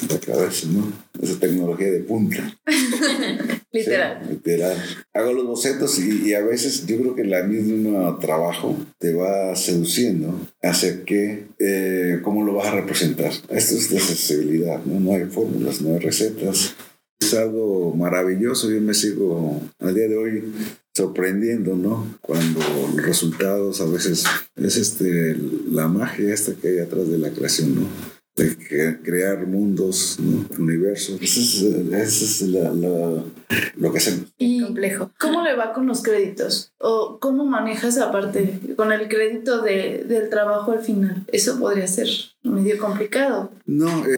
la 0.10 0.20
cabeza, 0.20 0.68
¿no? 0.70 0.92
Esa 1.22 1.40
tecnología 1.40 1.90
de 1.92 2.02
punta. 2.02 2.60
literal. 3.72 4.28
literal. 4.30 4.78
Hago 5.14 5.34
los 5.34 5.48
bocetos 5.48 5.98
y, 6.00 6.34
a 6.34 6.42
veces 6.42 6.86
yo 6.86 6.98
creo 6.98 7.16
que 7.16 7.24
la 7.24 7.44
misma 7.44 8.20
trabajo 8.20 8.76
te 9.00 9.14
va 9.14 9.56
seduciendo 9.56 10.40
hacia 10.62 11.06
que, 11.06 11.46
eh, 11.60 12.20
cómo 12.22 12.44
lo 12.44 12.54
vas 12.54 12.68
a 12.68 12.76
representar. 12.76 13.32
Esto 13.50 13.76
es 13.76 13.90
de 13.90 14.00
sensibilidad, 14.00 14.84
¿no? 14.84 15.00
No 15.00 15.14
hay 15.14 15.26
fórmulas, 15.26 15.82
no 15.82 15.94
hay 15.94 16.00
recetas. 16.00 16.76
Es 17.20 17.34
algo 17.34 17.94
maravilloso. 17.96 18.70
Yo 18.70 18.82
me 18.82 18.94
sigo 18.94 19.62
al 19.80 19.96
día 19.96 20.08
de 20.08 20.18
hoy 20.18 20.44
sorprendiendo, 20.98 21.76
¿no? 21.76 22.18
Cuando 22.22 22.60
los 22.60 23.06
resultados 23.06 23.82
a 23.82 23.86
veces 23.86 24.26
es 24.56 24.78
este, 24.78 25.38
la 25.70 25.88
magia 25.88 26.34
esta 26.34 26.54
que 26.54 26.70
hay 26.70 26.80
atrás 26.80 27.08
de 27.10 27.20
la 27.20 27.30
creación, 27.30 27.76
¿no? 27.76 27.88
De 28.36 29.00
crear 29.02 29.48
mundos, 29.48 30.18
¿no? 30.20 30.46
universos. 30.60 31.20
Eso 31.22 31.40
es, 31.92 32.42
lo 32.42 33.92
que 33.92 33.98
hacemos. 33.98 34.34
Y 34.38 34.62
complejo. 34.62 35.12
¿Cómo 35.20 35.44
le 35.44 35.56
va 35.56 35.74
con 35.74 35.88
los 35.88 36.04
créditos? 36.04 36.72
¿O 36.80 37.18
cómo 37.20 37.44
manejas 37.44 37.96
esa 37.96 38.12
parte 38.12 38.60
con 38.76 38.92
el 38.92 39.08
crédito 39.08 39.64
de, 39.64 40.06
del 40.08 40.30
trabajo 40.30 40.74
al 40.74 40.82
final? 40.82 41.26
Eso 41.32 41.58
podría 41.60 41.88
ser 41.88 42.08
medio 42.44 42.78
complicado. 42.78 43.52
No, 43.66 44.06
eh, 44.06 44.18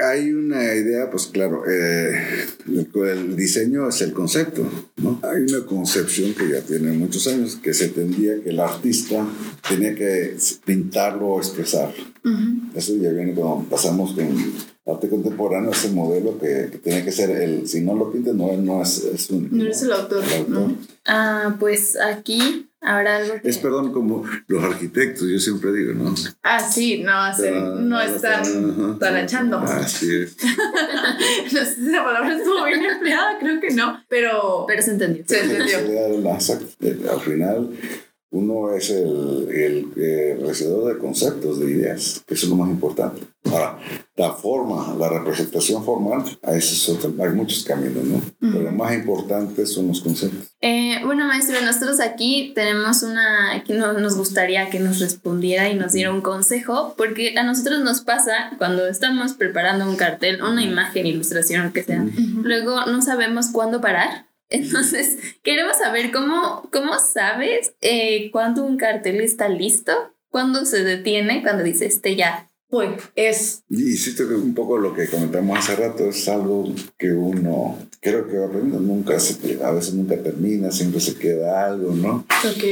hay 0.00 0.32
una 0.32 0.74
idea, 0.74 1.08
pues 1.08 1.26
claro, 1.26 1.62
eh, 1.70 2.20
el, 2.66 3.36
diseño 3.36 3.88
es 3.88 4.00
el 4.02 4.12
concepto, 4.12 4.68
¿no? 4.96 5.20
Hay 5.22 5.42
una 5.42 5.64
concepción 5.66 6.34
que 6.34 6.48
ya 6.50 6.62
tiene 6.62 6.92
muchos 6.92 7.28
años, 7.28 7.56
que 7.56 7.72
se 7.72 7.86
entendía 7.86 8.42
que 8.42 8.50
el 8.50 8.58
artista 8.58 9.24
tenía 9.68 9.94
que 9.94 10.36
pintarlo 10.64 11.28
o 11.28 11.38
expresarlo. 11.38 12.04
Eso 12.74 12.96
ya 12.96 13.10
viene 13.10 13.34
cuando 13.34 13.68
pasamos 13.68 14.14
con 14.14 14.26
arte 14.86 15.08
contemporáneo, 15.08 15.70
ese 15.70 15.90
modelo 15.90 16.38
que, 16.38 16.68
que, 16.70 16.78
tiene 16.78 17.04
que 17.04 17.12
ser 17.12 17.30
el, 17.30 17.66
si 17.66 17.80
no 17.80 17.94
lo 17.94 18.12
pinta, 18.12 18.32
no, 18.32 18.56
no 18.56 18.82
es, 18.82 19.04
es 19.04 19.30
único. 19.30 19.56
No 19.56 19.66
es 19.66 19.82
el 19.82 19.92
autor. 19.92 20.22
Ah, 21.06 21.56
pues 21.58 21.96
aquí 21.98 22.68
Ahora 22.84 23.16
algo 23.16 23.34
Es, 23.42 23.56
perdón, 23.58 23.92
como 23.92 24.24
los 24.46 24.62
arquitectos, 24.62 25.26
yo 25.26 25.38
siempre 25.38 25.72
digo, 25.72 25.94
¿no? 25.94 26.14
Ah, 26.42 26.60
sí, 26.60 27.02
no, 27.02 27.12
no 27.80 28.00
están 28.02 28.98
talachando. 28.98 29.58
Así 29.58 30.14
es. 30.14 30.36
no 31.52 31.60
sé 31.60 31.74
si 31.76 31.90
la 31.90 32.04
palabra 32.04 32.36
estuvo 32.36 32.62
bien 32.66 32.84
empleada, 32.84 33.38
creo 33.40 33.58
que 33.58 33.70
no, 33.70 34.04
pero... 34.06 34.66
Pero 34.68 34.82
se 34.82 34.90
entendió. 34.90 35.24
Se 35.26 35.40
entendió. 35.40 35.78
Al 37.10 37.20
final 37.20 37.70
uno 38.30 38.74
es 38.74 38.90
el, 38.90 39.48
el, 39.50 39.88
el 39.96 40.46
de 40.46 40.98
conceptos, 40.98 41.60
de 41.60 41.70
ideas, 41.70 42.22
que 42.26 42.34
eso 42.34 42.46
es 42.46 42.50
lo 42.50 42.56
más 42.56 42.68
importante. 42.68 43.22
Ahora, 43.44 43.78
la 44.16 44.32
forma, 44.32 44.94
la 44.96 45.08
representación 45.08 45.84
formal, 45.84 46.22
a 46.42 46.54
eso 46.54 46.98
hay 47.20 47.30
muchos 47.30 47.64
caminos, 47.64 48.04
¿no? 48.04 48.22
Pero 48.38 48.62
lo 48.62 48.70
más 48.70 48.94
importante 48.94 49.66
son 49.66 49.88
los 49.88 50.00
conceptos. 50.00 50.54
Eh, 50.60 51.00
bueno, 51.04 51.26
maestro, 51.26 51.60
nosotros 51.62 51.98
aquí 51.98 52.52
tenemos 52.54 53.02
una, 53.02 53.64
que 53.66 53.74
nos 53.74 54.16
gustaría 54.16 54.70
que 54.70 54.78
nos 54.78 55.00
respondiera 55.00 55.68
y 55.68 55.74
nos 55.74 55.92
diera 55.92 56.12
un 56.12 56.20
consejo, 56.20 56.94
porque 56.96 57.36
a 57.36 57.42
nosotros 57.42 57.82
nos 57.82 58.02
pasa 58.02 58.52
cuando 58.56 58.86
estamos 58.86 59.32
preparando 59.32 59.88
un 59.88 59.96
cartel, 59.96 60.40
una 60.42 60.62
imagen, 60.62 61.06
ilustración, 61.06 61.72
que 61.72 61.82
sea, 61.82 62.06
luego 62.36 62.86
no 62.86 63.02
sabemos 63.02 63.48
cuándo 63.48 63.80
parar. 63.80 64.28
Entonces, 64.48 65.18
queremos 65.42 65.78
saber 65.78 66.12
cómo, 66.12 66.68
cómo 66.72 66.92
sabes 67.00 67.74
eh, 67.80 68.30
cuándo 68.30 68.62
un 68.62 68.76
cartel 68.76 69.20
está 69.20 69.48
listo, 69.48 69.92
cuándo 70.28 70.66
se 70.66 70.84
detiene, 70.84 71.42
cuando 71.42 71.64
dice 71.64 71.86
este 71.86 72.14
ya 72.14 72.50
fue, 72.74 72.96
es. 73.14 73.62
Y 73.68 73.92
siento 73.92 74.28
que 74.28 74.34
un 74.34 74.52
poco 74.52 74.78
lo 74.78 74.92
que 74.92 75.06
comentamos 75.06 75.56
hace 75.56 75.76
rato 75.76 76.08
es 76.08 76.28
algo 76.28 76.74
que 76.98 77.12
uno 77.12 77.78
creo 78.00 78.26
que 78.26 78.36
va 78.36 78.46
aprendiendo. 78.46 78.80
Nunca 78.80 79.20
se, 79.20 79.62
a 79.62 79.70
veces 79.70 79.94
nunca 79.94 80.16
termina, 80.16 80.72
siempre 80.72 80.98
se 81.00 81.14
queda 81.14 81.66
algo, 81.66 81.94
¿no? 81.94 82.26
Ok. 82.44 82.64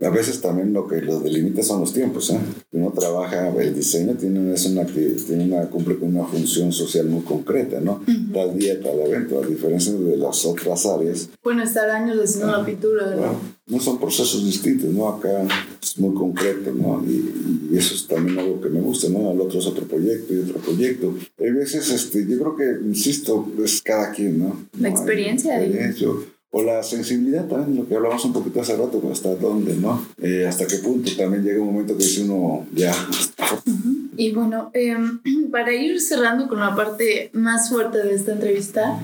A 0.00 0.10
veces 0.10 0.42
también 0.42 0.72
lo 0.74 0.86
que 0.86 1.00
lo 1.00 1.18
delimita 1.18 1.62
son 1.62 1.80
los 1.80 1.94
tiempos. 1.94 2.28
¿eh? 2.30 2.38
Uno 2.72 2.92
trabaja, 2.92 3.48
el 3.48 3.74
diseño 3.74 4.14
tiene, 4.14 4.52
es 4.52 4.66
una, 4.66 4.84
tiene 4.84 5.44
una, 5.44 5.62
cumple 5.70 5.96
con 5.96 6.14
una 6.14 6.26
función 6.26 6.70
social 6.70 7.06
muy 7.06 7.22
concreta, 7.22 7.80
¿no? 7.80 8.02
Tal 8.32 8.56
día, 8.56 8.78
tal 8.80 9.00
evento, 9.00 9.42
a 9.42 9.46
diferencia 9.46 9.94
de 9.94 10.16
las 10.18 10.44
otras 10.44 10.84
áreas. 10.84 11.30
Pueden 11.42 11.60
estar 11.60 11.88
años 11.90 12.18
haciendo 12.22 12.52
la 12.52 12.64
pintura, 12.64 13.06
¿no? 13.10 13.16
Bueno, 13.16 13.40
no 13.68 13.80
son 13.80 13.98
procesos 13.98 14.44
distintos, 14.44 14.90
¿no? 14.90 15.08
Acá 15.08 15.46
es 15.82 15.98
muy 15.98 16.14
concreto, 16.14 16.72
¿no? 16.72 17.04
Y, 17.06 17.70
y 17.70 17.76
eso 17.76 17.94
es 17.94 18.06
también 18.06 18.38
algo 18.38 18.60
que 18.60 18.68
me 18.70 18.80
gusta, 18.80 19.08
¿no? 19.08 19.30
El 19.32 19.40
otro 19.40 19.58
es 19.58 19.66
otro 19.66 19.84
proyecto 19.86 20.34
y 20.34 20.38
otro 20.38 20.58
proyecto. 20.58 21.14
Hay 21.38 21.50
veces, 21.50 21.90
este, 21.90 22.26
yo 22.26 22.38
creo 22.38 22.56
que, 22.56 22.86
insisto, 22.86 23.46
es 23.62 23.82
cada 23.82 24.12
quien, 24.12 24.38
¿no? 24.38 24.66
La 24.78 24.88
experiencia 24.88 25.58
de-. 25.58 25.94
O 26.50 26.62
la 26.62 26.82
sensibilidad 26.82 27.46
también, 27.46 27.76
lo 27.76 27.86
que 27.86 27.94
hablamos 27.94 28.24
un 28.24 28.32
poquito 28.32 28.62
hace 28.62 28.74
rato, 28.74 29.02
hasta 29.12 29.34
dónde, 29.34 29.74
¿no? 29.76 30.02
Eh, 30.22 30.46
hasta 30.48 30.66
qué 30.66 30.78
punto 30.78 31.10
también 31.14 31.44
llega 31.44 31.60
un 31.60 31.66
momento 31.66 31.94
que 31.94 32.04
dice 32.04 32.24
uno, 32.24 32.66
ya, 32.74 32.94
Y 34.16 34.32
bueno, 34.32 34.70
em, 34.72 35.20
para 35.52 35.74
ir 35.74 36.00
cerrando 36.00 36.48
con 36.48 36.58
la 36.58 36.74
parte 36.74 37.28
más 37.34 37.68
fuerte 37.68 37.98
de 37.98 38.14
esta 38.14 38.32
entrevista, 38.32 38.98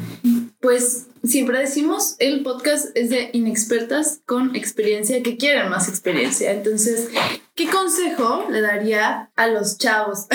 pues 0.61 1.05
siempre 1.25 1.59
decimos, 1.59 2.17
el 2.19 2.43
podcast 2.43 2.97
es 2.97 3.11
de 3.11 3.31
inexpertas 3.33 4.21
con 4.27 4.55
experiencia 4.55 5.23
que 5.23 5.37
quieren 5.37 5.71
más 5.71 5.89
experiencia. 5.89 6.53
Entonces, 6.53 7.09
¿qué 7.55 7.69
consejo 7.69 8.45
le 8.51 8.61
daría 8.61 9.31
a 9.37 9.47
los 9.49 9.79
chavos? 9.79 10.27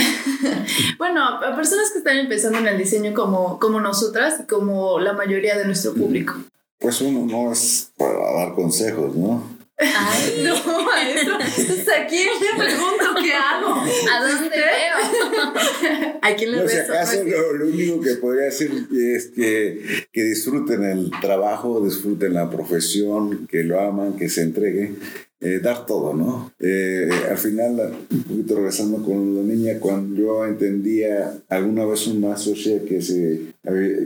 bueno, 0.97 1.23
a 1.23 1.55
personas 1.55 1.91
que 1.91 1.99
están 1.99 2.17
empezando 2.17 2.59
en 2.59 2.67
el 2.67 2.77
diseño 2.77 3.13
como, 3.13 3.59
como 3.59 3.79
nosotras 3.79 4.41
y 4.41 4.47
como 4.47 4.99
la 4.99 5.13
mayoría 5.13 5.57
de 5.57 5.65
nuestro 5.65 5.93
público. 5.93 6.35
pues 6.79 7.01
uno 7.01 7.25
no 7.25 7.51
es 7.51 7.91
para 7.97 8.33
dar 8.33 8.55
consejos, 8.55 9.15
¿no? 9.15 9.58
Ay, 9.79 10.41
No, 10.43 10.83
maestro, 10.83 11.37
¿hasta 11.37 12.05
quién 12.07 12.27
le 12.41 12.63
pregunto 12.63 13.05
qué 13.23 13.33
hago? 13.33 13.75
¿a 13.75 14.27
dónde 14.27 14.49
veo? 14.57 16.13
¿A 16.21 16.35
quién 16.35 16.51
le 16.51 16.57
No, 16.57 16.67
si 16.67 16.75
beso? 16.75 16.93
acaso 16.93 17.23
lo, 17.23 17.53
lo 17.53 17.67
único 17.67 18.01
que 18.01 18.15
podría 18.15 18.45
decir 18.45 18.87
es 18.93 19.27
que, 19.27 20.07
que 20.11 20.23
disfruten 20.23 20.83
el 20.83 21.11
trabajo, 21.21 21.81
disfruten 21.83 22.33
la 22.33 22.49
profesión, 22.49 23.47
que 23.47 23.63
lo 23.63 23.79
aman, 23.79 24.17
que 24.17 24.27
se 24.29 24.41
entreguen, 24.41 24.99
eh, 25.41 25.59
dar 25.63 25.85
todo, 25.85 26.13
¿no? 26.13 26.51
Eh, 26.59 27.09
al 27.29 27.37
final, 27.37 27.93
un 28.11 28.23
poquito 28.23 28.55
regresando 28.55 29.01
con 29.03 29.35
la 29.35 29.41
niña, 29.41 29.79
cuando 29.79 30.15
yo 30.15 30.45
entendía 30.45 31.41
alguna 31.47 31.85
vez 31.85 32.07
un 32.07 32.21
maestro 32.21 32.51
decía 32.51 32.83
que 32.83 33.01
se 33.01 33.53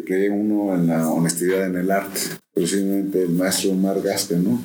creía 0.05 0.31
uno 0.31 0.75
en 0.75 0.87
la 0.87 1.09
honestidad 1.09 1.65
en 1.65 1.77
el 1.77 1.89
arte. 1.89 2.19
Precisamente 2.53 3.23
el 3.23 3.29
maestro 3.29 3.71
Omar 3.71 3.99
Gasca, 3.99 4.35
¿no? 4.35 4.63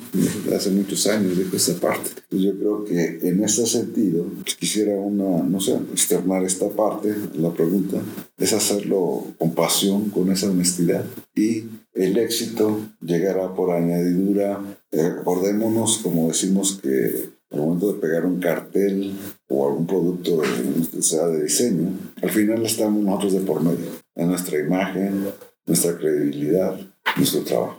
Hace 0.55 0.69
muchos 0.69 1.07
años 1.07 1.35
dijo 1.35 1.55
esa 1.55 1.73
parte. 1.79 2.11
Yo 2.29 2.55
creo 2.55 2.85
que 2.85 3.19
en 3.27 3.43
ese 3.43 3.65
sentido, 3.65 4.27
quisiera 4.59 4.93
una, 4.93 5.43
no 5.43 5.59
sé, 5.59 5.73
externar 5.91 6.43
esta 6.43 6.69
parte, 6.69 7.15
la 7.35 7.51
pregunta, 7.51 7.97
es 8.37 8.53
hacerlo 8.53 9.25
con 9.39 9.55
pasión, 9.55 10.11
con 10.11 10.31
esa 10.31 10.51
honestidad. 10.51 11.03
Y 11.35 11.63
el 11.95 12.17
éxito 12.17 12.79
llegará 13.01 13.55
por 13.55 13.71
añadidura. 13.71 14.61
Eh, 14.91 15.13
acordémonos, 15.21 15.99
como 15.99 16.27
decimos, 16.29 16.79
que 16.81 17.29
al 17.51 17.59
momento 17.59 17.93
de 17.93 17.99
pegar 17.99 18.25
un 18.25 18.39
cartel 18.39 19.13
o 19.47 19.67
algún 19.67 19.85
producto, 19.87 20.41
de, 20.41 21.01
sea 21.01 21.27
de 21.27 21.43
diseño, 21.43 21.89
al 22.21 22.29
final 22.29 22.65
estamos 22.65 23.03
nosotros 23.03 23.33
de 23.33 23.39
por 23.41 23.61
medio. 23.61 23.85
Es 24.15 24.27
nuestra 24.27 24.59
imagen, 24.59 25.25
nuestra 25.65 25.97
credibilidad, 25.97 26.79
nuestro 27.17 27.41
trabajo. 27.41 27.77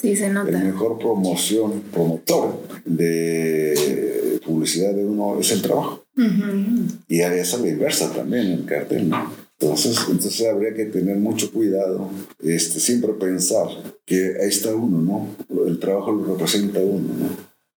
Sí, 0.00 0.16
se 0.16 0.26
El 0.26 0.34
nota. 0.34 0.58
mejor 0.58 0.98
promoción, 0.98 1.82
promotor 1.92 2.60
de 2.84 4.40
publicidad 4.44 4.92
de 4.94 5.04
uno 5.04 5.38
es 5.38 5.52
el 5.52 5.62
trabajo. 5.62 6.04
Ujú. 6.16 6.86
Y 7.08 7.20
a 7.20 7.34
esa 7.34 7.58
la 7.58 7.68
inversa 7.68 8.12
también 8.12 8.46
en 8.46 8.52
el 8.52 8.64
cartel, 8.64 9.08
¿no? 9.08 9.30
Entonces, 9.62 9.96
entonces 10.10 10.44
habría 10.48 10.74
que 10.74 10.86
tener 10.86 11.16
mucho 11.18 11.52
cuidado, 11.52 12.10
este, 12.42 12.80
siempre 12.80 13.12
pensar 13.12 13.68
que 14.04 14.34
ahí 14.42 14.48
está 14.48 14.74
uno, 14.74 14.98
¿no? 15.00 15.64
El 15.68 15.78
trabajo 15.78 16.10
lo 16.10 16.24
representa 16.34 16.80
uno, 16.80 17.06
¿no? 17.16 17.28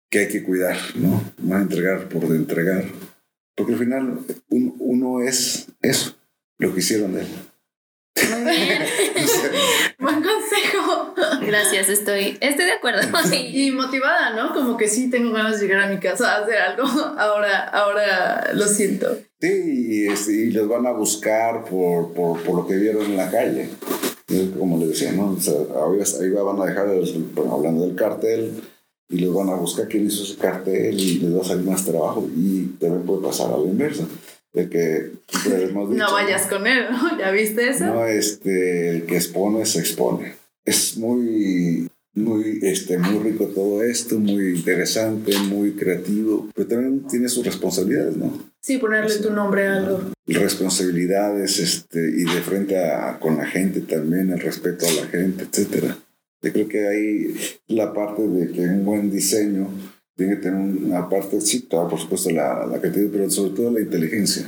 Que 0.10 0.20
hay 0.22 0.28
que 0.30 0.44
cuidar, 0.44 0.78
¿no? 0.96 1.22
No 1.44 1.60
entregar 1.60 2.10
por 2.10 2.24
entregar. 2.24 2.86
Porque 3.56 3.74
al 3.74 3.80
final 3.80 4.20
un- 4.50 4.76
uno 4.80 5.22
es 5.22 5.68
eso, 5.84 6.16
lo 6.58 6.74
que 6.74 6.80
hicieron 6.80 7.14
de 7.14 7.22
él. 7.22 7.28
Muy 8.16 8.52
bien. 8.52 8.82
Buen 10.00 10.16
consejo. 10.24 11.14
Gracias, 11.46 11.90
estoy, 11.90 12.38
estoy 12.40 12.66
de 12.66 12.72
acuerdo. 12.72 13.02
Y 13.34 13.72
motivada, 13.72 14.32
¿no? 14.36 14.54
Como 14.54 14.78
que 14.78 14.88
sí 14.88 15.10
tengo 15.10 15.32
ganas 15.32 15.60
de 15.60 15.68
llegar 15.68 15.84
a 15.84 15.88
mi 15.90 16.00
casa 16.00 16.34
a 16.36 16.44
hacer 16.44 16.58
algo. 16.58 16.84
Ahora, 17.18 17.64
ahora 17.70 18.52
lo 18.54 18.68
siento. 18.68 19.18
Sí, 19.40 20.08
y, 20.08 20.32
y 20.32 20.52
los 20.52 20.68
van 20.68 20.86
a 20.88 20.92
buscar 20.92 21.66
por, 21.66 22.14
por, 22.14 22.42
por 22.42 22.56
lo 22.56 22.68
que 22.68 22.76
vieron 22.76 23.04
en 23.06 23.18
la 23.18 23.30
calle. 23.30 23.70
Como 24.58 24.78
les 24.80 24.90
decía, 24.90 25.12
¿no? 25.12 25.32
O 25.34 25.40
sea, 25.40 25.54
ahí, 25.54 26.26
ahí 26.26 26.30
van 26.32 26.62
a 26.62 26.66
dejar, 26.66 26.88
el- 26.90 27.30
bueno, 27.34 27.54
hablando 27.54 27.86
del 27.86 27.96
cartel, 27.96 28.54
y 29.10 29.20
los 29.20 29.36
van 29.36 29.50
a 29.50 29.56
buscar 29.56 29.88
quién 29.88 30.08
hizo 30.08 30.24
ese 30.24 30.36
cartel 30.38 31.00
y 31.00 31.20
les 31.20 31.36
va 31.38 31.42
a 31.42 31.46
salir 31.46 31.66
más 31.66 31.86
trabajo. 31.86 32.28
Y 32.36 32.64
también 32.80 33.04
puede 33.06 33.22
pasar 33.22 33.54
a 33.54 33.58
la 33.58 33.66
inversa. 33.66 34.06
De 34.56 34.70
que 34.70 35.12
hemos 35.46 35.90
dicho, 35.92 36.04
No 36.04 36.14
vayas 36.14 36.48
con 36.48 36.66
él, 36.66 36.86
¿no? 36.90 37.20
¿Ya 37.20 37.30
viste 37.32 37.70
eso? 37.70 37.86
No, 37.86 38.06
este, 38.06 38.90
el 38.90 39.04
que 39.04 39.18
expone 39.18 39.66
se 39.66 39.80
expone. 39.80 40.34
Es 40.64 40.98
muy, 40.98 41.88
muy, 42.16 42.60
este, 42.64 42.98
muy 42.98 43.20
rico 43.20 43.48
todo 43.48 43.84
esto, 43.84 44.18
muy 44.18 44.56
interesante, 44.56 45.38
muy 45.40 45.74
creativo, 45.74 46.50
pero 46.56 46.68
también 46.68 47.06
tiene 47.08 47.30
sus 47.30 47.46
responsabilidades, 47.46 48.16
¿no? 48.18 48.32
Sí, 48.62 48.78
ponerle 48.78 49.16
tu 49.18 49.32
nombre 49.32 49.68
a 49.68 49.76
algo. 49.76 50.02
responsabilidades 50.26 51.60
este, 51.60 52.00
y 52.00 52.24
de 52.24 52.42
frente 52.42 52.78
a, 52.78 53.20
con 53.20 53.38
la 53.38 53.46
gente 53.46 53.82
también, 53.82 54.32
el 54.32 54.40
respeto 54.40 54.88
a 54.88 55.04
la 55.04 55.08
gente, 55.08 55.44
etcétera. 55.44 55.98
Yo 56.42 56.54
creo 56.54 56.68
que 56.68 56.88
ahí 56.88 57.36
la 57.68 57.94
parte 57.94 58.28
de 58.28 58.52
que 58.52 58.62
un 58.62 58.86
buen 58.86 59.12
diseño 59.12 59.68
tiene 60.16 60.36
que 60.36 60.42
tener 60.44 60.60
una 60.60 61.10
parte, 61.10 61.42
sí, 61.42 61.68
claro, 61.68 61.90
por 61.90 62.00
supuesto, 62.00 62.30
la, 62.32 62.66
la 62.66 62.80
creatividad, 62.80 63.12
pero 63.12 63.30
sobre 63.30 63.52
todo 63.52 63.72
la 63.72 63.82
inteligencia. 63.82 64.46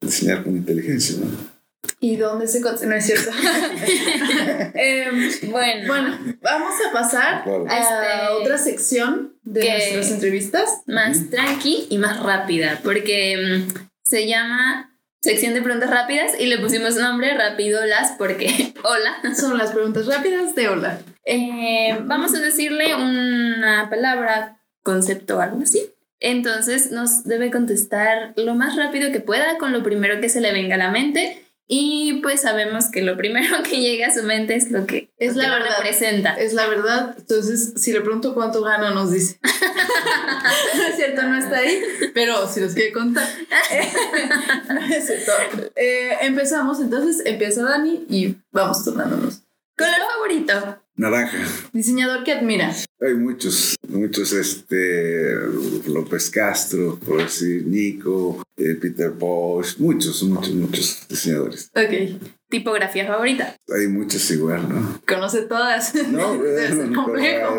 Diseñar 0.00 0.42
con 0.44 0.56
inteligencia, 0.56 1.16
¿no? 1.20 1.56
¿Y 2.00 2.16
dónde 2.16 2.46
se? 2.48 2.60
No 2.60 2.94
es 2.94 3.06
cierto. 3.06 3.30
Em, 4.74 5.30
Bueno, 5.50 5.86
bueno, 5.86 6.18
vamos 6.42 6.72
a 6.88 6.92
pasar 6.92 7.44
Claro. 7.44 7.66
a 7.68 7.78
Este, 7.78 8.42
otra 8.42 8.58
sección 8.58 9.34
de 9.42 9.60
que- 9.60 9.70
nuestras 9.70 10.10
entrevistas. 10.10 10.80
más 10.86 11.30
tranqui 11.30 11.86
y 11.90 11.98
más 11.98 12.22
rápida, 12.22 12.80
porque 12.82 13.36
mm, 13.68 13.72
se 14.04 14.26
llama 14.26 14.98
sección 15.22 15.54
de 15.54 15.62
preguntas 15.62 15.90
rápidas 15.90 16.32
y 16.38 16.46
le 16.46 16.58
pusimos 16.58 16.96
nombre 16.96 17.34
Rapidolas 17.36 18.12
porque 18.18 18.74
hola. 18.84 19.34
Son 19.34 19.56
las 19.58 19.72
preguntas 19.72 20.06
rápidas 20.06 20.54
de 20.54 20.68
hola. 20.68 21.00
Eh, 21.24 21.98
vamos 22.04 22.34
a 22.34 22.40
decirle 22.40 22.94
una 22.94 23.88
palabra, 23.90 24.55
concepto 24.86 25.36
o 25.36 25.40
algo 25.40 25.60
así. 25.62 25.82
Entonces 26.20 26.92
nos 26.92 27.24
debe 27.24 27.50
contestar 27.50 28.32
lo 28.36 28.54
más 28.54 28.76
rápido 28.76 29.12
que 29.12 29.20
pueda 29.20 29.58
con 29.58 29.72
lo 29.72 29.82
primero 29.82 30.20
que 30.20 30.30
se 30.30 30.40
le 30.40 30.52
venga 30.52 30.76
a 30.76 30.78
la 30.78 30.90
mente. 30.90 31.42
Y 31.68 32.20
pues 32.22 32.42
sabemos 32.42 32.92
que 32.92 33.02
lo 33.02 33.16
primero 33.16 33.62
que 33.68 33.80
llega 33.80 34.06
a 34.06 34.14
su 34.14 34.22
mente 34.22 34.54
es 34.54 34.70
lo 34.70 34.86
que, 34.86 35.10
Es 35.18 35.34
lo 35.34 35.42
la 35.42 35.48
que 35.48 35.50
lo 35.50 35.62
verdad. 35.64 35.76
representa. 35.78 36.34
Es 36.34 36.54
la 36.54 36.68
verdad. 36.68 37.14
Entonces, 37.18 37.72
si 37.76 37.92
le 37.92 38.00
pregunto 38.02 38.34
cuánto 38.34 38.62
gana, 38.62 38.92
nos 38.92 39.10
dice. 39.10 39.40
no 40.76 40.82
es 40.84 40.94
cierto, 40.96 41.22
no 41.24 41.36
está 41.36 41.58
ahí, 41.58 41.82
pero 42.14 42.46
si 42.48 42.60
los 42.60 42.72
quiere 42.72 42.92
contar. 42.92 43.28
no 44.72 44.80
es 44.80 45.06
cierto. 45.06 45.32
Eh, 45.74 46.16
empezamos, 46.22 46.80
entonces 46.80 47.26
empieza 47.26 47.64
Dani 47.64 48.06
y 48.08 48.36
vamos 48.52 48.84
turnándonos. 48.84 49.42
¿Color 49.76 50.00
favorito? 50.14 50.78
Naranja. 50.94 51.36
Diseñador 51.72 52.24
que 52.24 52.32
admira. 52.32 52.72
Hay 53.00 53.14
muchos, 53.14 53.75
muchos, 53.96 54.32
este, 54.32 55.34
López 55.88 56.30
Castro, 56.30 56.98
por 57.04 57.22
decir, 57.22 57.66
Nico, 57.66 58.42
eh, 58.56 58.74
Peter 58.80 59.10
Bosch, 59.10 59.78
muchos, 59.78 60.22
muchos, 60.22 60.54
muchos 60.54 61.06
diseñadores. 61.08 61.70
Ok. 61.74 62.20
Tipografía 62.48 63.06
favorita. 63.06 63.56
Hay 63.76 63.88
muchos 63.88 64.30
igual, 64.30 64.68
¿no? 64.68 65.00
Conoce 65.06 65.42
todas. 65.42 65.94
No, 66.08 66.38
bueno, 66.38 67.02
complejo. 67.02 67.56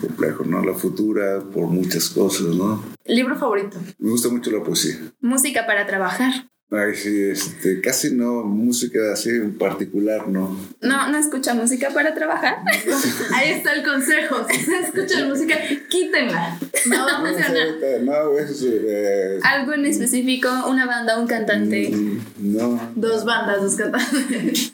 complejo, 0.00 0.44
¿no? 0.44 0.64
La 0.64 0.74
futura 0.74 1.40
por 1.40 1.66
muchas 1.66 2.08
cosas, 2.10 2.54
¿no? 2.54 2.84
Libro 3.06 3.36
favorito. 3.36 3.78
Me 3.98 4.10
gusta 4.10 4.28
mucho 4.28 4.50
la 4.52 4.62
poesía. 4.62 4.98
Música 5.20 5.66
para 5.66 5.86
trabajar. 5.86 6.48
Ay, 6.72 6.94
sí, 6.94 7.22
este, 7.30 7.80
casi 7.80 8.14
no, 8.14 8.44
música 8.44 9.12
así 9.12 9.30
en 9.30 9.58
particular, 9.58 10.28
no. 10.28 10.56
No, 10.80 11.10
no 11.10 11.18
escucha 11.18 11.52
música 11.52 11.90
para 11.92 12.14
trabajar. 12.14 12.58
Ahí 13.34 13.50
está 13.50 13.72
el 13.72 13.82
consejo. 13.84 14.46
Si 14.48 14.60
se 14.60 14.78
escucha 14.78 15.26
música, 15.26 15.56
quítenla. 15.88 16.60
No 16.86 17.06
va 17.06 17.18
a 17.18 17.20
funcionar. 17.26 17.66
no, 18.02 18.30
veces, 18.34 18.64
eh, 18.70 19.40
Algo 19.42 19.72
en 19.72 19.84
específico, 19.86 20.48
una 20.68 20.86
banda, 20.86 21.18
un 21.18 21.26
cantante. 21.26 21.90
mm, 21.90 22.20
no, 22.38 22.92
Dos 22.94 23.24
bandas, 23.24 23.62
dos 23.62 23.74
cantantes. 23.74 24.72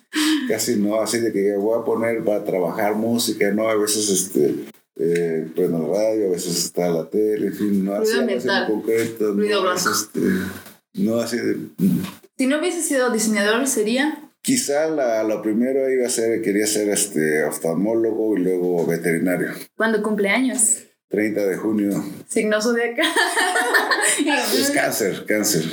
casi 0.49 0.76
no, 0.76 1.01
así 1.01 1.18
de 1.20 1.32
que 1.32 1.57
voy 1.57 1.80
a 1.80 1.84
poner 1.84 2.22
para 2.22 2.44
trabajar 2.44 2.94
música, 2.94 3.51
no, 3.53 3.70
a 3.70 3.74
veces 3.74 4.11
este, 4.11 4.66
eh, 4.97 5.49
prendo 5.55 5.78
la 5.78 5.99
radio, 5.99 6.26
a 6.26 6.30
veces 6.32 6.62
está 6.62 6.90
la 6.90 7.09
tele, 7.09 7.47
en 7.47 7.55
fin, 7.55 7.84
no 7.86 7.94
ambiental. 7.97 8.66
concreto, 8.66 9.32
Ruido 9.32 9.57
no, 9.57 9.62
blanco. 9.62 9.90
es, 9.90 9.97
este, 9.97 10.20
no 10.97 11.18
así 11.20 11.36
de... 11.38 11.57
Si 12.38 12.47
no 12.47 12.59
hubiese 12.59 12.82
sido 12.82 13.11
diseñador, 13.11 13.66
sería. 13.66 14.30
Quizá 14.42 14.86
la, 14.88 15.24
lo 15.24 15.42
primero 15.42 15.90
iba 15.90 16.07
a 16.07 16.11
ser, 16.11 16.40
quería 16.42 16.66
ser 16.66 16.88
este 16.90 17.44
oftalmólogo 17.44 18.36
y 18.36 18.40
luego 18.42 18.86
veterinario. 18.86 19.49
Cuando 19.76 20.03
cumple 20.03 20.28
años. 20.28 20.82
30 21.09 21.47
de 21.47 21.57
junio. 21.57 22.05
Signo 22.28 22.61
zodiacal. 22.61 23.07
Es 24.59 24.70
cáncer, 24.70 25.24
cáncer. 25.26 25.64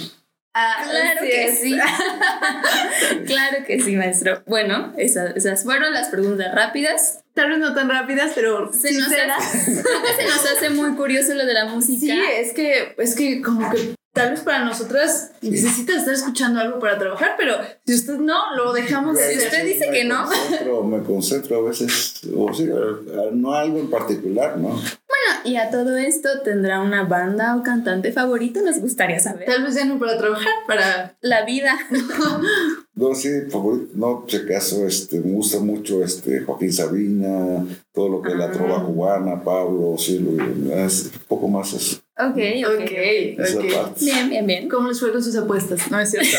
Ah, 0.53 0.83
Claro 0.89 1.21
que 1.21 1.45
es. 1.45 1.59
sí. 1.61 1.75
claro 3.25 3.65
que 3.65 3.79
sí, 3.81 3.95
maestro. 3.95 4.43
Bueno, 4.45 4.93
esas, 4.97 5.35
esas 5.35 5.63
fueron 5.63 5.93
las 5.93 6.09
preguntas 6.09 6.53
rápidas. 6.53 7.19
Tal 7.33 7.49
vez 7.49 7.59
no 7.59 7.73
tan 7.73 7.89
rápidas, 7.89 8.31
pero 8.35 8.71
Se 8.71 8.91
nos, 8.93 9.07
hace, 9.07 9.75
se 9.75 10.23
nos 10.25 10.45
hace 10.55 10.69
muy 10.69 10.95
curioso 10.95 11.33
lo 11.33 11.45
de 11.45 11.53
la 11.53 11.65
música. 11.65 11.99
Sí, 12.13 12.21
es 12.37 12.53
que, 12.53 12.93
es 12.97 13.15
que 13.15 13.41
como 13.41 13.69
que 13.71 13.95
tal 14.13 14.29
vez 14.31 14.41
para 14.41 14.63
nosotras 14.63 15.31
necesita 15.41 15.95
estar 15.97 16.13
escuchando 16.13 16.59
algo 16.59 16.79
para 16.79 16.97
trabajar, 16.99 17.31
pero 17.37 17.55
si 17.85 17.95
usted 17.95 18.17
no, 18.19 18.55
lo 18.55 18.71
dejamos 18.71 19.17
de 19.17 19.31
Si 19.33 19.37
usted 19.45 19.65
dice 19.65 19.89
que 19.91 20.03
no. 20.05 20.23
concentro- 20.25 20.83
me 20.83 21.03
concentro 21.03 21.57
a 21.57 21.69
veces, 21.69 22.21
o 22.35 22.53
sí, 22.53 22.69
no 23.33 23.53
algo 23.53 23.79
en 23.79 23.89
particular, 23.89 24.57
¿no? 24.57 24.69
Bueno, 24.69 25.41
y 25.45 25.55
a 25.57 25.69
todo 25.69 25.97
esto, 25.97 26.29
¿tendrá 26.43 26.79
una 26.81 27.03
banda 27.05 27.55
o 27.55 27.63
cantante 27.63 28.11
favorito? 28.11 28.61
Nos 28.61 28.79
gustaría 28.79 29.19
saber. 29.19 29.45
Tal 29.45 29.63
vez 29.63 29.75
ya 29.75 29.85
no 29.85 29.97
para 29.99 30.17
trabajar, 30.17 30.51
para... 30.67 31.15
La 31.21 31.43
vida. 31.45 31.75
No, 32.95 33.15
sí, 33.15 33.27
favorito, 33.49 33.91
no, 33.95 34.23
si 34.27 34.37
acaso, 34.37 34.85
este, 34.85 35.19
me 35.19 35.31
gusta 35.31 35.59
mucho 35.59 36.03
este, 36.03 36.41
Joaquín 36.41 36.71
Sabina, 36.71 37.65
todo 37.91 38.07
lo 38.07 38.21
que 38.21 38.29
es 38.33 38.37
la 38.37 38.45
Ah. 38.45 38.51
trova 38.51 38.85
cubana, 38.85 39.41
Pablo, 39.43 39.95
sí, 39.97 40.19
lo- 40.19 40.75
es 40.75 41.05
un 41.05 41.21
poco 41.27 41.47
más 41.47 41.73
eso, 41.73 41.97
Ok, 42.15 42.37
ok. 42.67 42.81
Ok, 42.81 42.91
esa 43.39 43.59
ok. 43.59 43.73
parte. 43.73 44.05
Bien, 44.05 44.29
bien, 44.29 44.45
bien. 44.47 44.69
¿Cómo 44.69 44.87
les 44.89 44.99
fue 44.99 45.11
con 45.11 45.23
sus 45.23 45.35
apuestas? 45.35 45.89
No 45.89 45.99
es 45.99 46.11
cierto. 46.11 46.37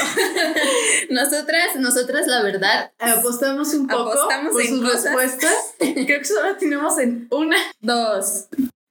Nosotras, 1.10 1.76
nosotras, 1.78 2.26
la 2.26 2.42
verdad, 2.42 2.92
Apostamos 2.98 3.74
un 3.74 3.86
poco 3.86 4.12
Apostamos 4.12 4.52
por 4.52 4.62
en 4.62 4.68
sus 4.68 4.80
cosas. 4.82 5.04
respuestas. 5.04 5.54
Creo 5.78 6.18
que 6.18 6.24
solo 6.24 6.56
tenemos 6.56 6.98
en 6.98 7.26
una. 7.30 7.56
dos. 7.80 8.46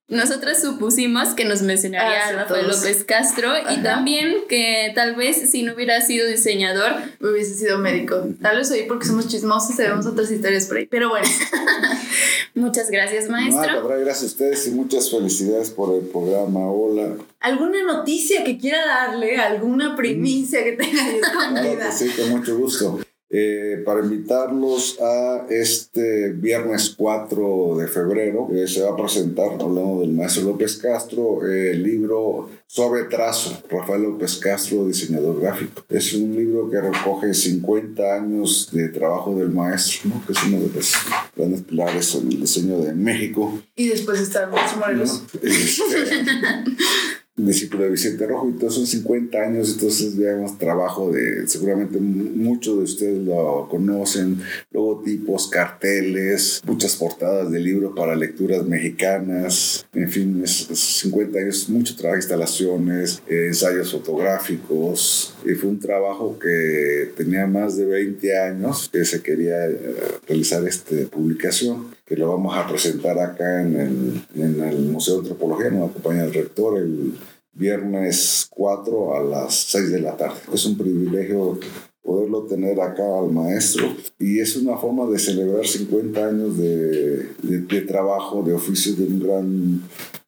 Nosotras 0.10 0.62
supusimos 0.62 1.30
que 1.30 1.44
nos 1.46 1.62
mencionaría 1.64 2.26
Ah, 2.26 2.30
sí, 2.30 2.36
Rafael 2.36 2.66
todos. 2.68 2.82
López 2.82 3.04
Castro 3.06 3.54
y 3.58 3.62
Ajá. 3.76 3.82
también 3.84 4.44
que 4.48 4.92
tal 4.94 5.16
vez 5.16 5.50
si 5.50 5.64
no 5.64 5.74
hubiera 5.74 6.02
sido 6.02 6.28
diseñador, 6.28 6.92
Hubiese 7.20 7.56
sido 7.56 7.80
médico. 7.80 8.22
Tal 8.42 8.58
vez 8.58 8.70
hoy 8.70 8.84
porque 8.88 9.08
somos 9.08 9.28
chismosos 9.28 9.72
y 9.72 9.74
sabemos 9.74 10.06
otras 10.06 10.30
historias 10.30 10.66
por 10.68 10.78
ahí. 10.78 10.86
Pero 10.86 11.10
bueno, 11.10 11.26
muchas 12.56 12.90
gracias 12.90 13.26
No, 13.26 13.32
maestro. 13.34 13.82
contrario, 13.82 14.06
gracias 14.06 14.24
a 14.24 14.26
ustedes 14.28 14.68
y 14.68 14.72
muchas 14.72 15.10
felicidades 15.10 15.70
por 15.70 15.96
el 15.96 16.02
programa. 16.02 16.72
Hola. 16.72 17.16
¿alguna 17.40 17.84
noticia 17.84 18.44
que 18.44 18.58
quiera 18.58 18.86
darle? 18.86 19.38
¿Alguna 19.38 19.96
primicia 19.96 20.64
que 20.64 20.74
tenga 20.74 21.04
Claro 21.50 21.78
que 21.80 21.92
sí, 21.92 22.10
con 22.10 22.30
mucho 22.30 22.58
gusto. 22.58 23.00
Eh, 23.36 23.82
para 23.84 24.02
invitarlos 24.02 25.00
a 25.02 25.48
este 25.50 26.34
viernes 26.34 26.94
4 26.96 27.78
de 27.80 27.88
febrero, 27.88 28.48
que 28.48 28.68
se 28.68 28.84
va 28.84 28.92
a 28.92 28.96
presentar, 28.96 29.54
hablando 29.54 30.02
del 30.02 30.12
maestro 30.12 30.44
López 30.44 30.78
Castro, 30.78 31.44
eh, 31.44 31.72
el 31.72 31.82
libro 31.82 32.52
Suave 32.68 33.06
Trazo, 33.06 33.64
Rafael 33.72 34.04
López 34.04 34.38
Castro, 34.38 34.86
diseñador 34.86 35.42
gráfico. 35.42 35.84
Es 35.90 36.14
un 36.14 36.36
libro 36.36 36.70
que 36.70 36.80
recoge 36.80 37.34
50 37.34 38.04
años 38.16 38.70
de 38.72 38.90
trabajo 38.90 39.36
del 39.36 39.50
maestro, 39.50 40.12
¿no? 40.12 40.24
que 40.28 40.34
es 40.34 40.44
uno 40.44 40.60
de 40.60 40.70
los 40.70 40.94
grandes 41.36 41.62
pilares 41.64 42.14
en 42.14 42.32
el 42.32 42.40
diseño 42.40 42.82
de 42.82 42.94
México. 42.94 43.60
Y 43.76 43.88
después 43.88 44.20
está 44.20 44.48
Morelos. 44.78 45.24
Este, 45.42 45.84
discípulo 47.36 47.84
de 47.84 47.90
Vicente 47.92 48.28
Rojo, 48.28 48.50
y 48.50 48.60
todos 48.60 48.76
son 48.76 48.86
50 48.86 49.38
años, 49.38 49.74
entonces 49.74 50.16
veamos 50.16 50.58
trabajo 50.60 51.12
de, 51.12 51.48
seguramente 51.48 52.00
muchos 52.00 52.78
de 52.78 52.84
ustedes 52.84 53.26
lo 53.26 53.68
conocen, 53.70 54.40
logotipos, 54.72 55.48
carteles, 55.48 56.62
muchas 56.66 56.96
portadas 56.96 57.52
de 57.52 57.60
libros 57.60 57.94
para 57.96 58.16
lecturas 58.16 58.66
mexicanas, 58.66 59.86
en 59.94 60.10
fin, 60.10 60.42
es, 60.44 60.70
es 60.70 60.80
50 60.80 61.40
años, 61.40 61.70
mucho 61.70 61.96
trabajo, 61.96 62.18
instalaciones, 62.18 63.22
ensayos 63.28 63.92
fotográficos, 63.92 65.36
y 65.44 65.56
fue 65.56 65.72
un 65.72 65.80
trabajo 65.80 66.38
que 66.38 67.12
tenía 67.18 67.48
más 67.48 67.78
de 67.78 67.86
20 67.86 68.40
años 68.40 68.90
que 68.92 69.06
se 69.06 69.22
quería 69.22 69.66
eh, 69.66 69.96
realizar 70.28 70.66
esta 70.68 70.96
publicación 71.10 71.88
que 72.06 72.16
lo 72.18 72.30
vamos 72.30 72.56
a 72.56 72.68
presentar 72.68 73.18
acá 73.20 73.62
en 73.62 73.80
el, 73.80 74.22
en 74.36 74.64
el 74.64 74.80
Museo 74.86 75.16
de 75.16 75.20
Antropología, 75.22 75.70
nos 75.72 75.90
acompaña 75.90 76.24
el 76.24 76.34
rector 76.34 76.78
el 76.78 77.14
viernes 77.54 78.48
4 78.50 79.18
a 79.18 79.24
las 79.24 79.56
6 79.56 79.92
de 79.92 80.02
la 80.02 80.18
tarde. 80.18 80.40
Es 80.54 80.66
un 80.66 80.78
privilegio 80.78 81.60
poderlo 82.02 82.44
tener 82.44 82.80
acá 82.82 83.04
al 83.20 83.32
maestro 83.32 83.96
y 84.20 84.40
es 84.40 84.58
una 84.58 84.78
forma 84.78 85.10
de 85.10 85.18
celebrar 85.18 85.66
50 85.66 86.28
años 86.28 86.58
de, 86.58 87.30
de, 87.42 87.60
de 87.62 87.82
trabajo, 87.82 88.44
de 88.44 88.54
oficio 88.54 88.94
de 88.96 89.04
un 89.06 89.20
gran 89.20 89.82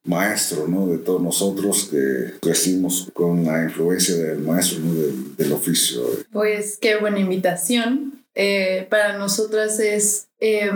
maestro, 0.04 0.66
¿no? 0.68 0.86
De 0.86 0.98
todos 0.98 1.20
nosotros 1.20 1.88
que 1.90 2.38
crecimos 2.40 3.10
con 3.12 3.44
la 3.44 3.64
influencia 3.64 4.16
del 4.16 4.38
maestro, 4.38 4.78
¿no? 4.80 4.94
Del, 4.94 5.36
del 5.36 5.52
oficio. 5.52 6.02
Pues 6.32 6.78
qué 6.80 6.96
buena 6.96 7.18
invitación. 7.18 8.15
Eh, 8.38 8.86
para 8.90 9.14
nosotras 9.14 9.80
es, 9.80 10.28
eh, 10.40 10.70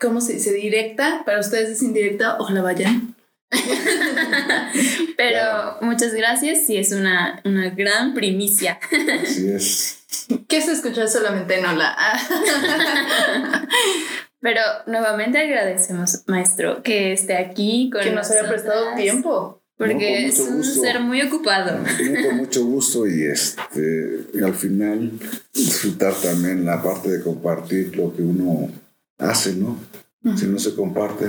¿cómo 0.00 0.20
se 0.20 0.34
dice? 0.34 0.52
Directa. 0.52 1.22
Para 1.26 1.40
ustedes 1.40 1.68
es 1.70 1.82
indirecta. 1.82 2.36
Ojalá 2.38 2.62
vayan. 2.62 3.16
Pero 5.16 5.38
Claro. 5.40 5.76
muchas 5.80 6.14
gracias, 6.14 6.66
sí 6.66 6.76
es 6.76 6.92
una, 6.92 7.40
una 7.44 7.70
gran 7.70 8.14
primicia. 8.14 8.78
Así 9.22 9.50
es. 9.50 9.98
¿Qué 10.48 10.60
se 10.62 10.72
escucha 10.72 11.08
solamente 11.08 11.58
en 11.58 11.66
hola? 11.66 11.96
Pero 14.40 14.62
nuevamente 14.86 15.38
agradecemos, 15.38 16.22
maestro, 16.26 16.82
que 16.82 17.12
esté 17.12 17.36
aquí 17.36 17.90
con 17.92 18.02
que 18.02 18.10
nos 18.12 18.30
haya 18.30 18.48
prestado 18.48 18.94
tiempo. 18.94 19.59
Porque 19.80 19.94
No, 20.20 20.28
es 20.28 20.38
un 20.40 20.56
gusto. 20.58 20.82
ser 20.82 21.00
muy 21.00 21.22
ocupado. 21.22 21.82
Con 22.28 22.36
mucho 22.36 22.66
gusto 22.66 23.06
y 23.08 23.22
este 23.24 24.26
y 24.34 24.42
al 24.42 24.54
final 24.54 25.12
disfrutar 25.54 26.12
también 26.22 26.66
la 26.66 26.82
parte 26.82 27.08
de 27.10 27.22
compartir 27.22 27.96
lo 27.96 28.14
que 28.14 28.20
uno 28.20 28.70
hace, 29.16 29.54
¿no? 29.54 29.78
Si 30.36 30.44
no 30.46 30.58
se 30.58 30.74
comparte, 30.74 31.28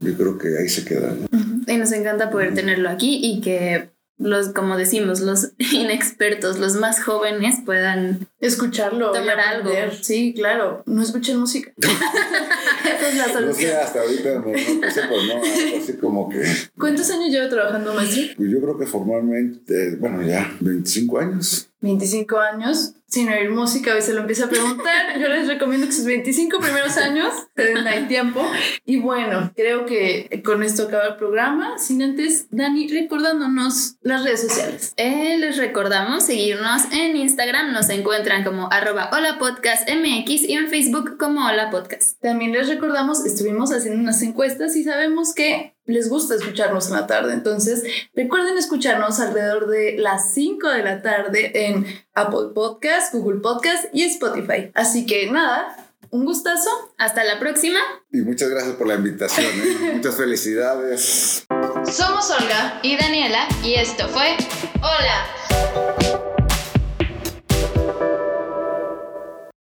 yo 0.00 0.16
creo 0.16 0.38
que 0.38 0.56
ahí 0.58 0.70
se 0.70 0.86
queda, 0.86 1.14
¿no? 1.14 1.28
Y 1.70 1.76
nos 1.76 1.92
encanta 1.92 2.30
poder 2.30 2.54
tenerlo 2.54 2.88
aquí 2.88 3.20
y 3.22 3.42
que 3.42 3.90
los, 4.22 4.48
como 4.50 4.76
decimos, 4.76 5.20
los 5.20 5.52
inexpertos, 5.72 6.58
los 6.58 6.74
más 6.76 7.02
jóvenes 7.02 7.56
puedan 7.64 8.28
Escucharlo. 8.40 9.10
y 9.10 9.18
Tomar 9.18 9.40
algo. 9.40 9.70
Sí, 10.00 10.32
claro. 10.34 10.82
No 10.86 11.02
escuchen 11.02 11.38
música. 11.38 11.72
Esa 11.78 13.08
es 13.08 13.14
la 13.16 13.26
No 13.26 13.32
sé, 13.32 13.38
solución. 13.40 13.72
hasta 13.82 14.00
ahorita 14.00 14.28
me 14.40 14.52
no 14.52 14.80
pensé, 14.80 15.00
pero 15.08 15.22
no, 15.22 15.42
así 15.82 15.96
como 16.00 16.28
que 16.28 16.42
¿Cuántos 16.78 17.10
años 17.10 17.30
lleva 17.30 17.48
trabajando, 17.48 17.94
maestro? 17.94 18.22
pues 18.36 18.50
yo 18.50 18.60
creo 18.60 18.78
que 18.78 18.86
formalmente, 18.86 19.96
bueno, 19.96 20.22
ya 20.22 20.50
25 20.60 21.18
años. 21.18 21.68
25 21.82 22.38
años 22.38 22.94
sin 23.12 23.28
oír 23.28 23.50
música. 23.50 23.94
Hoy 23.94 24.00
se 24.00 24.14
lo 24.14 24.20
empieza 24.20 24.46
a 24.46 24.48
preguntar. 24.48 25.18
Yo 25.20 25.28
les 25.28 25.46
recomiendo 25.46 25.86
que 25.86 25.92
sus 25.92 26.06
25 26.06 26.60
primeros 26.60 26.96
años 26.96 27.34
se 27.54 27.62
den 27.62 27.86
ahí 27.86 28.06
tiempo. 28.06 28.40
Y 28.86 29.00
bueno, 29.00 29.52
creo 29.54 29.84
que 29.84 30.42
con 30.42 30.62
esto 30.62 30.84
acaba 30.84 31.08
el 31.08 31.16
programa. 31.16 31.78
Sin 31.78 32.02
antes, 32.02 32.46
Dani, 32.50 32.88
recordándonos 32.88 33.96
las 34.00 34.24
redes 34.24 34.40
sociales. 34.40 34.94
Eh, 34.96 35.36
les 35.38 35.58
recordamos 35.58 36.24
seguirnos 36.24 36.90
en 36.92 37.16
Instagram, 37.16 37.72
nos 37.72 37.90
encuentran 37.90 38.44
como 38.44 38.72
arroba 38.72 39.10
hola 39.12 39.38
podcast 39.38 39.86
MX 39.90 40.44
y 40.44 40.54
en 40.54 40.68
Facebook 40.68 41.18
como 41.18 41.46
hola 41.46 41.70
podcast. 41.70 42.18
También 42.22 42.52
les 42.52 42.68
recordamos, 42.68 43.26
estuvimos 43.26 43.72
haciendo 43.72 44.00
unas 44.00 44.22
encuestas 44.22 44.74
y 44.76 44.84
sabemos 44.84 45.34
que 45.34 45.71
les 45.84 46.08
gusta 46.08 46.34
escucharnos 46.34 46.88
en 46.88 46.94
la 46.94 47.06
tarde. 47.06 47.32
Entonces, 47.32 47.82
recuerden 48.14 48.56
escucharnos 48.58 49.20
alrededor 49.20 49.68
de 49.68 49.96
las 49.98 50.32
5 50.34 50.68
de 50.68 50.82
la 50.82 51.02
tarde 51.02 51.66
en 51.66 51.86
Apple 52.14 52.50
Podcast, 52.54 53.12
Google 53.14 53.40
Podcast 53.40 53.84
y 53.92 54.04
Spotify. 54.04 54.70
Así 54.74 55.06
que 55.06 55.30
nada, 55.30 55.76
un 56.10 56.24
gustazo. 56.24 56.70
Hasta 56.98 57.24
la 57.24 57.40
próxima. 57.40 57.80
Y 58.12 58.18
muchas 58.18 58.50
gracias 58.50 58.76
por 58.76 58.86
la 58.86 58.94
invitación, 58.94 59.46
¿eh? 59.46 59.92
Muchas 59.94 60.16
felicidades. 60.16 61.46
Somos 61.90 62.30
Olga 62.30 62.80
y 62.82 62.96
Daniela 62.96 63.48
y 63.64 63.74
esto 63.74 64.08
fue 64.08 64.36
Hola. 64.76 66.01